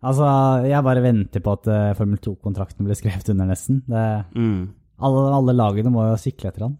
Altså, 0.02 0.26
jeg 0.66 0.82
bare 0.82 1.02
venter 1.04 1.40
på 1.44 1.52
at 1.54 1.68
uh, 1.70 1.92
Formel 1.94 2.18
2-kontrakten 2.18 2.86
blir 2.86 2.98
skrevet 2.98 3.28
under, 3.30 3.46
nesten. 3.46 3.82
Det, 3.86 4.06
Mm. 4.34 4.70
alle, 5.00 5.20
alle 5.36 5.52
lagene 5.54 5.92
må 5.94 6.08
jo 6.10 6.16
sikle 6.18 6.50
etter 6.50 6.66
han. 6.66 6.78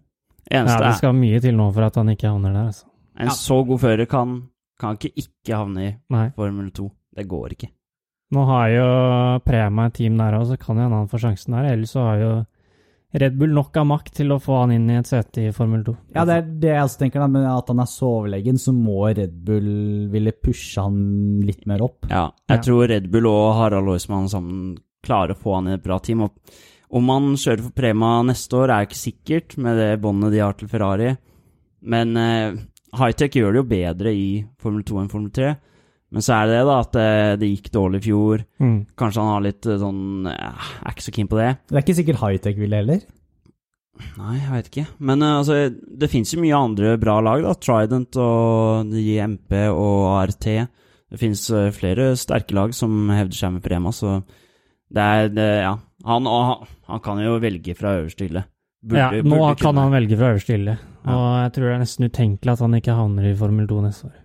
Eneste 0.50 0.74
Ja, 0.74 0.78
det 0.82 0.88
er 0.88 0.98
skal 0.98 1.14
mye 1.14 1.40
til 1.40 1.54
nå 1.56 1.68
for 1.72 1.86
at 1.86 1.94
han 2.00 2.08
ikke 2.10 2.28
havner 2.32 2.52
der. 2.52 2.66
Altså. 2.72 2.84
En 3.22 3.30
så 3.30 3.60
god 3.66 3.78
fører 3.80 4.06
kan, 4.10 4.42
kan 4.80 4.96
ikke 4.98 5.12
ikke 5.22 5.54
havne 5.56 5.84
i 5.86 5.92
Nei. 6.10 6.30
Formel 6.34 6.70
2. 6.74 6.88
Det 7.16 7.28
går 7.28 7.54
ikke. 7.54 7.68
Nå 8.32 8.46
har 8.48 8.68
jo 8.72 8.86
Prema 9.44 9.86
et 9.86 9.94
team 10.00 10.16
der 10.18 10.32
òg, 10.38 10.46
så 10.48 10.56
kan 10.58 10.76
jo 10.76 10.82
hende 10.86 10.96
han 11.02 11.08
får 11.12 11.20
sjansen 11.26 11.52
der. 11.54 11.70
Ellers 11.74 11.90
så 11.92 12.00
har 12.08 12.16
jo 12.18 12.30
Red 13.14 13.34
Bull 13.36 13.52
nok 13.52 13.76
av 13.76 13.84
makt 13.90 14.14
til 14.16 14.32
å 14.32 14.38
få 14.40 14.62
han 14.62 14.70
inn 14.72 14.86
i 14.88 14.94
et 14.96 15.08
sete 15.10 15.42
i 15.44 15.52
Formel 15.52 15.82
2. 15.84 15.92
Ja, 16.16 16.22
det 16.24 16.36
er 16.38 16.46
det 16.62 16.70
jeg 16.72 16.84
også 16.86 16.98
tenker, 17.02 17.20
da, 17.20 17.26
men 17.28 17.44
at 17.44 17.68
han 17.68 17.82
er 17.84 17.90
så 17.90 18.08
overlegen, 18.22 18.56
så 18.58 18.72
må 18.72 19.02
Red 19.14 19.34
Bull 19.44 19.68
ville 20.12 20.32
pushe 20.32 20.80
han 20.80 21.42
litt 21.44 21.66
mer 21.68 21.84
opp. 21.84 22.06
Ja, 22.08 22.30
jeg 22.48 22.56
Ja. 22.58 22.62
tror 22.62 22.88
Red 22.88 23.10
Bull 23.12 23.26
og 23.28 23.54
Harald 23.58 23.84
Loismann 23.86 24.28
sammen 24.32 24.78
klarer 25.04 25.34
å 25.34 25.40
få 25.42 25.56
han 25.58 25.68
i 25.68 25.74
et 25.74 25.82
bra 25.84 25.98
team. 25.98 26.22
Og 26.22 26.32
om 26.92 27.08
han 27.08 27.34
kjører 27.36 27.62
for 27.66 27.70
Prema 27.76 28.22
neste 28.24 28.52
år, 28.56 28.70
er 28.70 28.86
ikke 28.86 29.02
sikkert 29.12 29.58
med 29.58 29.76
det 29.76 30.00
båndet 30.00 30.32
de 30.32 30.38
har 30.40 30.52
til 30.54 30.68
Ferrari. 30.68 31.16
Men 31.82 32.16
eh, 32.16 32.54
Hightech 32.96 33.32
gjør 33.36 33.52
det 33.52 33.60
jo 33.62 33.68
bedre 33.76 34.12
i 34.14 34.44
Formel 34.58 34.82
2 34.84 35.00
enn 35.02 35.08
Formel 35.12 35.30
3. 35.30 35.54
Men 36.12 36.24
så 36.24 36.34
er 36.36 36.50
det 36.50 36.58
det, 36.58 36.66
da, 36.68 36.76
at 36.84 36.92
det, 36.96 37.08
det 37.40 37.50
gikk 37.54 37.72
dårlig 37.72 38.02
i 38.02 38.06
fjor. 38.10 38.44
Mm. 38.60 38.76
Kanskje 39.00 39.24
han 39.24 39.32
har 39.32 39.44
litt 39.46 39.68
eh, 39.68 39.80
sånn 39.80 40.28
ja, 40.28 40.52
Er 40.82 40.92
ikke 40.92 41.06
så 41.06 41.14
keen 41.16 41.30
på 41.30 41.40
det. 41.40 41.48
Det 41.70 41.78
er 41.78 41.84
ikke 41.86 41.98
sikkert 42.02 42.20
Hightech 42.20 42.60
vil 42.60 42.76
heller. 42.76 43.02
Nei, 44.18 44.36
jeg 44.36 44.50
vet 44.50 44.68
ikke. 44.70 44.86
Men 45.08 45.24
uh, 45.24 45.38
altså, 45.38 45.56
det 45.72 46.10
fins 46.12 46.32
jo 46.34 46.42
mye 46.42 46.58
andre 46.58 46.94
bra 47.00 47.16
lag, 47.24 47.44
da. 47.44 47.56
Trident 47.56 48.18
og 48.20 48.92
JMP 48.98 49.56
og 49.70 50.06
ART. 50.12 50.48
Det 51.12 51.20
fins 51.20 51.44
flere 51.76 52.12
sterke 52.16 52.56
lag 52.56 52.72
som 52.76 53.10
hevder 53.12 53.36
seg 53.36 53.56
med 53.56 53.64
Prema, 53.64 53.92
så 53.92 54.20
det 54.92 55.08
er 55.16 55.32
det, 55.32 55.50
Ja. 55.64 55.76
Han, 56.08 56.26
og 56.26 56.64
han, 56.88 57.00
kan 57.04 57.20
jo 57.22 57.36
velge 57.38 57.76
fra 57.78 57.92
øverste 58.00 58.26
hylle. 58.26 58.42
Ja, 58.90 59.12
nå 59.22 59.38
kan 59.60 59.78
han 59.78 59.92
velge 59.94 60.16
fra 60.18 60.32
øverste 60.32 60.56
hylle, 60.56 60.74
og 61.06 61.26
jeg 61.44 61.52
tror 61.54 61.68
det 61.68 61.74
er 61.76 61.84
nesten 61.84 62.08
utenkelig 62.08 62.56
at 62.56 62.64
han 62.64 62.74
ikke 62.80 62.96
havner 62.98 63.28
i 63.28 63.36
Formel 63.38 63.68
2 63.70 63.84
neste 63.84 64.08
år. 64.08 64.21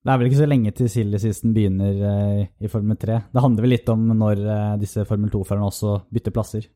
Det 0.00 0.08
er 0.12 0.16
vel 0.20 0.30
ikke 0.30 0.38
så 0.40 0.46
lenge 0.48 0.70
til 0.72 0.88
silly 0.88 1.18
season 1.20 1.52
begynner 1.52 1.98
eh, 2.10 2.44
i 2.64 2.68
Formel 2.72 2.96
3. 2.96 3.18
Det 3.34 3.42
handler 3.44 3.66
vel 3.66 3.74
litt 3.74 3.88
om 3.92 4.06
når 4.16 4.38
eh, 4.48 4.76
disse 4.80 5.04
Formel 5.04 5.28
2-førerne 5.32 5.66
også 5.68 5.96
bytter 6.14 6.32
plasser. 6.32 6.68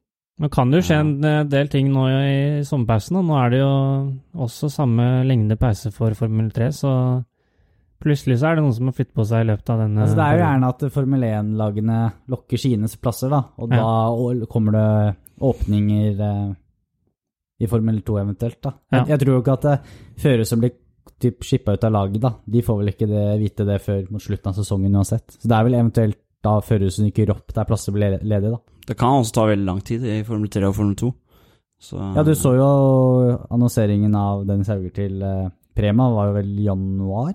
Nå 0.43 0.51
kan 0.53 0.69
det 0.71 0.81
jo 0.83 0.87
skje 0.91 0.99
en 1.01 1.13
eh, 1.25 1.45
del 1.49 1.71
ting 1.73 1.89
nå 1.95 2.05
i 2.11 2.35
sommerpausen. 2.69 3.17
og 3.23 3.25
Nå 3.31 3.39
er 3.41 3.55
det 3.55 3.61
jo 3.63 3.71
også 4.45 4.69
samme 4.75 5.07
lengde 5.25 5.57
pause 5.57 5.93
for 5.95 6.13
Formel 6.19 6.51
3, 6.53 6.69
så 6.77 6.93
plutselig 8.05 8.37
så 8.43 8.51
er 8.51 8.59
det 8.59 8.65
noen 8.67 8.77
som 8.77 8.91
har 8.91 8.99
flyttet 8.99 9.17
på 9.17 9.25
seg 9.25 9.47
i 9.47 9.49
løpet 9.55 9.71
av 9.73 9.81
denne 9.81 10.05
Altså, 10.05 10.19
det 10.21 10.27
er 10.27 10.37
jo 10.37 10.45
gjerne 10.45 10.73
at 10.75 10.85
Formel 10.99 11.25
1-lagene 11.31 11.99
lokker 12.35 12.61
sine 12.61 12.91
plasser, 13.01 13.33
da. 13.33 13.41
Og 13.57 13.73
Ja. 13.73 13.81
da 13.81 14.47
kommer 14.53 14.77
det 14.77 15.17
åpninger 15.41 16.21
i 17.65 17.67
Formel 17.71 18.03
2 18.05 18.19
eventuelt, 18.21 18.61
da. 18.61 18.75
Jeg, 18.93 19.01
Ja. 19.01 19.05
jeg 19.15 19.21
tror 19.25 19.33
jo 19.39 19.41
ikke 19.41 19.53
at 19.57 19.63
det 19.63 19.79
førere 20.21 20.45
som 20.45 20.61
blir 20.61 20.75
typ 21.25 21.45
skippa 21.47 21.75
ut 21.77 21.85
av 21.89 21.93
laget, 21.97 22.21
da, 22.23 22.31
de 22.47 22.63
får 22.67 22.79
vel 22.83 22.93
ikke 22.93 23.09
det, 23.11 23.25
vite 23.43 23.67
det 23.69 23.81
før 23.85 24.05
mot 24.15 24.23
slutten 24.23 24.53
av 24.53 24.59
sesongen 24.61 24.95
uansett. 25.01 25.27
Så 25.41 25.51
det 25.51 25.57
er 25.59 25.67
vel 25.69 25.79
eventuelt 25.81 26.21
da 26.45 26.59
Førhusen 26.61 27.07
rykker 27.09 27.31
opp 27.33 27.55
der 27.57 27.65
plasser 27.69 27.95
blir 27.97 28.19
ledige, 28.21 28.51
da. 28.53 28.59
Det 28.85 28.99
kan 29.01 29.17
også 29.23 29.33
ta 29.39 29.47
veldig 29.49 29.65
lang 29.65 29.79
tid 29.81 30.03
i 30.05 30.19
Formel 30.29 30.51
3 30.53 30.67
og 30.69 30.75
Formel 30.77 30.97
2. 31.01 31.09
Så, 31.85 31.97
Ja, 32.17 32.23
du 32.25 32.35
så 32.37 32.53
jo 32.57 32.67
annonseringen 33.53 34.13
av 34.17 34.45
Dennis 34.49 34.69
Hauger 34.73 34.93
til 34.95 35.23
eh, 35.25 35.49
Prema, 35.75 36.07
var 36.15 36.29
jo 36.31 36.35
vel 36.37 36.53
januar? 36.65 37.33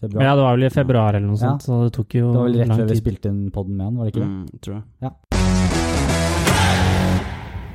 Februar? 0.00 0.22
Ja, 0.24 0.36
det 0.38 0.44
var 0.46 0.54
vel 0.56 0.64
i 0.68 0.70
februar 0.70 1.14
eller 1.18 1.26
noe 1.26 1.36
Ja. 1.36 1.50
sånt, 1.50 1.66
så 1.66 1.80
det 1.84 1.92
tok 1.98 2.14
jo 2.14 2.30
lang 2.30 2.32
tid. 2.32 2.34
Det 2.34 2.38
var 2.38 2.48
vel 2.48 2.58
rett 2.62 2.78
før 2.78 2.88
vi 2.94 3.00
spilte 3.02 3.28
inn 3.34 3.42
podden 3.54 3.76
med 3.76 3.84
han, 3.88 3.96
var 3.98 4.04
det 4.06 4.14
ikke 4.14 4.22
det? 4.22 4.30
mm, 4.30 4.46
tror 4.62 4.74
jeg. 4.78 5.12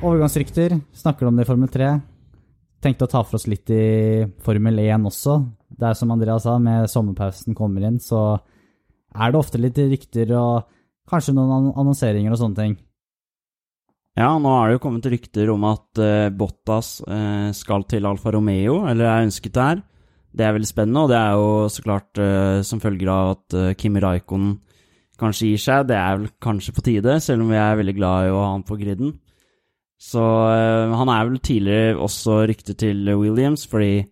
Overgangsrykter, 0.04 0.74
snakker 0.92 1.24
du 1.24 1.28
om 1.30 1.36
det 1.38 1.44
i 1.46 1.48
Formel 1.48 1.68
3? 1.72 1.92
Tenkte 2.84 3.06
å 3.06 3.08
ta 3.08 3.22
for 3.24 3.38
oss 3.38 3.46
litt 3.48 3.70
i 3.72 4.26
Formel 4.44 4.82
1 4.82 5.06
også. 5.08 5.38
Det 5.72 5.86
er 5.88 5.96
som 5.96 6.10
Andreas 6.12 6.44
sa, 6.44 6.58
med 6.60 6.90
sommerpausen 6.92 7.56
kommer 7.56 7.86
inn, 7.88 7.96
så 7.96 8.34
er 9.14 9.32
det 9.32 9.40
ofte 9.40 9.60
litt 9.62 9.78
rykter 9.80 10.34
og 10.36 10.66
kanskje 11.08 11.32
noen 11.32 11.70
annonseringer 11.72 12.34
og 12.34 12.40
sånne 12.42 12.60
ting. 12.60 12.74
Ja, 14.20 14.34
nå 14.36 14.52
er 14.52 14.68
det 14.68 14.76
jo 14.76 14.82
kommet 14.84 15.08
rykter 15.10 15.48
om 15.54 15.64
at 15.66 16.02
uh, 16.02 16.28
Bottas 16.28 16.98
uh, 17.08 17.48
skal 17.56 17.88
til 17.88 18.04
Alfa 18.06 18.34
Romeo, 18.36 18.82
eller 18.90 19.08
er 19.08 19.24
ønsket 19.30 19.56
der. 19.56 19.80
Det 20.34 20.44
er 20.44 20.54
veldig 20.54 20.68
spennende, 20.68 21.06
og 21.06 21.10
det 21.10 21.18
er 21.18 21.40
jo 21.40 21.48
så 21.72 21.82
klart 21.86 22.20
uh, 22.20 22.60
som 22.66 22.84
følger 22.84 23.10
av 23.10 23.32
at 23.38 23.58
Kimi 23.80 24.02
Raikkonen 24.04 24.58
kanskje 25.18 25.54
gir 25.54 25.64
seg. 25.64 25.88
Det 25.88 25.96
er 25.96 26.20
vel 26.20 26.30
kanskje 26.42 26.76
på 26.76 26.84
tide, 26.84 27.16
selv 27.24 27.46
om 27.46 27.54
vi 27.54 27.58
er 27.64 27.80
veldig 27.80 27.96
glad 27.96 28.28
i 28.28 28.34
å 28.34 28.42
ha 28.44 28.52
han 28.52 28.66
på 28.68 28.76
griden. 28.76 29.16
Så 30.04 30.20
eh, 30.50 30.92
han 30.98 31.10
er 31.12 31.28
vel 31.28 31.40
tidligere 31.40 31.96
også 32.04 32.42
ryktet 32.50 32.82
til 32.82 33.08
Williams, 33.16 33.64
fordi 33.70 34.04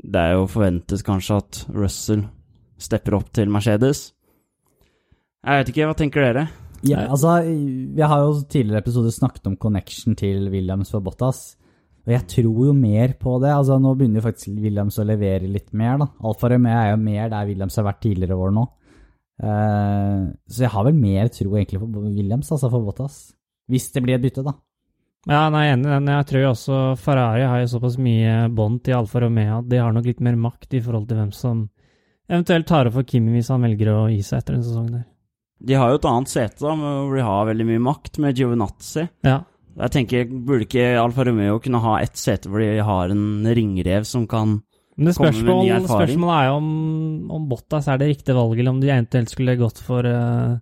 det 0.00 0.20
er 0.20 0.38
jo 0.38 0.48
forventet 0.48 1.04
kanskje 1.04 1.40
at 1.42 1.60
Russell 1.76 2.24
stepper 2.80 3.18
opp 3.18 3.28
til 3.36 3.52
Mercedes. 3.52 4.10
Jeg 5.44 5.60
vet 5.60 5.72
ikke, 5.72 5.88
hva 5.88 5.96
tenker 5.96 6.24
dere? 6.24 6.48
Ja, 6.86 7.04
altså, 7.12 7.42
vi 7.44 8.00
har 8.00 8.22
jo 8.24 8.38
tidligere 8.48 8.80
episoder 8.80 9.12
snakket 9.12 9.48
om 9.50 9.58
connection 9.60 10.16
til 10.16 10.48
Williams 10.52 10.92
for 10.94 11.04
Bottas. 11.04 11.42
Og 12.06 12.14
jeg 12.14 12.24
tror 12.32 12.70
jo 12.70 12.74
mer 12.76 13.12
på 13.20 13.36
det. 13.42 13.50
altså 13.52 13.76
Nå 13.78 13.92
begynner 13.94 14.22
jo 14.22 14.26
faktisk 14.30 14.56
Williams 14.56 14.96
å 14.98 15.04
levere 15.04 15.50
litt 15.50 15.68
mer. 15.76 15.98
da. 16.00 16.08
Alfa 16.24 16.48
Romeo 16.48 16.72
er 16.78 16.94
jo 16.94 17.02
mer 17.02 17.28
der 17.32 17.50
Williams 17.50 17.76
har 17.76 17.86
vært 17.90 18.00
tidligere 18.06 18.40
år 18.40 18.54
nå. 18.56 18.64
Uh, 19.40 20.32
så 20.48 20.64
jeg 20.64 20.72
har 20.72 20.84
vel 20.88 20.96
mer 20.96 21.28
tro 21.32 21.52
egentlig 21.56 21.80
på 21.80 22.06
Williams, 22.08 22.50
altså 22.52 22.72
for 22.72 22.88
Bottas. 22.88 23.20
Hvis 23.70 23.92
det 23.92 24.02
blir 24.04 24.16
et 24.16 24.24
bytte, 24.24 24.44
da. 24.44 24.56
Ja, 25.28 25.42
nei, 25.52 25.66
jeg 25.66 25.74
er 25.74 25.76
enig 25.76 25.88
i 25.88 25.92
den. 25.92 26.08
Jeg 26.14 26.26
tror 26.30 26.46
også 26.48 26.78
Ferrari 27.00 27.44
har 27.44 27.60
jo 27.60 27.68
såpass 27.74 27.98
mye 28.00 28.36
bånd 28.56 28.80
til 28.86 28.96
Alfa 28.96 29.20
Romeo 29.20 29.58
at 29.58 29.68
de 29.68 29.80
har 29.82 29.92
nok 29.92 30.08
litt 30.08 30.22
mer 30.24 30.38
makt 30.40 30.78
i 30.78 30.80
forhold 30.80 31.10
til 31.10 31.20
hvem 31.20 31.34
som 31.36 31.66
eventuelt 32.30 32.68
tar 32.70 32.88
opp 32.88 32.96
for 32.96 33.08
Kimi 33.08 33.34
hvis 33.34 33.50
han 33.52 33.66
velger 33.66 33.92
å 33.92 34.06
gi 34.08 34.22
seg 34.24 34.40
etter 34.40 34.56
en 34.56 34.64
sesong 34.64 34.88
der. 34.94 35.04
De 35.60 35.76
har 35.76 35.92
jo 35.92 35.98
et 35.98 36.08
annet 36.08 36.32
sete, 36.32 36.62
da, 36.62 36.72
hvor 36.72 37.18
de 37.18 37.26
har 37.26 37.48
veldig 37.50 37.66
mye 37.68 37.82
makt, 37.84 38.16
med 38.24 38.38
Giovinazzi. 38.38 39.04
Ja. 39.26 39.42
Jeg 39.80 39.94
tenker, 39.94 40.30
Burde 40.30 40.64
ikke 40.64 40.86
Alfa 40.98 41.26
Romeo 41.28 41.60
kunne 41.62 41.82
ha 41.84 41.98
ett 42.00 42.16
sete 42.18 42.48
hvor 42.50 42.64
de 42.64 42.80
har 42.84 43.12
en 43.12 43.44
ringrev 43.44 44.08
som 44.08 44.24
kan 44.30 44.56
Men 44.96 45.14
spørsmål, 45.16 45.68
spørsmålet 45.84 46.34
er 46.38 46.48
jo 46.48 46.56
om, 46.58 46.72
om 47.36 47.46
Bottas 47.50 47.88
er 47.88 48.00
det 48.00 48.10
riktige 48.14 48.36
valget, 48.36 48.64
eller 48.64 48.72
om 48.72 48.80
de 48.80 48.90
eventuelt 48.90 49.32
skulle 49.32 49.60
gått 49.60 49.84
for 49.84 50.08
eh, 50.08 50.56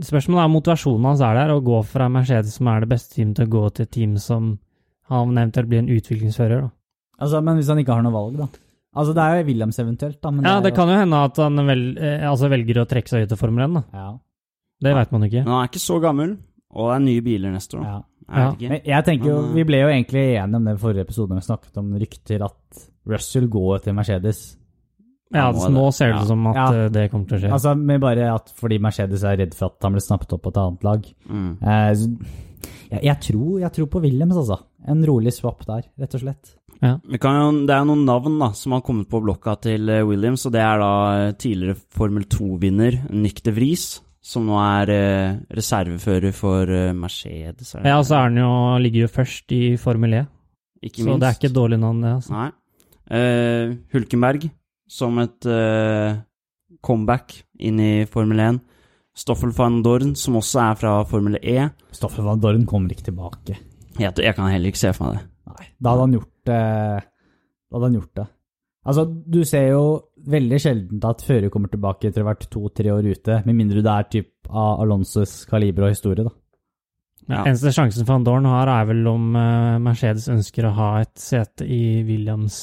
Spørsmålet 0.00 0.40
er 0.40 0.48
om 0.48 0.54
motivasjonen 0.56 1.08
hans 1.10 1.20
er 1.20 1.36
der, 1.36 1.52
å 1.52 1.64
gå 1.64 1.78
fra 1.84 2.08
Mercedes, 2.08 2.56
som 2.56 2.70
er 2.72 2.84
det 2.84 2.92
beste 2.94 3.12
teamet, 3.16 3.36
til 3.36 3.48
å 3.48 3.52
gå 3.52 3.64
til 3.76 3.84
et 3.84 3.92
team 3.92 4.14
som 4.16 4.54
han 5.12 5.34
eventuelt 5.36 5.68
blir 5.68 5.82
en 5.82 5.90
utviklingsfører. 5.92 6.62
da. 6.64 6.70
Altså, 7.20 7.42
Men 7.44 7.58
hvis 7.58 7.68
han 7.68 7.82
ikke 7.82 7.92
har 7.98 8.06
noe 8.06 8.14
valg, 8.14 8.38
da. 8.40 8.48
Altså, 8.96 9.14
Det 9.14 9.22
er 9.22 9.36
jo 9.40 9.48
Williams 9.48 9.78
eventuelt, 9.78 10.20
da. 10.20 10.30
Men 10.30 10.44
Ja, 10.44 10.60
det, 10.60 10.70
det 10.70 10.76
kan 10.76 10.88
jo 10.88 10.96
hende 10.96 11.24
at 11.24 11.36
han 11.36 11.66
vel, 11.66 11.98
eh, 11.98 12.24
altså 12.28 12.48
velger 12.48 12.80
å 12.80 12.88
trekke 12.88 13.08
seg 13.08 13.26
ut 13.26 13.32
av 13.32 13.38
Formel 13.38 13.64
1, 13.64 13.74
da. 13.74 13.84
Ja, 13.92 14.18
Det 14.80 14.94
veit 14.94 15.12
man 15.12 15.28
ikke. 15.28 15.44
Men 15.44 15.52
han 15.52 15.62
er 15.62 15.68
ikke 15.68 15.84
så 15.84 16.00
gammel, 16.00 16.38
og 16.72 16.88
det 16.88 16.96
er 16.96 17.04
nye 17.04 17.22
biler 17.22 17.52
neste 17.52 17.78
år. 17.78 17.84
ja. 17.84 18.00
Jeg 18.32 18.38
ja. 18.38 18.52
ikke. 18.52 18.80
Jeg 18.86 19.04
tenker 19.04 19.28
jo, 19.28 19.38
uh, 19.42 19.52
Vi 19.52 19.64
ble 19.68 19.78
jo 19.82 19.88
egentlig 19.90 20.22
enige 20.40 20.56
om 20.56 20.64
det 20.64 20.72
i 20.72 20.80
forrige 20.80 21.04
episode 21.04 21.32
når 21.32 21.40
vi 21.40 21.46
snakket 21.48 21.80
om 21.82 21.88
rykter 22.00 22.44
at 22.46 22.84
Russell 23.12 23.48
går 23.50 23.82
til 23.84 23.96
Mercedes. 23.98 24.42
Ja, 25.32 25.46
altså, 25.52 25.70
Nå 25.72 25.86
ser 25.94 26.12
det 26.12 26.14
ut 26.16 26.20
Ja. 26.20 26.26
som 26.26 26.46
at 26.46 26.56
Ja. 26.56 26.66
eh, 26.84 26.88
det 26.88 27.10
kommer 27.10 27.26
til 27.28 27.38
å 27.38 27.40
skje. 27.42 27.52
Altså, 27.52 27.74
med 27.78 28.00
bare 28.00 28.34
at 28.34 28.52
Fordi 28.56 28.78
Mercedes 28.78 29.22
er 29.24 29.36
redd 29.38 29.54
for 29.54 29.66
at 29.66 29.82
han 29.82 29.92
blir 29.92 30.00
snappet 30.04 30.32
opp 30.32 30.42
på 30.42 30.48
et 30.52 30.56
annet 30.62 30.84
lag. 30.84 31.06
Mm. 31.30 31.58
Eh, 31.62 31.94
så- 31.94 32.26
jeg, 32.92 33.02
jeg, 33.02 33.20
tror, 33.20 33.60
jeg 33.60 33.72
tror 33.72 33.86
på 33.86 34.02
Williams, 34.02 34.36
altså. 34.36 34.60
En 34.86 35.02
rolig 35.04 35.32
swap 35.32 35.64
der, 35.64 35.82
rett 35.98 36.14
og 36.14 36.20
slett. 36.20 36.54
Ja. 36.82 36.98
kan 37.20 37.64
det 37.66 37.70
er 37.76 37.84
noen 37.84 38.04
navn 38.04 38.38
da, 38.40 38.50
som 38.52 38.72
har 38.72 38.80
kommet 38.82 39.06
på 39.08 39.22
blokka 39.22 39.54
til 39.60 39.88
eh, 39.88 40.02
Williams, 40.02 40.44
og 40.46 40.52
det 40.52 40.60
er 40.60 40.78
da 40.78 41.28
eh, 41.28 41.32
tidligere 41.32 41.76
Formel 41.90 42.24
2-vinner 42.24 43.08
Nick 43.12 43.40
de 43.44 43.52
Vries, 43.52 44.00
som 44.20 44.44
nå 44.46 44.58
er 44.58 44.90
eh, 44.90 45.36
reservefører 45.54 46.32
for 46.34 46.62
eh, 46.68 46.92
Mercedes. 46.92 47.76
Er? 47.76 47.84
Ja, 47.86 47.98
og 48.00 48.04
så 48.04 48.16
er 48.18 48.22
han 48.28 48.36
jo, 48.36 48.78
ligger 48.82 49.06
jo 49.06 49.12
først 49.14 49.52
i 49.52 49.76
Formel 49.76 50.14
E, 50.14 50.26
Ikke 50.82 51.04
så 51.04 51.06
minst. 51.06 51.20
det 51.20 51.28
er 51.28 51.38
ikke 51.38 51.50
et 51.52 51.56
dårlig 51.56 51.78
navn, 51.78 52.00
det. 52.02 52.12
altså. 52.16 52.30
Nei. 52.32 52.50
Eh, 53.10 53.76
Hulkenberg 53.94 54.50
som 54.92 55.16
et 55.22 55.48
uh, 55.48 56.20
comeback 56.84 57.38
inn 57.64 57.80
i 57.80 57.92
Formel 58.10 58.42
1. 58.44 58.60
Stoffel 59.16 59.52
van 59.56 59.80
Dorn, 59.84 60.14
som 60.16 60.38
også 60.40 60.60
er 60.66 60.78
fra 60.80 60.92
Formel 61.08 61.38
E. 61.40 61.56
Stoffel 61.92 62.24
van 62.26 62.40
Dorn 62.40 62.66
kommer 62.68 62.92
ikke 62.92 63.10
tilbake. 63.10 63.58
Jeg, 63.98 64.12
jeg 64.12 64.36
kan 64.36 64.48
heller 64.48 64.72
ikke 64.72 64.80
se 64.80 64.92
for 64.96 65.08
meg 65.08 65.18
det. 65.18 65.26
Nei, 65.52 65.66
da 65.76 65.92
hadde 65.92 66.06
han 66.06 66.14
gjort 66.16 66.30
det. 66.48 66.60
Da 67.68 67.76
hadde 67.76 67.90
han 67.90 67.98
gjort 67.98 68.14
det. 68.20 68.28
Altså, 68.82 69.04
du 69.06 69.42
ser 69.46 69.68
jo 69.70 69.82
veldig 70.32 70.58
sjelden 70.58 71.02
at 71.06 71.22
fører 71.22 71.52
kommer 71.54 71.70
tilbake 71.70 72.08
etter 72.08 72.22
å 72.22 72.26
ha 72.26 72.32
vært 72.32 72.48
to-tre 72.50 72.90
år 72.90 73.06
ute, 73.12 73.42
med 73.46 73.58
mindre 73.58 73.82
det 73.84 73.92
er 73.92 74.08
typ 74.10 74.48
av 74.50 74.82
Alonsos 74.82 75.42
kaliber 75.50 75.86
og 75.86 75.94
historie, 75.94 76.26
da. 76.26 76.32
Ja. 77.28 77.44
Eneste 77.44 77.70
sjansen 77.70 78.08
Van 78.08 78.24
Dorn 78.26 78.48
har, 78.50 78.66
er 78.66 78.88
vel 78.88 79.06
om 79.06 79.36
eh, 79.38 79.76
Mercedes 79.82 80.26
ønsker 80.32 80.66
å 80.66 80.72
ha 80.74 80.88
et 81.04 81.14
sete 81.22 81.68
i 81.70 82.02
Williams 82.08 82.56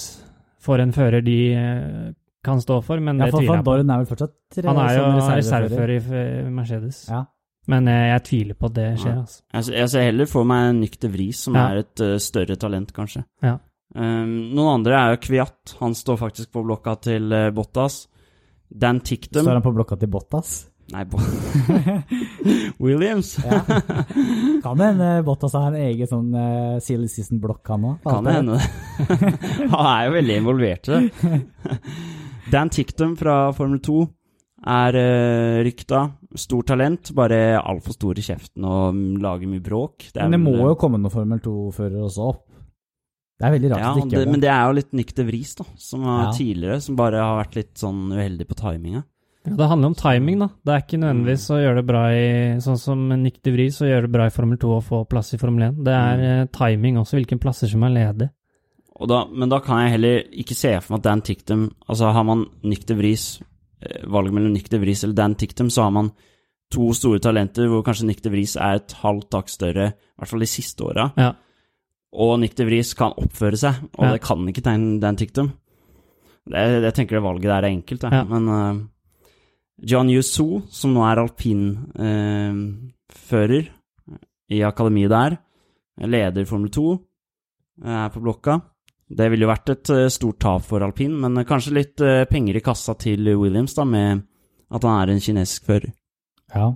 for 0.60 0.84
en 0.84 0.92
fører 0.92 1.24
de 1.24 1.38
eh, 1.56 2.10
kan 2.46 2.62
stå 2.64 2.78
for, 2.86 3.00
men 3.04 3.18
Ja, 3.20 3.26
det 3.28 3.34
for 3.36 3.42
tviler 3.44 3.56
jeg 3.60 3.66
på. 3.66 3.74
Dorn 3.76 3.90
er 3.92 3.98
vel 4.04 4.10
fortsatt 4.10 4.60
Han 4.66 4.78
er 4.84 4.94
jo 4.96 5.08
reservefører 5.28 5.94
i 5.96 6.00
eh, 6.22 6.50
Mercedes, 6.56 7.02
Ja. 7.10 7.24
men 7.68 7.90
jeg, 7.92 8.06
jeg 8.14 8.24
tviler 8.30 8.56
på 8.60 8.70
at 8.70 8.78
det 8.78 8.88
skjer. 9.02 9.16
Ja. 9.16 9.20
altså. 9.26 9.42
Jeg, 9.54 9.80
jeg 9.82 9.90
ser 9.96 10.08
heller 10.08 10.30
for 10.32 10.48
meg 10.48 10.70
Nykter 10.80 11.12
Vris, 11.14 11.42
som 11.48 11.56
Ja. 11.60 11.66
er 11.74 11.84
et 11.84 12.06
uh, 12.06 12.16
større 12.24 12.56
talent, 12.56 12.94
kanskje. 12.96 13.26
Ja. 13.44 13.58
Um, 13.96 14.54
noen 14.54 14.80
andre 14.80 14.94
er 15.02 15.16
jo 15.16 15.22
Kviat. 15.28 15.76
Han 15.82 15.96
står 15.98 16.18
faktisk 16.22 16.52
på 16.54 16.62
blokka 16.64 16.96
til 17.10 17.32
uh, 17.34 17.50
Bottas. 17.52 18.04
Dan 18.70 19.00
Ticktum 19.02 19.42
Står 19.48 19.58
han 19.58 19.66
på 19.66 19.74
blokka 19.74 19.98
til 19.98 20.12
Bottas? 20.14 20.68
Nei, 20.94 21.04
Bo 21.06 21.18
Williams. 22.80 23.36
Ja. 23.46 23.60
Kan 24.64 24.80
hende 24.82 25.10
Bottas 25.26 25.54
har 25.54 25.68
en 25.74 25.82
egen 25.90 26.10
sånn 26.10 26.30
uh, 26.34 26.80
silly 26.82 27.10
season-blokk, 27.12 27.62
han 27.74 27.86
òg. 27.92 28.00
Kan 28.06 28.26
det 28.26 28.34
hende 28.40 28.58
det. 28.58 28.70
Han 29.74 29.86
er 29.90 30.08
jo 30.08 30.16
veldig 30.18 30.38
involvert 30.42 30.90
i 30.90 30.98
det. 30.98 31.42
Dan 32.50 32.70
Ticktum 32.74 33.16
fra 33.20 33.52
Formel 33.54 33.80
2 33.86 34.00
er 34.70 34.98
uh, 34.98 35.64
rykta. 35.66 36.04
Stor 36.38 36.66
talent, 36.68 37.12
bare 37.18 37.58
altfor 37.58 37.96
stor 37.96 38.20
i 38.20 38.26
kjeften 38.26 38.66
og 38.68 38.94
mm, 38.94 39.18
lager 39.24 39.50
mye 39.50 39.64
bråk. 39.66 40.10
er 40.14 40.28
Men 40.28 40.38
det 40.38 40.42
vel- 40.44 40.62
må 40.62 40.72
jo 40.72 40.80
komme 40.80 41.00
noen 41.00 41.14
Formel 41.14 41.42
2-førere 41.46 42.06
også 42.06 42.28
opp. 42.30 42.46
Det 43.40 43.48
er 43.48 43.54
veldig 43.56 43.70
rart 43.72 43.80
ja, 43.80 43.90
at 43.90 43.96
det 43.96 44.02
ikke 44.04 44.10
det, 44.10 44.18
gjør 44.18 44.26
det. 44.26 44.32
Men 44.34 44.42
det 44.44 44.50
er 44.52 44.64
jo 44.68 44.76
litt 44.76 44.90
Nick 45.00 45.14
de 45.16 45.24
Vries, 45.30 45.54
da, 45.56 45.66
som 45.80 46.02
var 46.04 46.20
Ja. 46.26 46.32
tidligere, 46.36 46.82
som 46.84 46.98
bare 47.00 47.22
har 47.24 47.38
vært 47.40 47.56
litt 47.56 47.74
sånn 47.80 48.02
uheldig 48.12 48.48
på 48.50 48.58
timinga. 48.60 49.04
Ja, 49.48 49.56
det 49.56 49.70
handler 49.72 49.88
om 49.88 49.96
timing, 49.96 50.40
da. 50.40 50.50
Det 50.66 50.74
er 50.74 50.82
ikke 50.84 51.00
nødvendigvis 51.00 51.46
å 51.56 51.62
gjøre 51.62 51.80
det 51.80 51.86
bra 51.88 52.02
i 52.12 52.26
Sånn 52.60 52.78
som 52.78 53.08
Nick 53.24 53.40
de 53.42 53.54
Vries, 53.56 53.80
å 53.80 53.88
gjøre 53.88 54.10
det 54.10 54.12
bra 54.12 54.26
i 54.28 54.34
Formel 54.36 54.60
2 54.60 54.74
og 54.76 54.84
få 54.84 55.08
plass 55.08 55.34
i 55.34 55.40
Formel 55.40 55.70
1. 55.70 55.80
Det 55.88 55.96
er 55.96 56.18
mm. 56.20 56.52
timing 56.52 57.00
også, 57.00 57.16
hvilke 57.16 57.40
plasser 57.40 57.72
som 57.72 57.86
er 57.88 57.96
ledige. 57.96 58.34
Da, 59.08 59.22
men 59.32 59.48
da 59.50 59.60
kan 59.64 59.80
jeg 59.84 59.92
heller 59.96 60.16
ikke 60.42 60.56
se 60.58 60.74
for 60.82 60.92
meg 60.94 61.00
at 61.00 61.04
Dan 61.08 61.22
Tictum 61.24 61.62
Altså, 61.88 62.06
har 62.12 62.24
man 62.28 62.42
Nick 62.68 62.84
de 62.90 62.96
Vries, 63.00 63.26
eh, 63.82 64.04
valget 64.12 64.34
mellom 64.36 64.52
Nick 64.54 64.68
de 64.70 64.80
Vries 64.82 65.04
eller 65.04 65.16
Dan 65.16 65.36
Tictum, 65.40 65.70
så 65.72 65.82
har 65.88 65.92
man 65.96 66.10
to 66.72 66.92
store 66.94 67.20
talenter 67.24 67.68
hvor 67.72 67.84
kanskje 67.86 68.06
Nick 68.10 68.22
de 68.22 68.30
Vries 68.34 68.56
er 68.60 68.74
et 68.82 68.92
halvt 69.02 69.30
tak 69.32 69.48
større, 69.50 69.88
i 69.90 69.94
hvert 70.20 70.30
fall 70.30 70.40
de 70.44 70.48
siste 70.52 70.84
åra. 70.84 71.08
Ja. 71.18 71.32
Og 72.14 72.40
Nick 72.42 72.56
de 72.58 72.66
Vries 72.68 72.94
kan 72.98 73.14
oppføre 73.18 73.58
seg, 73.58 73.74
og 73.98 74.06
Ja. 74.06 74.12
det 74.14 74.22
kan 74.22 74.48
ikke 74.50 74.62
Dan, 74.66 75.00
Dan 75.00 75.16
Ticktum. 75.16 75.52
Det, 76.50 76.84
jeg 76.84 76.94
tenker 76.94 77.16
det 77.16 77.24
valget 77.24 77.44
der 77.44 77.64
er 77.64 77.70
enkelt, 77.72 78.02
jeg. 78.04 78.12
Ja. 78.12 78.24
Men 78.26 78.48
uh, 78.50 78.76
John 79.82 80.10
Yusu, 80.10 80.62
som 80.70 80.94
nå 80.94 81.02
er 81.08 81.16
alpinfører 81.24 81.80
i 84.50 84.62
akademiet 84.66 85.10
der, 85.14 85.38
leder 86.10 86.46
Formel 86.50 86.72
2, 86.74 86.86
eh, 87.86 87.98
er 88.06 88.10
på 88.14 88.22
blokka. 88.24 88.60
Det 89.10 89.26
ville 89.32 89.48
jo 89.48 89.50
vært 89.50 89.72
et 89.74 89.92
eh, 89.96 90.08
stort 90.14 90.38
tap 90.44 90.66
for 90.68 90.86
alpin, 90.86 91.16
men 91.24 91.42
kanskje 91.48 91.74
litt 91.74 92.04
eh, 92.06 92.28
penger 92.30 92.60
i 92.60 92.66
kassa 92.66 92.94
til 93.00 93.26
Williams, 93.40 93.74
da, 93.78 93.88
med 93.90 94.22
at 94.70 94.86
han 94.86 95.02
er 95.02 95.14
en 95.16 95.24
kinesisk 95.24 95.66
fører. 95.66 95.92
Ja. 96.54 96.70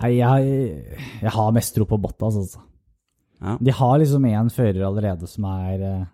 Nei, 0.00 0.14
jeg, 0.16 1.04
jeg 1.20 1.32
har 1.34 1.52
mest 1.52 1.76
tro 1.76 1.84
på 1.88 1.98
Bottas, 2.00 2.38
altså. 2.40 2.64
Ja. 3.40 3.56
De 3.60 3.72
har 3.72 4.00
liksom 4.00 4.24
én 4.28 4.50
fører 4.52 4.84
allerede 4.84 5.28
som 5.28 5.46
er 5.48 5.80
eh, 5.80 6.08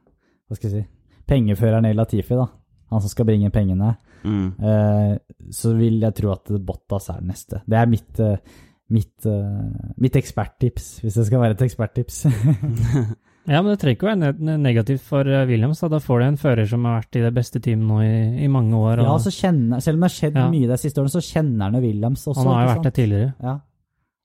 Hva 0.47 0.55
skal 0.55 0.69
jeg 0.69 0.85
si 0.85 1.25
Pengeføreren 1.27 1.89
i 1.89 1.95
Latifi, 1.95 2.37
da. 2.39 2.47
Han 2.95 3.03
som 3.03 3.11
skal 3.11 3.27
bringe 3.27 3.51
pengene. 3.51 3.97
Mm. 4.23 4.53
Eh, 4.63 5.17
så 5.51 5.73
vil 5.75 5.99
jeg 6.05 6.15
tro 6.15 6.31
at 6.35 6.53
Bottas 6.63 7.09
er 7.11 7.19
den 7.19 7.33
neste. 7.33 7.63
Det 7.67 7.79
er 7.81 7.91
mitt, 7.91 8.21
eh, 8.23 8.63
mitt, 8.95 9.27
eh, 9.27 9.91
mitt 9.99 10.19
eksperttips, 10.19 11.01
hvis 11.03 11.19
det 11.19 11.27
skal 11.27 11.43
være 11.43 11.57
et 11.59 11.65
eksperttips. 11.67 12.21
Ja, 13.47 13.61
men 13.63 13.71
det 13.71 13.79
trenger 13.83 13.97
ikke 13.97 14.07
å 14.09 14.11
være 14.13 14.57
negativt 14.59 15.05
for 15.07 15.29
eh, 15.31 15.45
Williams. 15.47 15.81
Da. 15.85 15.89
da 15.93 16.01
får 16.03 16.19
du 16.23 16.25
en 16.27 16.39
fører 16.41 16.67
som 16.71 16.85
har 16.89 17.01
vært 17.01 17.19
i 17.21 17.23
det 17.23 17.33
beste 17.37 17.61
teamet 17.63 17.87
nå 17.87 18.01
i, 18.03 18.17
i 18.47 18.49
mange 18.51 18.75
år. 18.79 19.05
Og 19.05 19.11
ja, 19.11 19.17
så 19.23 19.33
kjenner, 19.35 19.83
Selv 19.85 19.99
om 19.99 20.03
det 20.03 20.11
har 20.11 20.17
skjedd 20.17 20.41
Ja. 20.41 20.47
mye 20.51 20.71
de 20.73 20.79
siste 20.83 21.03
årene, 21.03 21.15
så 21.15 21.23
kjenner 21.23 21.69
han 21.69 21.79
jo 21.79 21.83
Williams 21.87 22.27
også. 22.27 22.41
han 22.43 22.53
har 22.53 22.65
jo 22.65 22.73
vært 22.75 22.89
det 22.89 22.95
tidligere. 22.99 23.35
Ja. 23.43 23.55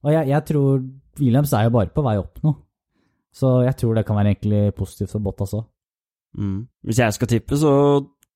Og 0.01 0.15
jeg, 0.15 0.27
jeg 0.31 0.45
tror 0.49 0.87
Williams 1.21 1.53
er 1.53 1.67
jo 1.67 1.75
bare 1.77 1.93
på 1.93 2.05
vei 2.07 2.15
opp 2.21 2.41
nå. 2.45 2.55
Så 3.31 3.51
jeg 3.63 3.77
tror 3.79 3.95
det 3.95 4.05
kan 4.07 4.17
være 4.17 4.33
egentlig 4.33 4.63
positivt 4.75 5.13
for 5.13 5.23
Bottas 5.23 5.53
òg. 5.55 5.67
Mm. 6.37 6.57
Hvis 6.87 6.99
jeg 7.03 7.13
skal 7.15 7.29
tippe, 7.31 7.59
så 7.59 7.71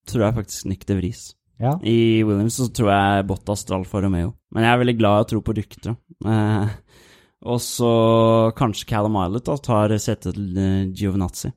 tror 0.06 0.28
jeg 0.28 0.38
faktisk 0.38 0.70
Nick 0.70 0.86
de 0.88 0.96
Vries. 1.00 1.24
Ja. 1.60 1.78
I 1.88 2.24
Williams 2.28 2.58
så 2.60 2.68
tror 2.72 2.92
jeg 2.92 3.28
Bottas 3.28 3.66
drar 3.68 3.84
for 3.88 4.04
Romeo. 4.06 4.34
Men 4.54 4.64
jeg 4.68 4.74
er 4.74 4.82
veldig 4.84 4.98
glad 5.00 5.18
i 5.18 5.26
å 5.26 5.30
tro 5.34 5.42
på 5.42 5.56
rykter. 5.56 5.96
Eh, 6.26 6.76
og 7.44 7.60
så 7.62 7.90
kanskje 8.58 8.88
Callum 8.90 9.18
Islet 9.26 9.46
da, 9.50 9.58
tar 9.58 9.94
setet 10.00 10.34
til 10.36 10.58
eh, 10.58 10.86
Giovinazzi. 10.96 11.52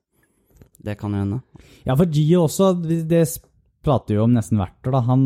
Det 0.84 0.94
kan 0.98 1.14
jo 1.14 1.22
hende. 1.24 1.40
ja, 1.86 1.94
for 1.98 2.06
Gio 2.06 2.44
også, 2.46 2.72
det 2.82 3.22
prater 3.84 4.14
vi 4.14 4.18
jo 4.18 4.24
om 4.26 4.34
nesten 4.36 4.58
hvert 4.60 4.86
år, 4.86 4.92
da. 4.98 5.00
Han 5.08 5.22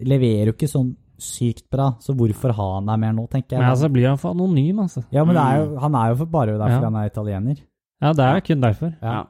leverer 0.00 0.50
jo 0.50 0.56
ikke 0.56 0.70
sånn 0.70 0.92
sykt 1.18 1.64
bra, 1.70 1.92
så 2.02 2.14
hvorfor 2.14 2.52
ha 2.54 2.66
han 2.76 2.86
der 2.86 3.00
mer 3.02 3.14
nå, 3.16 3.24
tenker 3.30 3.56
jeg. 3.56 3.62
Men 3.62 3.72
altså 3.72 3.88
blir 3.90 4.06
han 4.08 4.20
for 4.22 4.36
anonym, 4.36 4.84
altså. 4.84 5.02
ja, 5.14 5.24
men 5.26 5.34
det 5.34 5.42
er 5.42 5.58
jo, 5.64 5.66
han 5.82 5.96
er 5.98 6.12
jo 6.12 6.18
for 6.20 6.30
bare 6.36 6.54
derfor 6.60 6.76
Ja. 6.78 6.84
han 6.86 6.98
er 7.00 7.10
italiener. 7.10 7.58
Ja, 7.98 8.12
det 8.14 8.24
er 8.28 8.40
kun 8.46 8.62
derfor. 8.62 8.92
Ja. 9.02 9.12
Ja. 9.16 9.24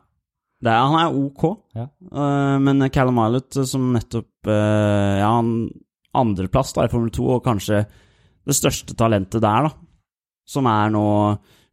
Det 0.59 0.73
er, 0.75 0.81
han 0.91 0.99
er 1.01 1.17
ok, 1.25 1.43
Ja. 1.79 1.87
uh, 2.13 2.57
men 2.61 2.91
Callum 2.91 3.21
Islet, 3.25 3.57
eh, 3.57 3.65
som 3.71 3.93
nettopp 3.95 4.49
uh, 4.51 5.17
Ja, 5.21 5.31
han 5.39 5.53
andreplass 6.19 6.73
da 6.75 6.85
i 6.85 6.91
Formel 6.93 7.13
2, 7.15 7.29
og 7.37 7.45
kanskje 7.45 7.85
det 8.49 8.57
største 8.57 8.97
talentet 8.99 9.41
der, 9.45 9.69
da. 9.69 9.71
Som 10.49 10.67
er 10.71 10.91
nå 10.95 11.05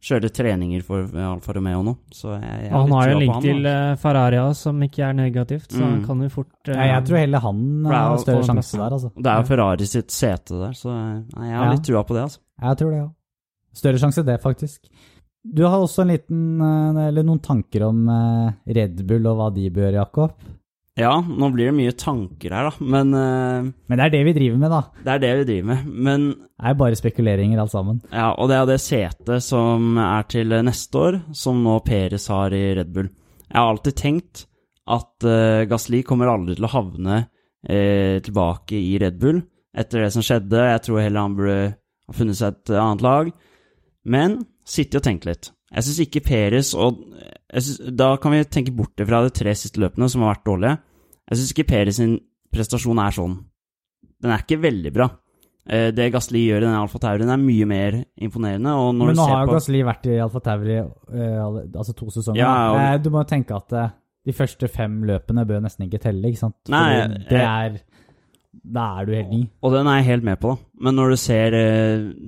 Kjører 0.06 0.30
treninger 0.30 0.82
for 0.86 1.02
Alfa 1.18 1.54
Romeo 1.56 1.80
nå. 1.82 1.92
Så 2.14 2.34
jeg, 2.36 2.58
jeg 2.66 2.70
han 2.70 2.92
har 2.94 3.08
jo 3.08 3.14
en 3.16 3.22
link 3.24 3.38
til 3.42 3.64
han, 3.64 3.66
eh, 3.90 3.96
Ferrari 3.98 4.42
som 4.54 4.82
ikke 4.84 5.02
er 5.02 5.16
negativt, 5.18 5.72
så 5.72 5.80
han 5.82 5.96
Mm. 5.96 6.04
kan 6.06 6.20
jo 6.22 6.28
fort 6.30 6.68
uh, 6.68 6.74
Nei, 6.76 6.84
jeg 6.92 7.04
tror 7.08 7.18
heller 7.18 7.42
han 7.42 7.62
er 7.88 7.96
har 7.96 8.18
større 8.22 8.44
sjanse 8.46 8.76
der, 8.78 8.92
altså. 8.98 9.10
Det 9.16 9.26
er 9.32 9.40
jo 9.40 9.48
Ferrari 9.48 9.88
sitt 9.90 10.12
sete 10.14 10.60
der, 10.60 10.76
så 10.78 10.92
eh, 10.92 11.16
nei, 11.34 11.48
jeg 11.48 11.56
har 11.58 11.64
Ja. 11.64 11.72
litt 11.72 11.82
trua 11.88 12.04
på 12.06 12.14
det, 12.14 12.22
altså. 12.28 12.38
Jeg 12.68 12.78
tror 12.82 12.90
det, 12.94 12.98
ja. 13.00 13.08
Større 13.80 13.98
sjanse 14.04 14.24
det, 14.28 14.36
faktisk. 14.44 14.86
Du 15.56 15.64
har 15.66 15.78
også 15.80 16.02
en 16.04 16.08
liten, 16.12 16.44
eh, 16.60 17.08
eller 17.08 17.22
noen 17.26 17.42
tanker 17.42 17.88
om 17.88 18.06
eh, 18.08 18.52
Red 18.78 19.02
Bull 19.08 19.26
og 19.26 19.36
hva 19.40 19.50
de 19.56 19.66
bør, 19.70 19.90
Jakob. 19.96 20.36
Ja, 20.96 21.12
nå 21.20 21.50
blir 21.52 21.68
det 21.68 21.76
mye 21.76 21.92
tanker 21.92 22.54
her, 22.56 22.70
da, 22.70 22.86
men 22.88 23.10
uh, 23.12 23.66
Men 23.68 24.00
det 24.00 24.04
er 24.06 24.12
det 24.14 24.22
vi 24.30 24.32
driver 24.38 24.60
med, 24.62 24.72
da. 24.72 24.78
det 25.04 25.12
er 25.12 25.22
det 25.22 25.32
vi 25.42 25.46
driver 25.50 25.66
med. 25.68 25.88
Men 26.06 26.26
Det 26.32 26.70
er 26.70 26.78
bare 26.80 26.96
spekuleringer 26.96 27.60
alt 27.60 27.74
sammen. 27.74 27.98
Ja, 28.08 28.30
og 28.32 28.48
det 28.48 28.56
er 28.56 28.70
det 28.70 28.78
setet 28.80 29.44
som 29.44 29.98
er 30.00 30.24
til 30.32 30.56
neste 30.64 31.02
år, 31.02 31.18
som 31.36 31.60
nå 31.64 31.76
Peres 31.84 32.30
har 32.32 32.56
i 32.56 32.64
Red 32.78 32.94
Bull. 32.96 33.10
Jeg 33.44 33.58
har 33.58 33.74
alltid 33.74 33.98
tenkt 34.00 34.46
at 34.96 35.26
uh, 35.28 35.66
Gasli 35.68 36.00
kommer 36.06 36.32
aldri 36.32 36.56
til 36.56 36.68
å 36.68 36.72
havne 36.72 37.18
uh, 37.26 38.16
tilbake 38.24 38.80
i 38.80 38.96
Red 39.02 39.20
Bull 39.20 39.42
etter 39.76 40.06
det 40.06 40.14
som 40.16 40.24
skjedde. 40.24 40.64
Jeg 40.72 40.84
tror 40.86 41.02
heller 41.04 41.26
han 41.26 41.36
burde 41.36 41.58
ha 41.76 42.16
funnet 42.16 42.40
seg 42.40 42.56
et 42.56 42.72
annet 42.80 43.04
lag. 43.04 43.30
Men 44.08 44.40
sitte 44.64 45.02
og 45.02 45.04
tenke 45.04 45.28
litt. 45.28 45.50
Jeg 45.74 45.82
syns 45.82 46.00
ikke 46.06 46.22
Peres 46.24 46.74
og 46.78 47.00
synes, 47.52 47.80
Da 47.96 48.16
kan 48.22 48.32
vi 48.32 48.44
tenke 48.44 48.74
bort 48.76 48.94
fra 49.06 49.22
de 49.24 49.30
tre 49.34 49.54
siste 49.54 49.80
løpene, 49.82 50.08
som 50.08 50.22
har 50.22 50.34
vært 50.36 50.44
dårlige. 50.46 50.78
Jeg 51.30 51.38
syns 51.38 51.52
ikke 51.54 51.66
Peres 51.68 51.96
sin 51.96 52.20
prestasjon 52.54 52.98
er 53.02 53.10
sånn. 53.16 53.38
Den 54.22 54.30
er 54.30 54.38
ikke 54.44 54.60
veldig 54.62 54.92
bra. 54.94 55.08
Eh, 55.68 55.90
Det 55.90 56.12
Gasli 56.14 56.44
gjør 56.46 56.62
i 56.62 56.66
den 56.68 56.76
Alfa 56.78 56.98
Taurien, 57.02 57.28
er 57.28 57.36
mye 57.42 57.66
mer 57.66 58.04
imponerende. 58.22 58.70
Men 58.94 58.98
du 59.00 59.20
nå 59.20 59.24
ser 59.26 59.34
har 59.34 59.46
jo 59.46 59.52
Gasli 59.52 59.82
vært 59.82 60.06
i 60.06 60.20
Alfa 60.22 60.40
Tauri 60.40 60.76
eh, 60.78 61.42
altså 61.74 61.94
to 61.96 62.06
sesonger. 62.06 62.36
Ja, 62.38 62.70
og- 62.72 62.78
Eh, 62.80 62.98
Du 63.02 63.10
må 63.10 63.26
tenke 63.26 63.56
at 63.56 63.92
de 64.24 64.32
første 64.32 64.68
fem 64.70 65.02
løpene 65.02 65.44
bør 65.46 65.60
nesten 65.62 65.88
ikke 65.90 66.00
telle, 66.00 66.22
ikke 66.30 66.38
sant? 66.38 66.54
Nei, 66.68 67.02
Fordi 67.02 67.28
det 67.28 67.40
er 67.42 67.80
Da 68.64 69.00
er 69.00 69.04
du 69.06 69.12
helt 69.12 69.30
ny. 69.30 69.48
Og 69.62 69.72
den 69.72 69.86
er 69.86 69.96
jeg 69.98 70.04
helt 70.06 70.22
med 70.24 70.40
på, 70.40 70.56
da. 70.56 70.62
Men 70.80 70.94
når 70.96 71.10
du 71.10 71.16
ser 71.16 71.50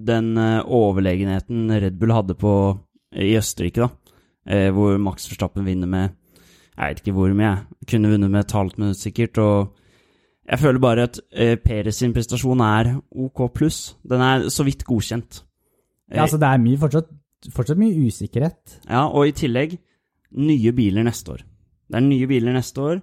den 0.04 0.34
overlegenheten 0.36 1.70
Red 1.80 1.98
Bull 1.98 2.12
hadde 2.12 2.34
på 2.34 2.52
i 3.16 3.34
Østerrike, 3.38 3.86
da, 3.86 4.14
eh, 4.48 4.70
hvor 4.74 4.98
Max 5.00 5.28
Verstappen 5.30 5.66
vinner 5.66 5.88
med 5.88 6.08
Jeg 6.78 6.88
vet 6.94 7.00
ikke 7.02 7.16
hvor 7.16 7.32
mye, 7.34 7.54
jeg 7.80 7.88
kunne 7.90 8.10
vunnet 8.12 8.30
med 8.30 8.44
et 8.44 8.52
halvt 8.54 8.78
minutt 8.78 9.00
sikkert, 9.00 9.38
og 9.42 9.74
jeg 10.48 10.60
føler 10.62 10.80
bare 10.80 11.08
at 11.08 11.18
eh, 11.32 11.56
Peres 11.60 11.98
sin 12.00 12.14
prestasjon 12.14 12.60
er 12.64 12.94
OK 13.10 13.42
pluss. 13.52 13.96
Den 14.08 14.22
er 14.24 14.46
så 14.48 14.64
vidt 14.64 14.84
godkjent. 14.86 15.42
Ja, 16.08 16.22
altså 16.22 16.38
Det 16.40 16.48
er 16.48 16.62
mye, 16.62 16.78
fortsatt, 16.80 17.10
fortsatt 17.52 17.80
mye 17.80 18.06
usikkerhet. 18.06 18.78
Ja, 18.88 19.08
og 19.08 19.28
i 19.28 19.34
tillegg 19.36 19.76
nye 20.38 20.72
biler 20.76 21.04
neste 21.04 21.34
år. 21.34 21.44
Det 21.88 21.98
er 21.98 22.04
nye 22.04 22.28
biler 22.28 22.56
neste 22.56 22.84
år, 22.84 22.98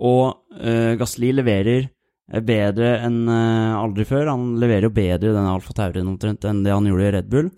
og 0.00 0.58
eh, 0.58 0.96
Gasli 0.98 1.32
leverer 1.34 1.84
eh, 1.84 2.42
bedre 2.46 2.96
enn 3.06 3.22
eh, 3.28 3.78
aldri 3.78 4.06
før. 4.08 4.32
Han 4.32 4.54
leverer 4.62 4.88
jo 4.88 4.94
bedre 4.96 5.30
i 5.30 5.36
denne 5.36 5.54
Alfa 5.54 5.74
Taurien 5.76 6.10
omtrent 6.10 6.46
enn 6.48 6.64
det 6.64 6.74
han 6.74 6.86
gjorde 6.88 7.08
i 7.08 7.14
Red 7.16 7.30
Bull. 7.30 7.50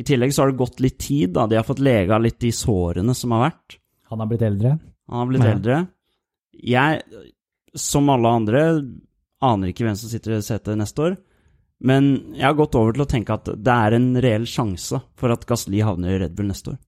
I 0.00 0.04
tillegg 0.06 0.32
så 0.32 0.42
har 0.44 0.52
det 0.52 0.60
gått 0.60 0.80
litt 0.80 0.98
tid, 1.02 1.34
da. 1.36 1.46
De 1.50 1.58
har 1.58 1.66
fått 1.66 1.82
lega 1.84 2.18
litt 2.22 2.38
de 2.40 2.52
sårene 2.56 3.14
som 3.16 3.34
har 3.36 3.50
vært. 3.50 3.76
Han 4.12 4.22
har 4.22 4.30
blitt 4.30 4.44
eldre. 4.46 4.76
Han 5.10 5.18
har 5.22 5.26
blitt 5.30 5.44
Ja. 5.44 5.50
eldre. 5.54 5.80
Jeg, 6.60 7.02
som 7.74 8.08
alle 8.12 8.28
andre, 8.40 8.62
aner 9.42 9.68
ikke 9.72 9.84
hvem 9.86 9.96
som 9.96 10.08
sitter 10.12 10.38
i 10.38 10.42
setet 10.44 10.78
neste 10.80 11.04
år. 11.04 11.18
Men 11.80 12.34
jeg 12.34 12.44
har 12.44 12.54
gått 12.58 12.74
over 12.76 12.92
til 12.92 13.04
å 13.06 13.08
tenke 13.08 13.32
at 13.32 13.44
det 13.56 13.72
er 13.72 13.96
en 13.96 14.10
reell 14.20 14.44
sjanse 14.48 15.00
for 15.16 15.32
at 15.32 15.46
Gasli 15.48 15.80
havner 15.80 16.12
i 16.16 16.18
Red 16.24 16.34
Bull 16.36 16.50
neste 16.50 16.74
år. 16.74 16.78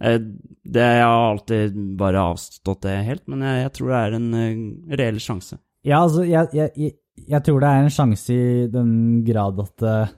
Eh, 0.00 0.18
Det 0.64 0.80
Jeg 0.80 1.02
har 1.04 1.32
alltid 1.34 1.96
bare 1.98 2.22
avstått 2.32 2.80
det 2.82 3.04
helt, 3.04 3.28
men 3.28 3.40
jeg, 3.44 3.62
jeg 3.64 3.72
tror 3.76 3.88
det 3.88 3.98
er 4.00 4.14
en 4.16 4.34
eh, 4.34 4.96
reell 4.96 5.18
sjanse. 5.20 5.58
Ja, 5.84 6.02
altså, 6.04 6.24
jeg, 6.24 6.48
jeg, 6.54 6.94
jeg, 7.28 7.42
tror 7.44 7.60
det 7.60 7.68
er 7.68 7.82
en 7.82 7.90
sjanse 7.92 8.32
i 8.32 8.66
den 8.72 9.24
grad 9.26 9.60
at 9.60 9.82
eh, 9.82 10.12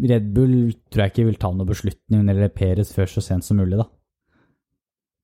Red 0.00 0.30
Bull 0.34 0.72
tror 0.90 1.04
jeg 1.04 1.12
ikke 1.12 1.26
vil 1.28 1.40
ta 1.40 1.50
noen 1.52 1.68
beslutning 1.68 2.28
eller 2.30 2.52
Peres 2.54 2.92
før 2.96 3.10
så 3.10 3.22
sent 3.24 3.44
som 3.44 3.58
mulig, 3.60 3.76
da. 3.80 3.88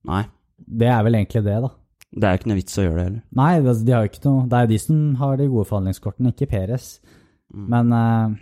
Nei, 0.09 0.25
Det 0.59 0.89
er 0.89 1.03
vel 1.07 1.17
egentlig 1.19 1.45
det, 1.47 1.57
da. 1.65 1.71
det 2.13 2.25
er 2.25 2.35
jo 2.35 2.41
ikke 2.41 2.51
noe 2.51 2.59
vits 2.59 2.79
å 2.79 2.85
gjøre 2.85 2.99
det 2.99 3.07
heller. 3.07 3.23
Nei, 3.41 3.53
altså, 3.61 3.85
de 3.87 3.95
har 3.95 4.05
jo 4.05 4.11
ikke 4.13 4.25
noe 4.27 4.45
Det 4.49 4.59
er 4.59 4.67
jo 4.67 4.73
de 4.73 4.79
som 4.83 5.01
har 5.23 5.37
de 5.41 5.49
gode 5.49 5.69
forhandlingskortene, 5.71 6.35
ikke 6.35 6.51
Peres. 6.53 6.87
Mm. 7.55 7.67
Men 7.75 7.93
uh, 7.97 8.39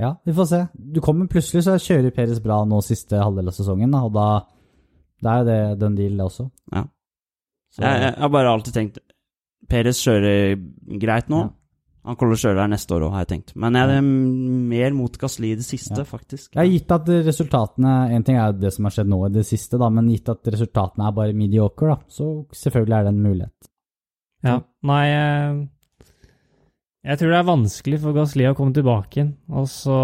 ja, 0.00 0.14
vi 0.24 0.34
får 0.36 0.48
se. 0.50 0.60
Du 0.74 1.00
kommer 1.04 1.30
plutselig, 1.30 1.64
så 1.66 1.76
kjører 1.82 2.14
Peres 2.14 2.40
bra 2.42 2.62
nå 2.68 2.80
siste 2.84 3.18
halvdel 3.20 3.50
av 3.52 3.56
sesongen, 3.56 3.92
da, 3.92 4.02
og 4.06 4.14
da, 4.16 4.26
det 5.22 5.32
er 5.32 5.40
jo 5.42 5.48
det 5.50 5.80
den 5.82 5.98
deal, 5.98 6.18
det 6.18 6.28
også. 6.28 6.48
Ja. 6.72 6.86
Så, 7.72 7.82
Jeg, 7.82 8.00
jeg 8.04 8.20
har 8.20 8.32
bare 8.32 8.52
alltid 8.52 8.74
tenkt 8.76 9.02
Peres 9.72 10.00
kjører 10.04 10.56
greit 11.00 11.30
nå. 11.32 11.46
Ja. 11.46 11.52
Han 12.04 12.16
kommer 12.18 12.34
til 12.34 12.40
å 12.40 12.50
kjøre 12.50 12.58
der 12.64 12.70
neste 12.72 12.94
år 12.96 13.04
òg, 13.06 13.12
har 13.14 13.20
jeg 13.24 13.28
tenkt. 13.30 13.52
Men 13.62 13.74
jeg 13.78 13.90
er 13.96 14.02
mer 14.02 14.90
mot 14.98 15.18
Gasli 15.22 15.52
i 15.52 15.58
det 15.60 15.62
siste, 15.64 15.98
Ja. 16.00 16.04
faktisk. 16.04 16.48
Ja, 16.56 16.62
gitt 16.66 16.90
at 16.90 17.06
resultatene 17.06 17.92
En 18.12 18.24
ting 18.24 18.36
er 18.36 18.50
jo 18.52 18.58
det 18.58 18.72
som 18.74 18.84
har 18.88 18.90
skjedd 18.96 19.06
nå 19.12 19.20
i 19.26 19.32
det 19.32 19.44
siste, 19.46 19.78
da, 19.78 19.88
men 19.88 20.08
gitt 20.10 20.28
at 20.28 20.42
resultatene 20.50 21.06
er 21.06 21.12
bare 21.12 21.32
mediocre, 21.32 21.94
da, 21.94 21.98
så 22.08 22.44
selvfølgelig 22.50 22.98
er 22.98 23.04
det 23.04 23.12
en 23.14 23.22
mulighet. 23.22 23.68
Ja. 24.42 24.56
Nei, 24.82 25.06
eh, 25.14 25.66
jeg 27.04 27.18
tror 27.18 27.30
det 27.30 27.38
er 27.38 27.52
vanskelig 27.52 28.00
for 28.02 28.12
Gasli 28.14 28.44
å 28.50 28.54
komme 28.56 28.74
tilbake 28.74 29.16
igjen. 29.20 29.32
Altså 29.50 29.94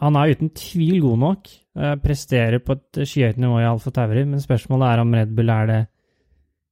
Han 0.00 0.16
er 0.16 0.34
uten 0.34 0.50
tvil 0.54 1.00
god 1.02 1.18
nok. 1.18 1.48
eh, 1.76 1.94
Presterer 1.96 2.60
på 2.62 2.72
et 2.78 3.02
skyhøyt 3.02 3.36
nivå 3.42 3.58
i 3.60 3.66
Alfa 3.66 3.90
Tauri, 3.90 4.24
men 4.24 4.38
spørsmålet 4.38 4.92
er 4.94 5.00
om 5.02 5.12
Red 5.14 5.34
Bull 5.34 5.50
er 5.50 5.66
det 5.66 5.80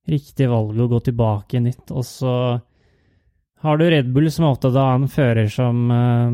riktige 0.09 0.49
valget 0.51 0.83
å 0.85 0.89
gå 0.93 1.01
tilbake 1.11 1.55
i 1.59 1.61
nytt. 1.67 1.91
Og 1.91 2.05
så 2.07 2.63
har 3.63 3.79
du 3.79 3.85
Red 3.91 4.13
Bull 4.15 4.31
som 4.31 4.45
er 4.47 4.55
opptatt 4.57 4.77
av 4.77 4.95
en 5.01 5.09
fører 5.09 5.49
som 5.51 5.85
eh, 5.91 6.33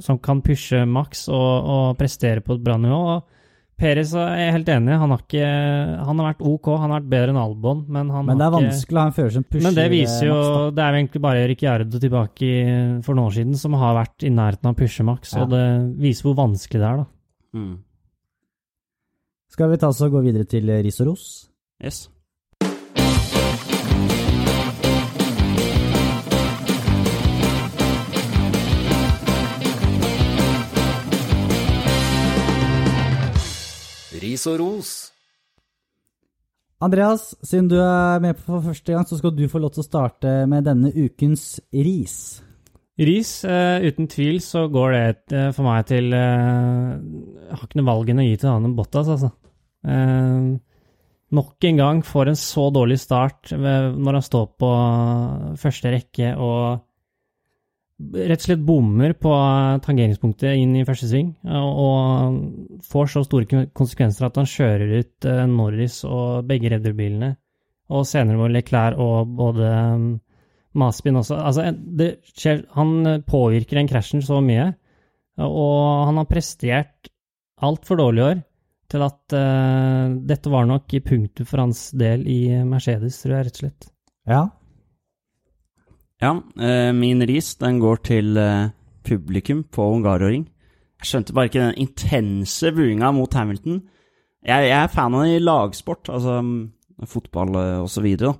som 0.00 0.18
kan 0.22 0.38
pushe 0.46 0.84
maks 0.86 1.24
og, 1.28 1.66
og 1.74 1.96
prestere 1.98 2.40
på 2.44 2.54
et 2.54 2.62
bra 2.62 2.76
nivå. 2.78 2.98
Og 3.16 3.34
Perez 3.78 4.10
er 4.18 4.36
jeg 4.38 4.52
helt 4.56 4.68
enig. 4.74 4.94
Han 4.98 5.10
har, 5.14 5.20
ikke, 5.24 5.48
han 6.06 6.18
har 6.20 6.26
vært 6.32 6.40
OK, 6.46 6.68
han 6.78 6.90
har 6.90 7.00
vært 7.00 7.10
bedre 7.10 7.30
enn 7.34 7.38
Albon, 7.38 7.80
men 7.90 8.08
han 8.10 8.26
Men 8.26 8.38
det 8.38 8.46
er 8.46 8.50
har 8.54 8.62
ikke 8.62 8.70
vanskelig 8.72 8.98
å 8.98 9.02
ha 9.02 9.06
en 9.10 9.16
fører 9.16 9.34
som 9.36 9.44
pusher 9.46 9.66
Men 9.68 9.74
det 9.76 9.84
viser 9.92 10.26
jo 10.28 10.36
Max. 10.38 10.74
Det 10.78 10.82
er 10.84 10.90
jo 10.94 10.98
egentlig 11.02 11.22
bare 11.26 11.44
Ricciardo 11.50 12.00
tilbake 12.02 12.42
i- 12.48 13.02
for 13.06 13.14
noen 13.18 13.26
år 13.30 13.34
siden 13.38 13.58
som 13.58 13.74
har 13.78 13.94
vært 13.98 14.26
i 14.26 14.30
nærheten 14.34 14.66
av 14.70 14.74
å 14.74 14.78
pushe 14.82 15.04
Max, 15.06 15.34
Ja. 15.34 15.42
og 15.42 15.50
det 15.50 15.64
viser 16.02 16.26
hvor 16.28 16.38
vanskelig 16.42 16.80
det 16.82 16.88
er, 16.90 16.96
da. 17.02 17.06
Mm. 17.58 17.76
Skal 19.50 19.70
vi 19.70 19.76
ta 19.82 19.88
oss 19.88 20.02
og 20.02 20.12
gå 20.12 20.22
videre 20.26 20.44
til 20.46 20.66
ris 20.82 21.00
og 21.02 21.06
ros? 21.12 21.26
Yes. 21.82 22.08
Ris 34.38 34.46
og 34.46 34.58
ros. 34.60 34.88
Andreas, 36.78 37.32
siden 37.42 37.66
du 37.66 37.80
er 37.82 38.20
med 38.22 38.38
for 38.38 38.62
første 38.62 38.94
gang, 38.94 39.06
så 39.08 39.16
skal 39.18 39.32
du 39.34 39.48
få 39.50 39.58
lov 39.58 39.72
til 39.74 39.82
å 39.82 39.86
starte 39.88 40.34
med 40.46 40.62
denne 40.68 40.92
ukens 40.94 41.56
ris. 41.74 42.38
Ris, 43.02 43.32
uh, 43.42 43.82
uten 43.82 44.06
tvil 44.06 44.38
så 44.42 44.68
går 44.70 44.94
det 44.94 45.34
uh, 45.34 45.48
for 45.56 45.66
meg 45.66 45.88
til 45.90 46.14
uh, 46.14 46.94
Jeg 47.02 47.50
har 47.50 47.66
ikke 47.66 47.80
noe 47.80 47.88
valg 47.90 48.12
enn 48.14 48.22
å 48.22 48.28
gi 48.28 48.38
til 48.38 48.50
han 48.52 48.68
enn 48.68 48.76
Bottas, 48.78 49.10
altså. 49.10 49.32
Eh, 49.88 50.46
nok 51.34 51.66
en 51.70 51.82
gang 51.82 52.04
får 52.06 52.30
en 52.30 52.38
så 52.38 52.68
dårlig 52.74 52.98
start 53.02 53.52
ved, 53.54 53.98
når 53.98 54.18
han 54.20 54.26
står 54.26 54.48
på 54.58 54.70
første 55.62 55.92
rekke 55.94 56.32
og 56.34 56.84
rett 57.98 58.38
og 58.38 58.46
slett 58.46 58.62
bommer 58.62 59.12
på 59.18 59.32
tangeringspunktet 59.82 60.54
inn 60.60 60.76
i 60.78 60.84
første 60.86 61.08
sving, 61.10 61.32
og, 61.50 61.82
og 61.82 62.82
får 62.86 63.10
så 63.14 63.24
store 63.26 63.64
konsekvenser 63.76 64.28
at 64.28 64.38
han 64.38 64.48
kjører 64.48 64.94
ut 65.00 65.28
eh, 65.28 65.44
Norris 65.50 66.00
og 66.06 66.46
begge 66.48 66.70
Red 66.70 66.86
Bull-bilene, 66.86 67.32
og 67.90 68.06
senere 68.06 68.38
hvor 68.38 68.52
Leclerc 68.52 69.00
og 69.02 69.32
både 69.38 69.70
um, 69.96 70.08
Maspin 70.78 71.18
også. 71.18 71.40
Altså, 71.40 71.72
skjer, 72.38 72.62
han 72.76 72.94
eh, 73.08 73.22
påvirker 73.26 73.80
den 73.80 73.90
krasjen 73.90 74.22
så 74.22 74.38
mye, 74.44 74.70
og 75.42 76.06
han 76.08 76.18
har 76.20 76.30
prestert 76.30 77.10
altfor 77.62 77.98
dårlig 77.98 78.22
i 78.22 78.26
år 78.28 78.44
til 78.88 79.02
at 79.04 79.34
uh, 79.36 80.14
dette 80.24 80.50
var 80.50 80.64
nok 80.70 80.94
i 80.96 81.02
punktum 81.04 81.46
for 81.48 81.60
hans 81.60 81.88
del 81.98 82.22
i 82.30 82.40
Mercedes, 82.64 83.18
tror 83.20 83.36
jeg 83.36 83.48
rett 83.48 83.58
og 83.58 83.64
slett. 83.66 83.90
Ja. 84.28 84.42
Ja, 86.18 86.32
eh, 86.58 86.92
min 86.92 87.22
ris 87.22 87.54
den 87.60 87.78
går 87.78 88.00
til 88.02 88.36
eh, 88.36 88.70
publikum 89.06 89.62
på 89.70 89.84
Hungaroring. 89.92 90.48
Jeg 90.98 91.06
skjønte 91.06 91.34
bare 91.34 91.46
ikke 91.46 91.62
den 91.62 91.84
intense 91.84 92.72
buinga 92.74 93.12
mot 93.14 93.34
Hamilton. 93.38 93.78
Jeg, 94.42 94.66
jeg 94.66 94.78
er 94.80 94.90
fan 94.90 95.14
av 95.14 95.28
i 95.30 95.38
lagsport, 95.38 96.10
altså 96.10 96.40
mm, 96.42 96.56
fotball 97.06 97.54
eh, 97.60 97.76
og 97.84 97.90
så 97.92 98.02
videre. 98.02 98.34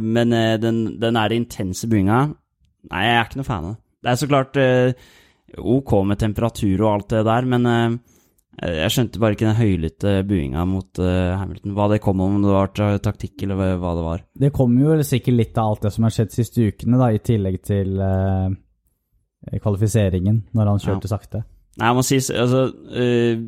men 0.00 0.30
den, 0.32 0.76
den 0.96 1.16
er 1.20 1.32
intense 1.36 1.84
buinga 1.86 2.30
Nei, 2.88 3.02
jeg 3.04 3.16
er 3.16 3.26
ikke 3.26 3.36
noe 3.42 3.44
fan 3.44 3.66
av 3.66 3.74
det. 3.74 3.80
Det 4.00 4.10
er 4.10 4.16
så 4.16 4.28
klart 4.28 4.56
ok 5.58 5.92
med 6.08 6.18
temperatur 6.18 6.80
og 6.80 6.88
alt 6.94 7.10
det 7.10 7.20
der, 7.28 7.44
men 7.44 7.98
jeg 8.62 8.92
skjønte 8.94 9.20
bare 9.22 9.34
ikke 9.34 9.48
den 9.48 9.58
høylytte 9.58 10.12
buinga 10.28 10.62
mot 10.68 11.00
uh, 11.02 11.34
Hamilton. 11.40 11.72
Hva 11.74 11.88
det 11.90 12.00
kom 12.04 12.20
om, 12.22 12.36
om 12.38 12.44
det 12.44 12.52
var 12.54 13.00
taktikk 13.02 13.42
eller 13.46 13.58
hva- 13.80 13.94
det 13.98 14.04
var. 14.06 14.24
Det 14.46 14.52
kom 14.54 14.76
jo 14.78 14.94
sikkert 15.02 15.38
litt 15.40 15.58
av 15.58 15.72
alt 15.72 15.86
det 15.88 15.92
som 15.96 16.06
har 16.06 16.14
skjedd 16.14 16.34
siste 16.34 16.68
ukene, 16.70 17.00
da, 17.00 17.10
i 17.10 17.22
tillegg 17.24 17.58
til 17.66 17.98
uh, 17.98 18.48
kvalifiseringen, 19.60 20.44
når 20.54 20.70
han 20.72 20.82
kjørte 20.86 21.10
sakte. 21.10 21.42
Nei, 21.74 21.88
jeg 21.90 21.98
må 21.98 22.04
si 22.06 22.20
altså 22.30 22.66
uh, 22.70 23.46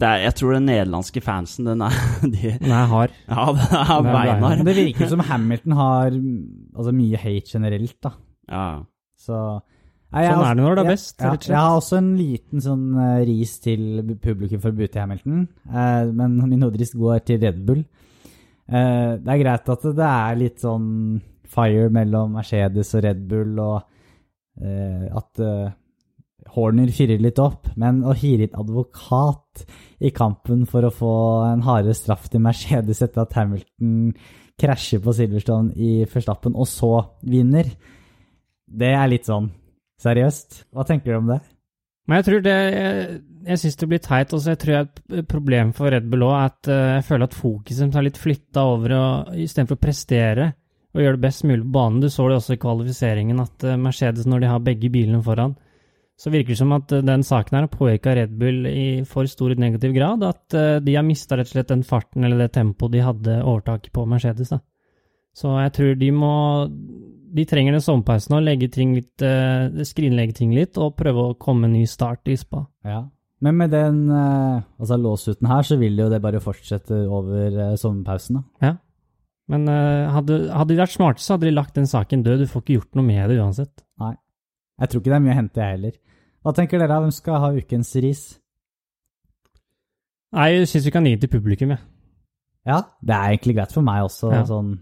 det 0.00 0.08
er, 0.08 0.22
Jeg 0.24 0.34
tror 0.38 0.54
den 0.56 0.64
nederlandske 0.70 1.20
fansen, 1.22 1.66
den 1.68 1.84
er 1.84 1.98
de, 2.34 2.54
Den 2.62 2.72
er 2.72 2.88
hard. 2.90 3.12
Ja, 3.28 3.44
den 3.52 3.76
er 3.84 4.08
beinhard. 4.08 4.64
Det 4.66 4.76
virker 4.78 5.10
som 5.12 5.20
Hamilton 5.28 5.76
har 5.78 6.08
altså, 6.16 6.94
mye 6.96 7.20
hate 7.20 7.52
generelt, 7.52 7.98
da. 8.02 8.14
Ja. 8.48 8.64
Så 9.20 9.36
Nei, 10.12 10.26
Sånn 10.28 10.44
er 10.44 10.56
det 10.56 10.64
når 10.64 10.74
det 10.76 10.82
er 10.82 10.90
best, 10.90 11.14
Ja, 11.22 11.32
jeg 11.40 11.56
har 11.56 11.74
også 11.78 11.96
en 11.96 12.08
liten 12.18 12.60
sånn 12.60 12.84
uh, 12.98 13.22
ris 13.24 13.54
til 13.64 14.02
publikum 14.20 14.60
for 14.60 14.74
å 14.74 14.76
bute 14.76 15.00
Hamilton, 15.00 15.46
uh, 15.72 16.10
men 16.12 16.34
min 16.50 16.64
hovedris 16.66 16.92
går 17.00 17.22
til 17.28 17.40
Red 17.40 17.62
Bull. 17.68 17.80
Uh, 18.68 19.16
det 19.22 19.32
er 19.32 19.40
greit 19.40 19.70
at 19.72 19.86
det 19.88 20.08
er 20.08 20.40
litt 20.40 20.60
sånn 20.60 20.90
fire 21.52 21.88
mellom 21.92 22.36
Mercedes 22.36 22.92
og 22.96 23.06
Red 23.06 23.24
Bull, 23.28 23.56
og 23.60 23.88
at 24.52 25.40
Horner 26.52 26.90
fyrer 26.92 27.20
litt 27.24 27.38
opp, 27.40 27.70
men 27.80 28.02
å 28.04 28.12
hyre 28.16 28.44
inn 28.44 28.58
advokat 28.60 29.62
i 30.04 30.10
kampen 30.12 30.66
for 30.68 30.84
å 30.84 30.92
få 30.92 31.14
en 31.46 31.64
hardere 31.64 31.96
straff 31.96 32.28
til 32.32 32.42
Mercedes 32.44 33.00
etter 33.04 33.24
at 33.24 33.36
Hamilton 33.38 34.12
krasjer 34.60 35.00
på 35.02 35.14
Silverstone 35.16 35.72
i 35.72 36.04
Førstappen, 36.08 36.56
og 36.56 36.68
så 36.68 36.92
vinner, 37.24 37.70
det 38.68 38.92
er 38.92 39.08
litt 39.12 39.28
sånn 39.28 39.48
seriøst. 40.02 40.64
Hva 40.74 40.86
tenker 40.88 41.12
du 41.12 41.18
om 41.20 41.32
det? 41.32 41.40
Men 42.08 42.18
jeg 42.18 42.26
tror 42.26 42.40
det 42.42 42.56
Jeg, 42.56 43.20
jeg 43.46 43.60
syns 43.62 43.78
det 43.78 43.88
blir 43.90 44.02
teit. 44.02 44.34
Og 44.34 44.42
så 44.42 44.56
tror 44.58 44.74
jeg 44.74 44.88
et 44.88 45.28
problem 45.30 45.72
for 45.76 45.92
Red 45.92 46.08
Bull 46.10 46.26
òg 46.28 46.34
er 46.36 46.50
at 46.50 46.72
eh, 46.72 46.88
jeg 46.98 47.06
føler 47.10 47.28
at 47.28 47.38
fokuset 47.38 47.98
har 47.98 48.06
litt 48.06 48.20
flytta 48.20 48.66
over 48.74 48.96
og 48.98 49.36
istedenfor 49.44 49.78
å 49.78 49.82
prestere 49.82 50.52
og 50.92 51.00
gjøre 51.00 51.16
det 51.16 51.24
best 51.24 51.44
mulig 51.48 51.64
på 51.64 51.74
banen. 51.78 52.00
Du 52.02 52.10
så 52.12 52.26
det 52.28 52.36
også 52.36 52.56
i 52.56 52.62
kvalifiseringen, 52.62 53.38
at 53.40 53.64
eh, 53.64 53.78
Mercedes, 53.80 54.28
når 54.28 54.42
de 54.42 54.50
har 54.50 54.64
begge 54.66 54.90
bilene 54.92 55.22
foran, 55.24 55.54
så 56.20 56.30
virker 56.30 56.52
det 56.52 56.60
som 56.60 56.74
at 56.76 56.92
eh, 56.92 57.06
den 57.06 57.24
saken 57.24 57.56
her 57.56 57.64
har 57.64 57.72
påvirka 57.72 58.16
Red 58.18 58.34
Bull 58.38 58.68
i 58.68 58.86
for 59.08 59.30
stor 59.30 59.54
negativ 59.56 59.94
grad. 59.96 60.26
At 60.26 60.58
de 60.84 60.98
har 60.98 61.06
mista 61.06 61.38
rett 61.38 61.48
og 61.48 61.54
slett 61.54 61.72
den 61.72 61.86
farten 61.86 62.26
eller 62.26 62.44
det 62.44 62.52
tempoet 62.58 62.92
de 62.92 63.06
hadde 63.06 63.40
overtaket 63.40 63.94
på 63.94 64.04
Mercedes. 64.10 64.52
da. 64.52 64.60
Så 65.32 65.54
jeg 65.62 65.72
tror 65.78 65.94
de 65.96 66.10
må 66.12 66.34
De 67.32 67.44
trenger 67.48 67.72
den 67.76 67.80
sommerpausen 67.84 68.34
og 68.36 68.44
legge 68.44 68.68
ting 68.72 68.94
litt, 68.96 69.22
eh, 69.24 69.68
skrinlegge 69.88 70.34
ting 70.36 70.50
litt 70.54 70.76
og 70.76 70.96
prøve 70.98 71.30
å 71.30 71.36
komme 71.40 71.64
en 71.68 71.72
ny 71.72 71.86
start 71.88 72.28
i 72.28 72.36
spa. 72.36 72.66
Ja. 72.84 73.06
Men 73.42 73.56
med 73.58 73.72
den 73.72 74.02
eh, 74.12 74.60
altså 74.78 74.98
låsuten 75.00 75.48
her, 75.48 75.62
så 75.66 75.78
vil 75.80 75.96
jo 75.98 76.10
det 76.12 76.20
bare 76.22 76.42
fortsette 76.44 77.00
over 77.08 77.48
eh, 77.70 77.76
sommerpausen, 77.80 78.36
da. 78.40 78.68
Ja. 78.68 78.74
Men 79.52 79.66
hadde, 79.66 80.36
hadde 80.54 80.70
de 80.70 80.78
vært 80.78 80.94
smarte, 80.94 81.20
så 81.20 81.34
hadde 81.34 81.48
de 81.48 81.56
lagt 81.56 81.74
den 81.76 81.88
saken 81.90 82.22
død. 82.24 82.44
Du 82.44 82.46
får 82.48 82.62
ikke 82.62 82.76
gjort 82.78 82.94
noe 82.96 83.04
med 83.04 83.28
det 83.28 83.40
uansett. 83.42 83.82
Nei. 84.00 84.14
Jeg 84.80 84.88
tror 84.88 85.02
ikke 85.02 85.10
det 85.10 85.16
er 85.18 85.24
mye 85.26 85.34
å 85.34 85.40
hente, 85.40 85.60
jeg 85.60 85.74
heller. 85.76 85.96
Hva 86.42 86.52
tenker 86.56 86.80
dere? 86.80 87.00
Hvem 87.02 87.12
skal 87.12 87.40
ha 87.42 87.50
ukens 87.58 87.90
ris? 88.00 88.22
Nei, 90.32 90.46
jeg 90.54 90.70
syns 90.70 90.86
vi 90.88 90.92
kan 90.94 91.04
gi 91.06 91.12
det 91.16 91.26
til 91.26 91.32
publikum, 91.34 91.74
jeg. 91.74 91.82
Ja, 92.70 92.78
det 93.02 93.14
er 93.18 93.34
egentlig 93.34 93.56
greit 93.58 93.74
for 93.74 93.84
meg 93.84 94.04
også, 94.06 94.30
Ja. 94.32 94.44
sånn 94.48 94.72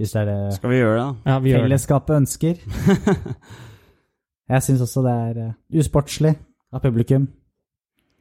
hvis 0.00 0.14
det 0.16 0.20
er 0.22 0.28
det 0.30 0.54
Skal 0.56 0.72
vi 0.72 0.78
gjøre 0.80 0.94
det, 0.96 1.02
da? 1.04 1.32
Ja, 1.32 1.38
vi 1.44 1.50
gjør 1.52 1.60
det. 1.60 1.66
fellesskapet 1.68 2.16
ønsker. 2.16 2.62
Jeg 4.50 4.64
syns 4.66 4.80
også 4.82 5.02
det 5.06 5.12
er 5.28 5.40
eh, 5.44 5.52
usportslig 5.82 6.32
av 6.74 6.82
publikum. 6.82 7.28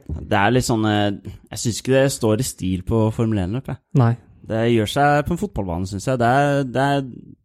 Det 0.09 0.37
er 0.37 0.51
litt 0.53 0.65
sånn 0.65 0.85
eh, 0.89 1.11
Jeg 1.51 1.61
syns 1.63 1.79
ikke 1.81 1.93
det 1.95 2.03
står 2.13 2.41
i 2.43 2.47
stil 2.47 2.83
på 2.85 3.01
Formel 3.15 3.41
1-løp. 3.45 3.71
jeg. 3.71 3.81
Nei. 4.01 4.11
Det 4.49 4.61
gjør 4.73 4.89
seg 4.89 5.25
på 5.27 5.35
en 5.35 5.39
fotballbane, 5.41 5.89
syns 5.89 6.07
jeg. 6.09 6.19
Det 6.21 6.29
er, 6.41 6.61
det 6.65 6.83
er, 6.83 7.01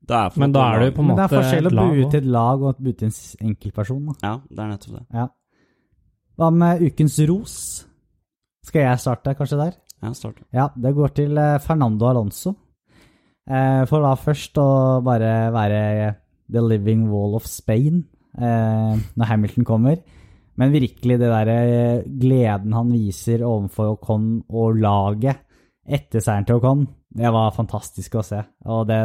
det 0.09 0.19
er 0.21 0.37
Men 0.41 0.55
da 0.55 0.67
er 0.73 0.83
det 0.83 0.91
jo 0.91 0.97
på 0.99 1.03
en 1.05 1.09
Men 1.11 1.19
det 1.21 1.25
er 1.27 1.33
forskjell 1.35 1.69
å 1.69 1.73
bo 1.77 1.87
ut 2.01 2.19
et 2.21 2.29
lag 2.37 2.63
og 2.65 2.79
bue 2.81 2.97
til 3.01 3.11
en 3.11 3.51
enkeltperson. 3.51 4.05
Da. 4.11 4.15
Ja, 4.25 4.35
det 4.51 4.65
er 4.65 4.71
nettopp 4.73 4.99
det. 4.99 5.05
Ja. 5.21 5.27
Hva 6.41 6.51
med 6.51 6.85
ukens 6.85 7.19
ros? 7.29 7.57
Skal 8.65 8.87
jeg 8.87 9.03
starte, 9.03 9.35
kanskje 9.37 9.61
der? 9.61 9.75
Ja, 10.05 10.13
start. 10.17 10.41
Ja, 10.53 10.69
det 10.77 10.95
går 10.97 11.13
til 11.17 11.37
eh, 11.41 11.59
Fernando 11.65 12.09
Alonso. 12.09 12.55
Eh, 13.45 13.85
for 13.91 14.05
da 14.05 14.15
først 14.17 14.57
å 14.61 14.69
bare 15.05 15.33
være 15.53 15.81
the 16.53 16.63
living 16.65 17.09
wall 17.11 17.37
of 17.37 17.49
Spain 17.49 18.01
eh, 18.39 18.95
når 18.97 19.31
Hamilton 19.31 19.67
kommer. 19.69 19.99
Men 20.57 20.73
virkelig 20.73 21.19
det 21.21 21.29
der 21.29 21.51
eh, 21.53 22.05
gleden 22.07 22.77
han 22.77 22.93
viser 22.95 23.45
overfor 23.45 23.97
Ocon 23.97 24.29
og 24.49 24.79
laget 24.81 25.43
etter 25.85 26.23
seieren 26.25 26.47
til 26.49 26.57
Ocon, 26.57 26.87
det 27.13 27.33
var 27.35 27.53
fantastisk 27.53 28.17
å 28.17 28.25
se. 28.25 28.41
Og 28.73 28.87
det 28.89 29.01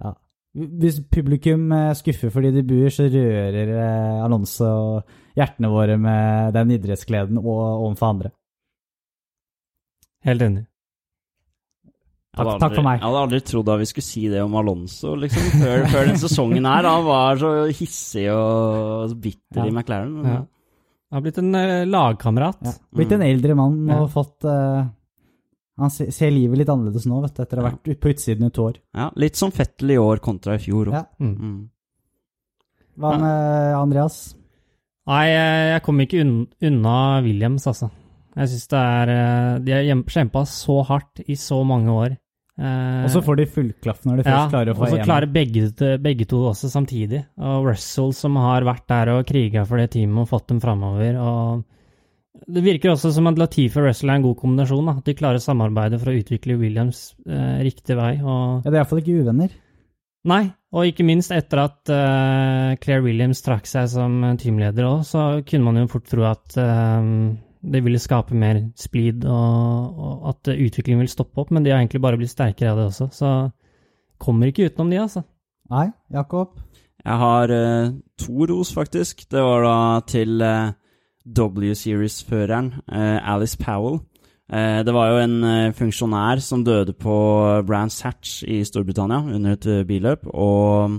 ja. 0.00 0.14
Hvis 0.54 1.02
publikum 1.12 1.68
skuffer 1.98 2.30
fordi 2.32 2.52
de 2.54 2.62
buer, 2.64 2.88
så 2.94 3.10
rører 3.10 3.74
Alonso 4.22 4.68
Alonso 4.70 4.70
hjertene 5.34 5.70
våre 5.72 5.98
med 5.98 6.54
den 6.54 6.70
idrettsgleden 6.76 7.40
og 7.42 7.58
overfor 7.58 8.14
andre. 8.14 8.30
Helt 10.24 10.46
enig. 10.46 10.64
Jeg 12.34 12.42
aldri, 12.42 12.54
Takk- 12.54 12.60
takk 12.64 12.74
for 12.74 12.82
meg. 12.86 12.96
Jeg 12.98 13.06
hadde 13.06 13.20
aldri 13.24 13.40
trodd 13.46 13.68
at 13.70 13.78
vi 13.78 13.86
skulle 13.86 14.04
si 14.08 14.22
det 14.28 14.40
om 14.42 14.54
Alonso, 14.58 15.12
liksom, 15.14 15.44
før, 15.62 15.84
før 15.92 16.08
den 16.10 16.16
sesongen 16.18 16.66
her. 16.66 16.88
Han 16.90 17.04
var 17.06 17.36
så 17.38 17.52
hissig 17.70 18.24
og 18.34 19.14
bitter 19.22 19.60
Ja. 19.62 19.66
i 19.70 19.70
McLaren. 19.70 20.16
Ja. 20.24 20.40
Han 20.42 21.20
har 21.20 21.22
blitt 21.22 21.38
en 21.38 21.54
eh, 21.54 21.84
lagkamerat. 21.86 22.58
Ja. 22.66 22.72
Blitt 22.98 23.12
en 23.14 23.22
eldre 23.22 23.54
mann 23.54 23.78
og 23.88 24.00
Ja. 24.00 24.06
fått 24.10 24.44
uh, 24.50 24.88
Han 25.78 25.90
ser 25.90 26.30
livet 26.30 26.58
litt 26.58 26.68
annerledes 26.70 27.06
nå, 27.06 27.20
vet 27.22 27.34
du, 27.34 27.42
etter 27.42 27.58
å 27.58 27.62
ha 27.64 27.70
vært 27.70 28.00
på 28.00 28.10
utsiden 28.12 28.44
i 28.44 28.50
et 28.50 28.58
år. 28.62 28.76
Ja, 28.94 29.08
litt 29.18 29.34
som 29.38 29.50
Fettel 29.50 29.90
i 29.90 29.96
år 29.98 30.20
kontra 30.22 30.54
i 30.54 30.62
fjor. 30.62 30.90
Ja. 30.94 31.04
Mm. 31.20 31.34
Mm. 31.38 31.56
Hva 32.98 33.10
med 33.18 33.74
Andreas? 33.78 34.18
Nei, 35.10 35.24
jeg 35.34 35.82
kom 35.84 35.98
ikke 36.00 36.22
unna 36.24 37.20
Williams, 37.26 37.66
altså. 37.66 37.90
Jeg 38.34 38.48
syns 38.50 38.68
det 38.70 38.78
er 38.82 39.10
eh, 39.14 39.58
De 39.66 39.72
har 39.74 40.02
kjempa 40.14 40.44
så 40.46 40.80
hardt 40.86 41.20
i 41.28 41.34
så 41.38 41.58
mange 41.66 41.90
år. 41.94 42.14
Eh, 42.54 43.04
Og 43.04 43.10
så 43.10 43.20
får 43.26 43.40
de 43.40 43.46
fullklaff 43.50 44.04
når 44.06 44.20
de 44.20 44.24
ja, 44.28 44.34
først 44.36 44.52
klarer 44.52 44.70
å 44.70 44.76
få 44.78 44.84
og 44.86 44.92
så 44.92 44.98
klarer 45.02 45.30
begge, 45.34 45.64
begge 46.04 46.26
to 46.30 46.44
også 46.52 46.70
samtidig. 46.70 47.24
Og 47.42 47.66
Russell 47.72 48.12
som 48.14 48.36
har 48.38 48.66
vært 48.68 48.86
der 48.92 49.10
og 49.16 49.24
kriga 49.26 49.64
for 49.66 49.82
det 49.82 49.88
teamet 49.96 50.22
og 50.22 50.30
fått 50.30 50.46
dem 50.52 50.60
framover. 50.62 51.18
Og 51.18 51.64
det 52.50 52.62
virker 52.66 52.92
også 52.92 53.10
som 53.14 53.26
at 53.30 53.38
Latifi 53.40 53.80
og 53.80 53.88
Russell 53.88 54.12
er 54.12 54.20
en 54.20 54.26
god 54.28 54.38
kombinasjon. 54.38 54.86
Da. 54.90 54.96
At 55.00 55.08
de 55.10 55.16
klarer 55.18 55.42
å 55.42 55.44
samarbeide 55.44 55.98
for 56.02 56.12
å 56.12 56.16
utvikle 56.20 56.58
Williams 56.60 57.08
eh, 57.26 57.58
riktig 57.66 57.98
vei. 57.98 58.12
Og 58.22 58.62
Ja, 58.62 58.70
de 58.70 58.74
er 58.76 58.80
iallfall 58.82 59.02
ikke 59.02 59.20
uvenner. 59.24 59.54
Nei, 60.24 60.44
og 60.72 60.86
ikke 60.88 61.04
minst 61.04 61.34
etter 61.36 61.60
at 61.66 61.90
eh, 61.92 62.76
Claire 62.80 63.02
Williams 63.04 63.42
trakk 63.44 63.66
seg 63.68 63.90
som 63.92 64.14
teamleder 64.40 64.86
òg, 64.88 65.02
så 65.04 65.24
kunne 65.44 65.66
man 65.66 65.82
jo 65.82 65.90
fort 65.92 66.06
tro 66.08 66.24
at 66.30 66.54
eh, 66.56 67.10
det 67.72 67.80
ville 67.84 68.00
skape 68.02 68.36
mer 68.36 68.60
splid, 68.78 69.24
og, 69.24 69.98
og 70.06 70.28
at 70.32 70.52
utviklingen 70.54 71.04
vil 71.04 71.12
stoppe 71.12 71.40
opp, 71.40 71.52
men 71.54 71.64
de 71.64 71.72
har 71.72 71.80
egentlig 71.82 72.02
bare 72.04 72.20
blitt 72.20 72.32
sterkere 72.32 72.72
av 72.72 72.80
det 72.80 72.86
også, 72.90 73.08
så 73.12 73.32
kommer 74.20 74.50
ikke 74.50 74.68
utenom 74.70 74.92
de, 74.92 75.00
altså. 75.02 75.24
Nei, 75.72 75.88
Jakob? 76.12 76.58
Jeg 77.04 77.20
har 77.20 77.52
uh, 77.52 77.92
to 78.20 78.46
ros, 78.48 78.72
faktisk. 78.72 79.26
Det 79.32 79.40
var 79.44 79.64
da 79.64 79.76
til 80.08 80.44
uh, 80.44 80.72
W-Series-føreren 81.24 82.70
uh, 82.88 83.18
Alice 83.34 83.58
Powell. 83.60 84.00
Eh, 84.52 84.84
det 84.84 84.92
var 84.92 85.08
jo 85.08 85.20
en 85.24 85.72
funksjonær 85.72 86.40
som 86.44 86.64
døde 86.64 86.92
på 86.92 87.14
Brands 87.64 88.02
Hatch 88.04 88.42
i 88.44 88.60
Storbritannia 88.64 89.22
under 89.36 89.56
et 89.56 89.86
billøp, 89.88 90.26
og 90.28 90.98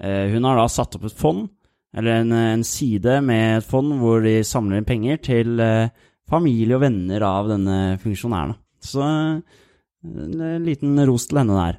eh, 0.00 0.32
hun 0.32 0.48
har 0.48 0.56
da 0.56 0.64
satt 0.72 0.96
opp 0.96 1.04
et 1.04 1.18
fond, 1.18 1.50
eller 1.96 2.20
en, 2.20 2.32
en 2.36 2.64
side 2.66 3.20
med 3.24 3.60
et 3.60 3.66
fond 3.66 3.94
hvor 4.00 4.20
de 4.24 4.38
samler 4.44 4.80
inn 4.80 4.88
penger 4.88 5.20
til 5.24 5.60
eh, 5.64 5.88
familie 6.28 6.76
og 6.76 6.84
venner 6.84 7.24
av 7.24 7.48
denne 7.50 7.96
funksjonæren. 8.02 8.56
Så 8.84 9.02
eh, 9.02 9.60
en 10.04 10.66
liten 10.66 10.98
ros 11.08 11.28
til 11.30 11.40
henne 11.40 11.56
der. 11.56 11.78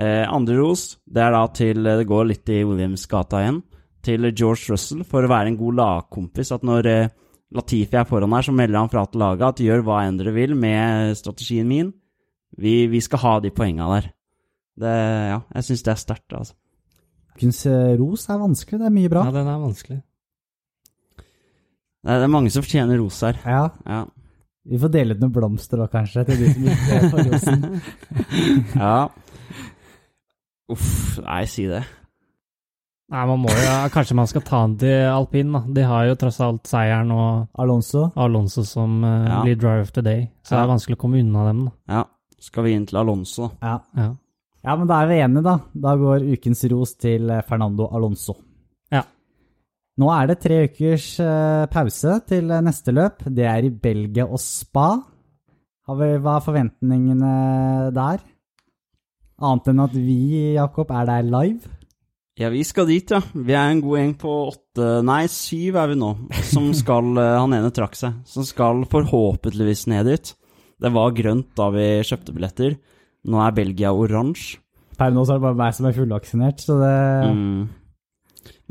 Eh, 0.00 0.24
andre 0.30 0.56
ros, 0.60 0.94
det 1.04 1.22
er 1.24 1.34
da 1.34 1.42
til 1.52 1.82
Det 1.82 2.06
går 2.08 2.28
litt 2.30 2.52
i 2.52 2.62
Williams-gata 2.64 3.42
igjen. 3.42 3.62
Til 4.00 4.30
George 4.30 4.72
Russell 4.72 5.02
for 5.04 5.26
å 5.26 5.30
være 5.30 5.52
en 5.52 5.58
god 5.60 5.76
lagkompis. 5.80 6.54
At 6.56 6.64
når 6.64 6.88
eh, 6.88 7.10
Latifi 7.52 7.98
er 7.98 8.06
foran 8.08 8.32
her, 8.32 8.46
så 8.46 8.54
melder 8.54 8.78
han 8.78 8.92
fra 8.92 9.04
til 9.10 9.20
laget 9.20 9.48
at 9.48 9.64
gjør 9.64 9.84
hva 9.86 10.04
enn 10.06 10.20
dere 10.20 10.32
vil 10.36 10.54
med 10.56 11.18
strategien 11.18 11.68
min. 11.68 11.92
Vi, 12.60 12.86
vi 12.90 13.00
skal 13.02 13.22
ha 13.24 13.36
de 13.42 13.52
poenga 13.54 13.88
der. 13.96 14.10
Det, 14.80 14.96
ja, 15.34 15.40
jeg 15.58 15.66
syns 15.66 15.84
det 15.84 15.92
er 15.92 16.00
sterkt, 16.00 16.32
altså. 16.32 16.56
Ukens 17.40 17.64
eh, 17.66 17.96
ros 17.96 18.26
er 18.28 18.38
vanskelig, 18.42 18.78
det 18.82 18.86
er 18.90 18.92
mye 18.92 19.08
bra. 19.08 19.22
Ja, 19.24 19.32
den 19.32 19.48
er 19.48 19.60
vanskelig. 19.62 20.00
Det 22.00 22.08
er, 22.08 22.18
det 22.20 22.26
er 22.28 22.32
mange 22.32 22.50
som 22.52 22.64
fortjener 22.64 23.00
ros 23.00 23.20
her. 23.24 23.40
Ja, 23.48 23.68
Ja. 23.88 24.04
Vi 24.70 24.76
får 24.78 24.90
dele 24.92 25.14
ut 25.16 25.22
noen 25.22 25.32
blomster 25.32 25.80
da, 25.80 25.86
kanskje, 25.88 26.20
til 26.28 26.36
de 26.36 26.50
som 26.52 26.66
ikke 26.68 26.98
får 27.10 27.22
rosen. 27.30 27.62
ja. 28.76 29.08
Uff, 30.70 31.16
nei, 31.24 31.38
si 31.48 31.64
det. 31.66 31.80
Nei, 33.10 33.22
man 33.26 33.40
må 33.42 33.50
jo, 33.50 33.62
ja, 33.64 33.78
Kanskje 33.90 34.14
man 34.20 34.28
skal 34.30 34.44
ta 34.46 34.60
den 34.68 34.76
til 34.84 35.08
alpin, 35.10 35.50
da. 35.56 35.62
De 35.74 35.86
har 35.88 36.04
jo 36.10 36.18
tross 36.20 36.38
alt 36.44 36.68
seieren 36.70 37.10
og 37.16 37.48
Alonso. 37.58 38.04
Alonso 38.20 38.62
som 38.68 39.00
uh, 39.02 39.24
Ja. 39.26 39.40
blir 39.42 39.56
driver 39.58 39.80
of 39.88 39.90
the 39.96 40.04
day, 40.06 40.28
så 40.44 40.54
det 40.58 40.62
er 40.66 40.70
vanskelig 40.76 40.98
å 41.00 41.02
komme 41.06 41.24
unna 41.24 41.48
dem, 41.48 41.64
da. 41.66 41.72
Ja. 41.96 42.04
Skal 42.40 42.68
vi 42.68 42.76
inn 42.76 42.86
til 42.86 43.00
Alonso? 43.00 43.50
Ja. 43.64 43.78
Ja. 43.96 44.10
Ja, 44.60 44.76
men 44.76 44.88
da 44.88 45.00
er 45.00 45.08
vi 45.08 45.20
enige, 45.24 45.44
da. 45.46 45.56
Da 45.72 45.94
går 45.96 46.26
ukens 46.34 46.64
ros 46.72 46.92
til 47.00 47.30
eh, 47.32 47.44
Fernando 47.48 47.88
Alonso. 47.96 48.36
Ja. 48.92 49.06
Nå 50.00 50.10
er 50.12 50.28
det 50.28 50.40
tre 50.42 50.58
ukers 50.68 51.14
eh, 51.24 51.64
pause 51.72 52.18
til 52.28 52.52
eh, 52.52 52.64
neste 52.66 52.92
løp. 52.92 53.24
Det 53.24 53.46
er 53.48 53.64
i 53.64 53.72
Belgia 53.72 54.28
og 54.28 54.40
Spa. 54.42 54.92
Vi, 55.90 56.06
hva 56.22 56.36
er 56.36 56.44
forventningene 56.44 57.30
der? 57.96 58.20
Annet 59.40 59.70
enn 59.72 59.80
at 59.82 59.96
vi, 59.96 60.20
Jakob, 60.54 60.92
er 60.94 61.08
der 61.08 61.24
live. 61.26 61.72
Ja, 62.38 62.50
vi 62.52 62.60
skal 62.64 62.86
dit, 62.86 63.10
ja. 63.10 63.18
Vi 63.32 63.56
er 63.56 63.72
en 63.72 63.80
god 63.82 63.98
gjeng 63.98 64.12
på 64.20 64.34
åtte, 64.52 64.92
nei, 65.04 65.24
syv 65.32 65.80
er 65.80 65.90
vi 65.90 65.98
nå, 65.98 66.12
som 66.52 66.68
skal 66.78 67.10
Han 67.16 67.56
ene 67.56 67.72
trakk 67.74 67.98
seg, 67.98 68.20
som 68.28 68.46
skal 68.46 68.84
forhåpentligvis 68.92 69.88
ned 69.90 70.06
dit. 70.12 70.32
Det 70.80 70.92
var 70.94 71.16
grønt 71.16 71.50
da 71.58 71.72
vi 71.74 71.88
kjøpte 72.06 72.36
billetter. 72.36 72.78
Nå 73.28 73.42
er 73.44 73.56
Belgia 73.56 73.92
oransje. 73.92 74.60
Per 75.00 75.12
nå 75.12 75.24
så 75.24 75.34
er 75.34 75.40
det 75.40 75.46
bare 75.46 75.56
meg 75.56 75.76
som 75.76 75.86
er 75.88 75.96
fullvaksinert, 75.96 76.60
så 76.60 76.76
det 76.80 76.96
Mm. 77.30 77.68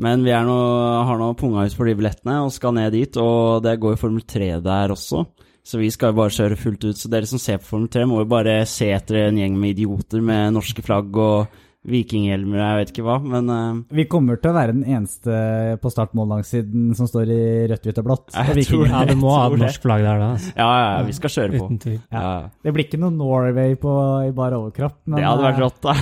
Men 0.00 0.24
vi 0.24 0.32
nå, 0.32 0.58
har 1.04 1.18
nå 1.20 1.34
punga 1.36 1.66
ut 1.66 1.74
for 1.76 1.86
de 1.86 1.94
billettene 1.94 2.40
og 2.44 2.52
skal 2.54 2.74
ned 2.74 2.94
dit, 2.96 3.16
og 3.20 3.62
det 3.62 3.76
går 3.80 3.94
jo 3.94 4.00
Formel 4.00 4.22
3 4.24 4.60
der 4.64 4.94
også. 4.94 5.26
Så 5.62 5.78
vi 5.78 5.90
skal 5.92 6.10
jo 6.10 6.20
bare 6.22 6.32
kjøre 6.32 6.56
fullt 6.56 6.86
ut. 6.88 6.96
Så 6.96 7.10
dere 7.12 7.28
som 7.28 7.38
ser 7.38 7.60
på 7.60 7.68
Formel 7.68 7.90
3, 7.92 8.06
må 8.08 8.22
jo 8.22 8.30
bare 8.30 8.62
se 8.66 8.88
etter 8.94 9.26
en 9.26 9.36
gjeng 9.38 9.58
med 9.60 9.76
idioter 9.76 10.24
med 10.24 10.54
norske 10.56 10.82
flagg 10.82 11.14
og 11.20 11.52
vikinghjelmer 11.88 12.58
og 12.58 12.60
jeg 12.60 12.76
vet 12.76 12.90
ikke 12.92 13.04
hva, 13.06 13.14
men 13.24 13.46
uh, 13.48 13.78
Vi 13.96 14.04
kommer 14.10 14.36
til 14.36 14.50
å 14.50 14.56
være 14.56 14.72
den 14.74 14.84
eneste 14.84 15.32
på 15.80 15.88
startmål 15.92 16.28
langsiden 16.34 16.94
som 16.98 17.06
står 17.08 17.30
i 17.32 17.66
rødt, 17.70 17.84
hvitt 17.88 18.00
og 18.02 18.06
blått. 18.10 18.26
Jeg 18.34 18.52
Og 18.52 18.56
tror 18.68 18.82
det 18.84 18.90
Ja, 18.92 19.00
du 19.08 19.14
må 19.20 19.30
ha 19.32 19.46
et 19.48 19.58
norsk 19.62 19.80
flagg 19.86 20.02
der, 20.04 20.16
da. 20.20 20.26
Altså. 20.34 20.50
ja, 20.52 20.68
ja, 20.68 20.90
ja, 20.92 21.00
vi 21.08 21.14
skal 21.16 21.30
kjøre 21.36 21.52
på. 21.54 21.64
Uten 21.70 21.78
tvil. 21.80 22.00
Ja. 22.12 22.20
ja. 22.20 22.34
Det 22.66 22.70
blir 22.76 22.84
ikke 22.84 23.00
noe 23.00 23.12
Norway 23.16 23.72
på, 23.80 23.92
i 24.26 24.28
bar 24.36 24.52
overkropp, 24.58 24.98
men 25.08 25.16
Det 25.22 25.28
hadde 25.30 25.46
vært 25.46 25.56
eh, 25.56 25.64
rått, 25.64 25.80
da. 25.80 25.92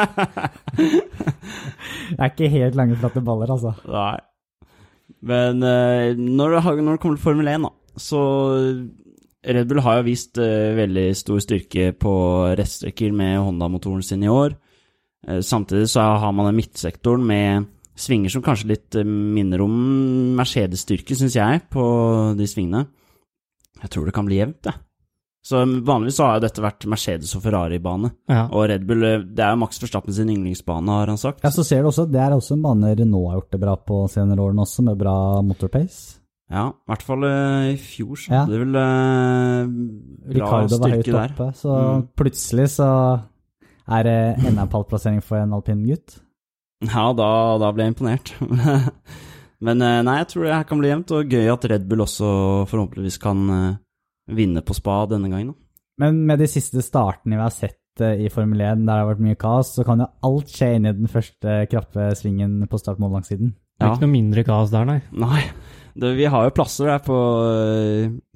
det 2.14 2.16
er 2.16 2.32
ikke 2.32 2.54
helt 2.56 2.74
lange, 2.80 2.96
flate 3.02 3.20
baller, 3.26 3.48
altså. 3.52 3.72
Nei. 3.84 4.16
Men 5.28 5.60
uh, 5.60 6.16
når, 6.16 6.56
det, 6.56 6.60
når 6.80 6.92
det 6.96 7.02
kommer 7.04 7.20
til 7.20 7.26
Formel 7.26 7.52
1, 7.52 7.68
da, 7.68 7.72
så 8.00 8.20
Red 9.44 9.68
Bull 9.68 9.84
har 9.84 10.00
jo 10.00 10.08
vist 10.08 10.40
uh, 10.40 10.72
veldig 10.80 11.12
stor 11.20 11.36
styrke 11.44 11.92
på 12.00 12.16
rettstrekker 12.56 13.12
med 13.12 13.44
Honda-motoren 13.44 14.00
sin 14.06 14.24
i 14.24 14.32
år. 14.32 14.56
Eh, 15.30 15.40
samtidig 15.46 15.86
så 15.92 16.04
har 16.20 16.32
man 16.34 16.50
den 16.50 16.58
midtsektoren 16.60 17.24
med 17.26 17.66
svinger 18.00 18.32
som 18.32 18.42
kanskje 18.42 18.70
litt 18.72 18.96
eh, 18.98 19.04
minner 19.06 19.62
om 19.64 19.74
Mercedes-styrke, 20.38 21.14
syns 21.18 21.36
jeg, 21.38 21.62
på 21.72 21.82
de 22.38 22.46
svingene. 22.50 22.86
Jeg 23.80 23.90
tror 23.94 24.08
det 24.08 24.14
kan 24.16 24.26
bli 24.28 24.40
jevnt, 24.40 24.64
jeg. 24.66 24.74
Så 25.40 25.62
vanligvis 25.64 26.18
så 26.20 26.26
har 26.26 26.34
jo 26.36 26.42
dette 26.44 26.60
vært 26.60 26.84
Mercedes 26.92 27.30
og 27.38 27.40
Ferrari-bane. 27.46 28.10
Ja. 28.28 28.42
Og 28.52 28.66
Red 28.68 28.82
Bull, 28.88 29.04
eh, 29.08 29.22
det 29.24 29.40
er 29.46 29.54
jo 29.54 29.60
Max 29.62 29.78
Verstappen 29.80 30.12
sin 30.12 30.28
yndlingsbane, 30.28 30.92
har 30.92 31.06
han 31.08 31.16
sagt. 31.20 31.40
Ja, 31.46 31.48
så 31.54 31.64
ser 31.64 31.80
du 31.82 31.88
også, 31.88 32.04
Det 32.10 32.20
er 32.20 32.34
også 32.36 32.58
en 32.58 32.62
bane 32.66 32.90
Renault 32.98 33.30
har 33.30 33.38
gjort 33.40 33.50
det 33.56 33.60
bra 33.62 33.76
på 33.76 34.02
senere 34.12 34.44
årene 34.44 34.66
også, 34.66 34.84
med 34.84 34.98
bra 35.00 35.14
motorpace. 35.42 36.18
Ja, 36.50 36.66
i 36.74 36.90
hvert 36.90 37.02
fall 37.06 37.24
i 37.24 37.76
fjor 37.78 38.16
så 38.18 38.32
Ja. 38.34 38.44
det 38.44 38.58
vel 38.58 38.74
eh, 38.74 39.66
bra 40.34 40.34
Ricardo 40.34 40.78
var 40.82 40.90
høyt 40.90 41.04
styrke 41.04 41.12
der. 41.14 41.30
oppe, 41.30 41.46
så 41.54 41.76
Mm. 41.78 42.08
plutselig 42.18 42.66
så 42.74 42.88
er 43.90 44.06
det 44.06 44.16
enda 44.46 44.62
en 44.66 44.70
pallplassering 44.72 45.22
for 45.24 45.40
en 45.42 45.52
alpin 45.56 45.82
gutt. 45.86 46.18
Ja, 46.86 47.10
da, 47.12 47.30
da 47.60 47.70
ble 47.76 47.84
jeg 47.88 47.92
imponert. 47.94 48.30
Men 49.66 49.82
eh, 49.84 49.98
nei, 50.06 50.14
jeg 50.22 50.28
tror 50.30 50.46
det 50.46 50.54
her 50.56 50.68
kan 50.68 50.80
bli 50.80 50.88
jevnt, 50.88 51.10
og 51.12 51.34
gøy 51.34 51.50
at 51.52 51.66
Red 51.68 51.88
Bull 51.90 52.00
også 52.06 52.30
forhåpentligvis 52.70 53.18
kan 53.20 53.42
eh, 53.52 53.74
vinne 54.32 54.62
på 54.64 54.76
spa 54.78 55.02
denne 55.10 55.28
gangen. 55.28 55.52
Men 56.00 56.22
med 56.30 56.40
de 56.40 56.48
siste 56.48 56.80
startene 56.80 57.36
vi 57.36 57.42
har 57.44 57.52
sett 57.52 58.00
eh, 58.00 58.22
i 58.24 58.30
Formel 58.32 58.62
1, 58.64 58.86
der 58.86 58.94
det 58.94 59.00
har 59.02 59.10
vært 59.10 59.24
mye 59.26 59.36
kaos, 59.40 59.74
så 59.76 59.84
kan 59.84 60.00
jo 60.00 60.08
alt 60.30 60.48
skje 60.54 60.70
inn 60.78 60.88
i 60.88 60.94
den 60.96 61.10
første 61.12 61.58
krappe 61.68 62.08
svingen 62.16 62.62
på 62.70 62.80
startmål 62.80 63.18
langsiden. 63.18 63.52
Det 63.76 63.84
er 63.84 63.90
Ja. 63.90 63.96
ikke 63.98 64.06
noe 64.08 64.14
mindre 64.16 64.46
kaos 64.48 64.72
der, 64.72 64.88
nei. 64.88 64.98
Nei, 65.12 65.42
det, 66.00 66.14
vi 66.16 66.24
har 66.32 66.48
jo 66.48 66.54
plasser 66.56 66.88
der 66.94 67.04
på, 67.04 67.18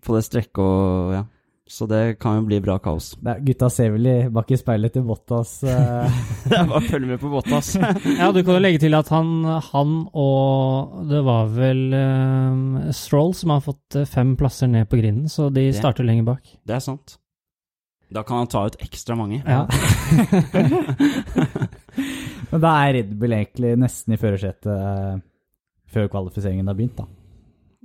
på 0.05 0.17
det 0.19 0.25
strekket, 0.29 0.61
og 0.61 1.15
ja. 1.17 1.25
Så 1.67 1.87
det 1.89 2.19
kan 2.21 2.37
jo 2.37 2.43
bli 2.45 2.59
bra 2.61 2.75
kaos. 2.79 3.15
Er, 3.25 3.39
gutta 3.41 3.71
ser 3.73 3.95
vel 3.95 4.09
bak 4.35 4.51
i 4.53 4.57
speilet 4.61 4.93
til 4.93 5.05
Bottas 5.09 5.55
eh, 5.65 6.19
bare 6.53 6.83
følg 6.91 7.07
med 7.09 7.21
på 7.23 7.31
Bottas. 7.33 7.71
Ja, 8.21 8.29
du 8.37 8.43
kan 8.45 8.59
jo 8.59 8.61
legge 8.61 8.83
til 8.83 8.93
at 8.99 9.09
han, 9.09 9.31
han 9.71 9.95
og 10.13 11.09
det 11.09 11.23
var 11.25 11.49
vel 11.57 11.81
eh, 11.97 12.91
Stroll 12.93 13.33
som 13.39 13.55
har 13.57 13.65
fått 13.65 13.97
eh, 13.97 14.05
fem 14.05 14.35
plasser 14.37 14.69
ned 14.69 14.91
på 14.93 15.01
grinden, 15.01 15.31
så 15.33 15.49
de 15.49 15.71
Det- 15.71 15.79
starter 15.81 16.05
lenger 16.05 16.29
bak. 16.35 16.53
Det 16.69 16.77
er 16.77 16.85
sant. 16.85 17.17
Da 18.15 18.23
kan 18.29 18.43
han 18.45 18.51
ta 18.53 18.67
ut 18.69 18.77
ekstra 18.85 19.17
mange. 19.17 19.41
Ja. 19.43 19.65
Men 22.51 22.61
da 22.63 22.73
er 22.85 22.93
Red 22.99 23.15
Bull 23.19 23.33
egentlig 23.35 23.73
nesten 23.81 24.15
i 24.15 24.19
førersetet 24.21 25.23
før 25.95 26.11
kvalifiseringen 26.13 26.69
har 26.69 26.77
begynt, 26.79 27.01
da. 27.01 27.09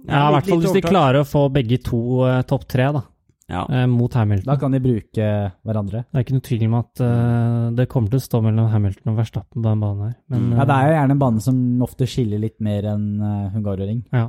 Ja, 0.10 0.28
i 0.30 0.34
hvert 0.36 0.48
fall 0.52 0.62
hvis 0.64 0.76
de 0.78 0.84
klarer 0.86 1.24
å 1.24 1.28
få 1.28 1.48
begge 1.54 1.80
to 1.84 2.00
uh, 2.28 2.42
topp 2.48 2.68
tre, 2.72 2.86
da, 2.96 3.02
Ja. 3.50 3.64
eh, 3.70 3.86
mot 3.90 4.14
Hamilton. 4.14 4.46
Da 4.46 4.56
kan 4.62 4.72
de 4.76 4.80
bruke 4.84 5.28
hverandre. 5.66 6.04
Det 6.06 6.20
er 6.20 6.26
ikke 6.26 6.36
noe 6.38 6.46
tvil 6.48 6.66
om 6.68 6.76
at 6.80 7.02
eh, 7.02 7.70
det 7.80 7.88
kommer 7.90 8.10
til 8.14 8.20
å 8.22 8.26
stå 8.28 8.42
mellom 8.46 8.68
Hamilton 8.70 9.12
og 9.14 9.18
Verstappen 9.20 9.62
på 9.62 9.68
den 9.70 9.80
banen 9.84 10.04
her. 10.08 10.16
Men, 10.30 10.44
Mm. 10.50 10.58
Ja, 10.60 10.66
det 10.70 10.76
eh, 10.76 10.80
er 10.80 10.88
jo 10.92 10.98
gjerne 11.00 11.16
en 11.18 11.24
bane 11.24 11.42
som 11.42 11.82
ofte 11.82 12.08
skiller 12.10 12.40
litt 12.40 12.60
mer 12.62 12.84
enn 12.94 13.08
uh, 13.22 13.50
Hungaroring. 13.56 14.04
ja. 14.14 14.28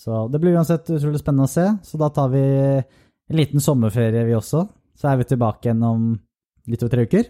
Så 0.00 0.30
det 0.32 0.38
blir 0.40 0.54
uansett 0.56 0.86
utrolig 0.88 1.18
spennende 1.20 1.44
å 1.44 1.50
se. 1.52 1.66
Så 1.84 1.98
da 2.00 2.06
tar 2.08 2.30
vi 2.32 2.40
en 2.40 3.36
liten 3.36 3.60
sommerferie, 3.60 4.22
vi 4.24 4.32
også. 4.32 4.62
Så 4.96 5.10
er 5.10 5.18
vi 5.20 5.26
tilbake 5.28 5.68
igjen 5.68 5.82
om 5.84 6.06
litt 6.72 6.80
over 6.82 6.94
tre 6.94 7.04
uker. 7.04 7.26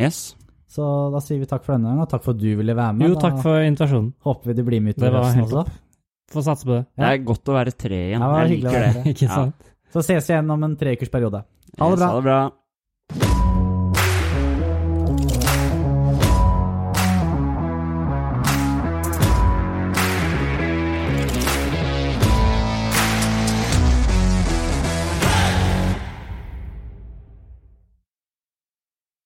Yes. 0.00 0.34
Så 0.72 0.86
da 1.12 1.20
sier 1.20 1.42
vi 1.42 1.48
takk 1.50 1.66
for 1.66 1.74
denne 1.76 1.90
gangen, 1.90 2.00
og 2.06 2.08
takk 2.08 2.22
for 2.24 2.32
at 2.32 2.40
du 2.40 2.48
ville 2.56 2.72
være 2.78 2.94
med. 2.96 3.10
Jo, 3.10 3.18
takk 3.20 3.36
Da 3.36 3.42
for 3.44 3.60
invitasjonen. 3.60 4.14
håper 4.24 4.48
vi 4.48 4.54
det 4.56 4.64
blir 4.64 4.80
med 4.80 4.96
Det 4.96 5.02
utover 5.04 5.20
høsten 5.26 5.44
også. 5.44 5.66
Får 6.32 6.46
satse 6.48 6.64
på 6.64 6.72
det. 6.78 6.86
Det 6.96 7.10
er 7.10 7.20
godt 7.28 7.52
å 7.52 7.58
være 7.58 7.76
tre 7.76 8.00
igjen. 8.08 8.24
Ja, 8.24 8.24
det 8.24 8.32
var 8.32 8.46
Jeg 8.46 8.54
liker 8.56 8.72
være 8.78 8.92
det. 8.94 9.04
Ikke 9.12 9.12
Ikke 9.28 9.28
Ja. 9.28 9.71
Så 9.92 10.02
ses 10.02 10.28
vi 10.28 10.32
igjen 10.34 10.50
om 10.50 10.62
en 10.64 10.76
treukersperiode. 10.76 11.42
Ha 11.78 11.88
det 11.90 11.98
Yes. 11.98 12.04
Ha 12.08 12.16
det 12.16 12.22
bra. 12.22 12.40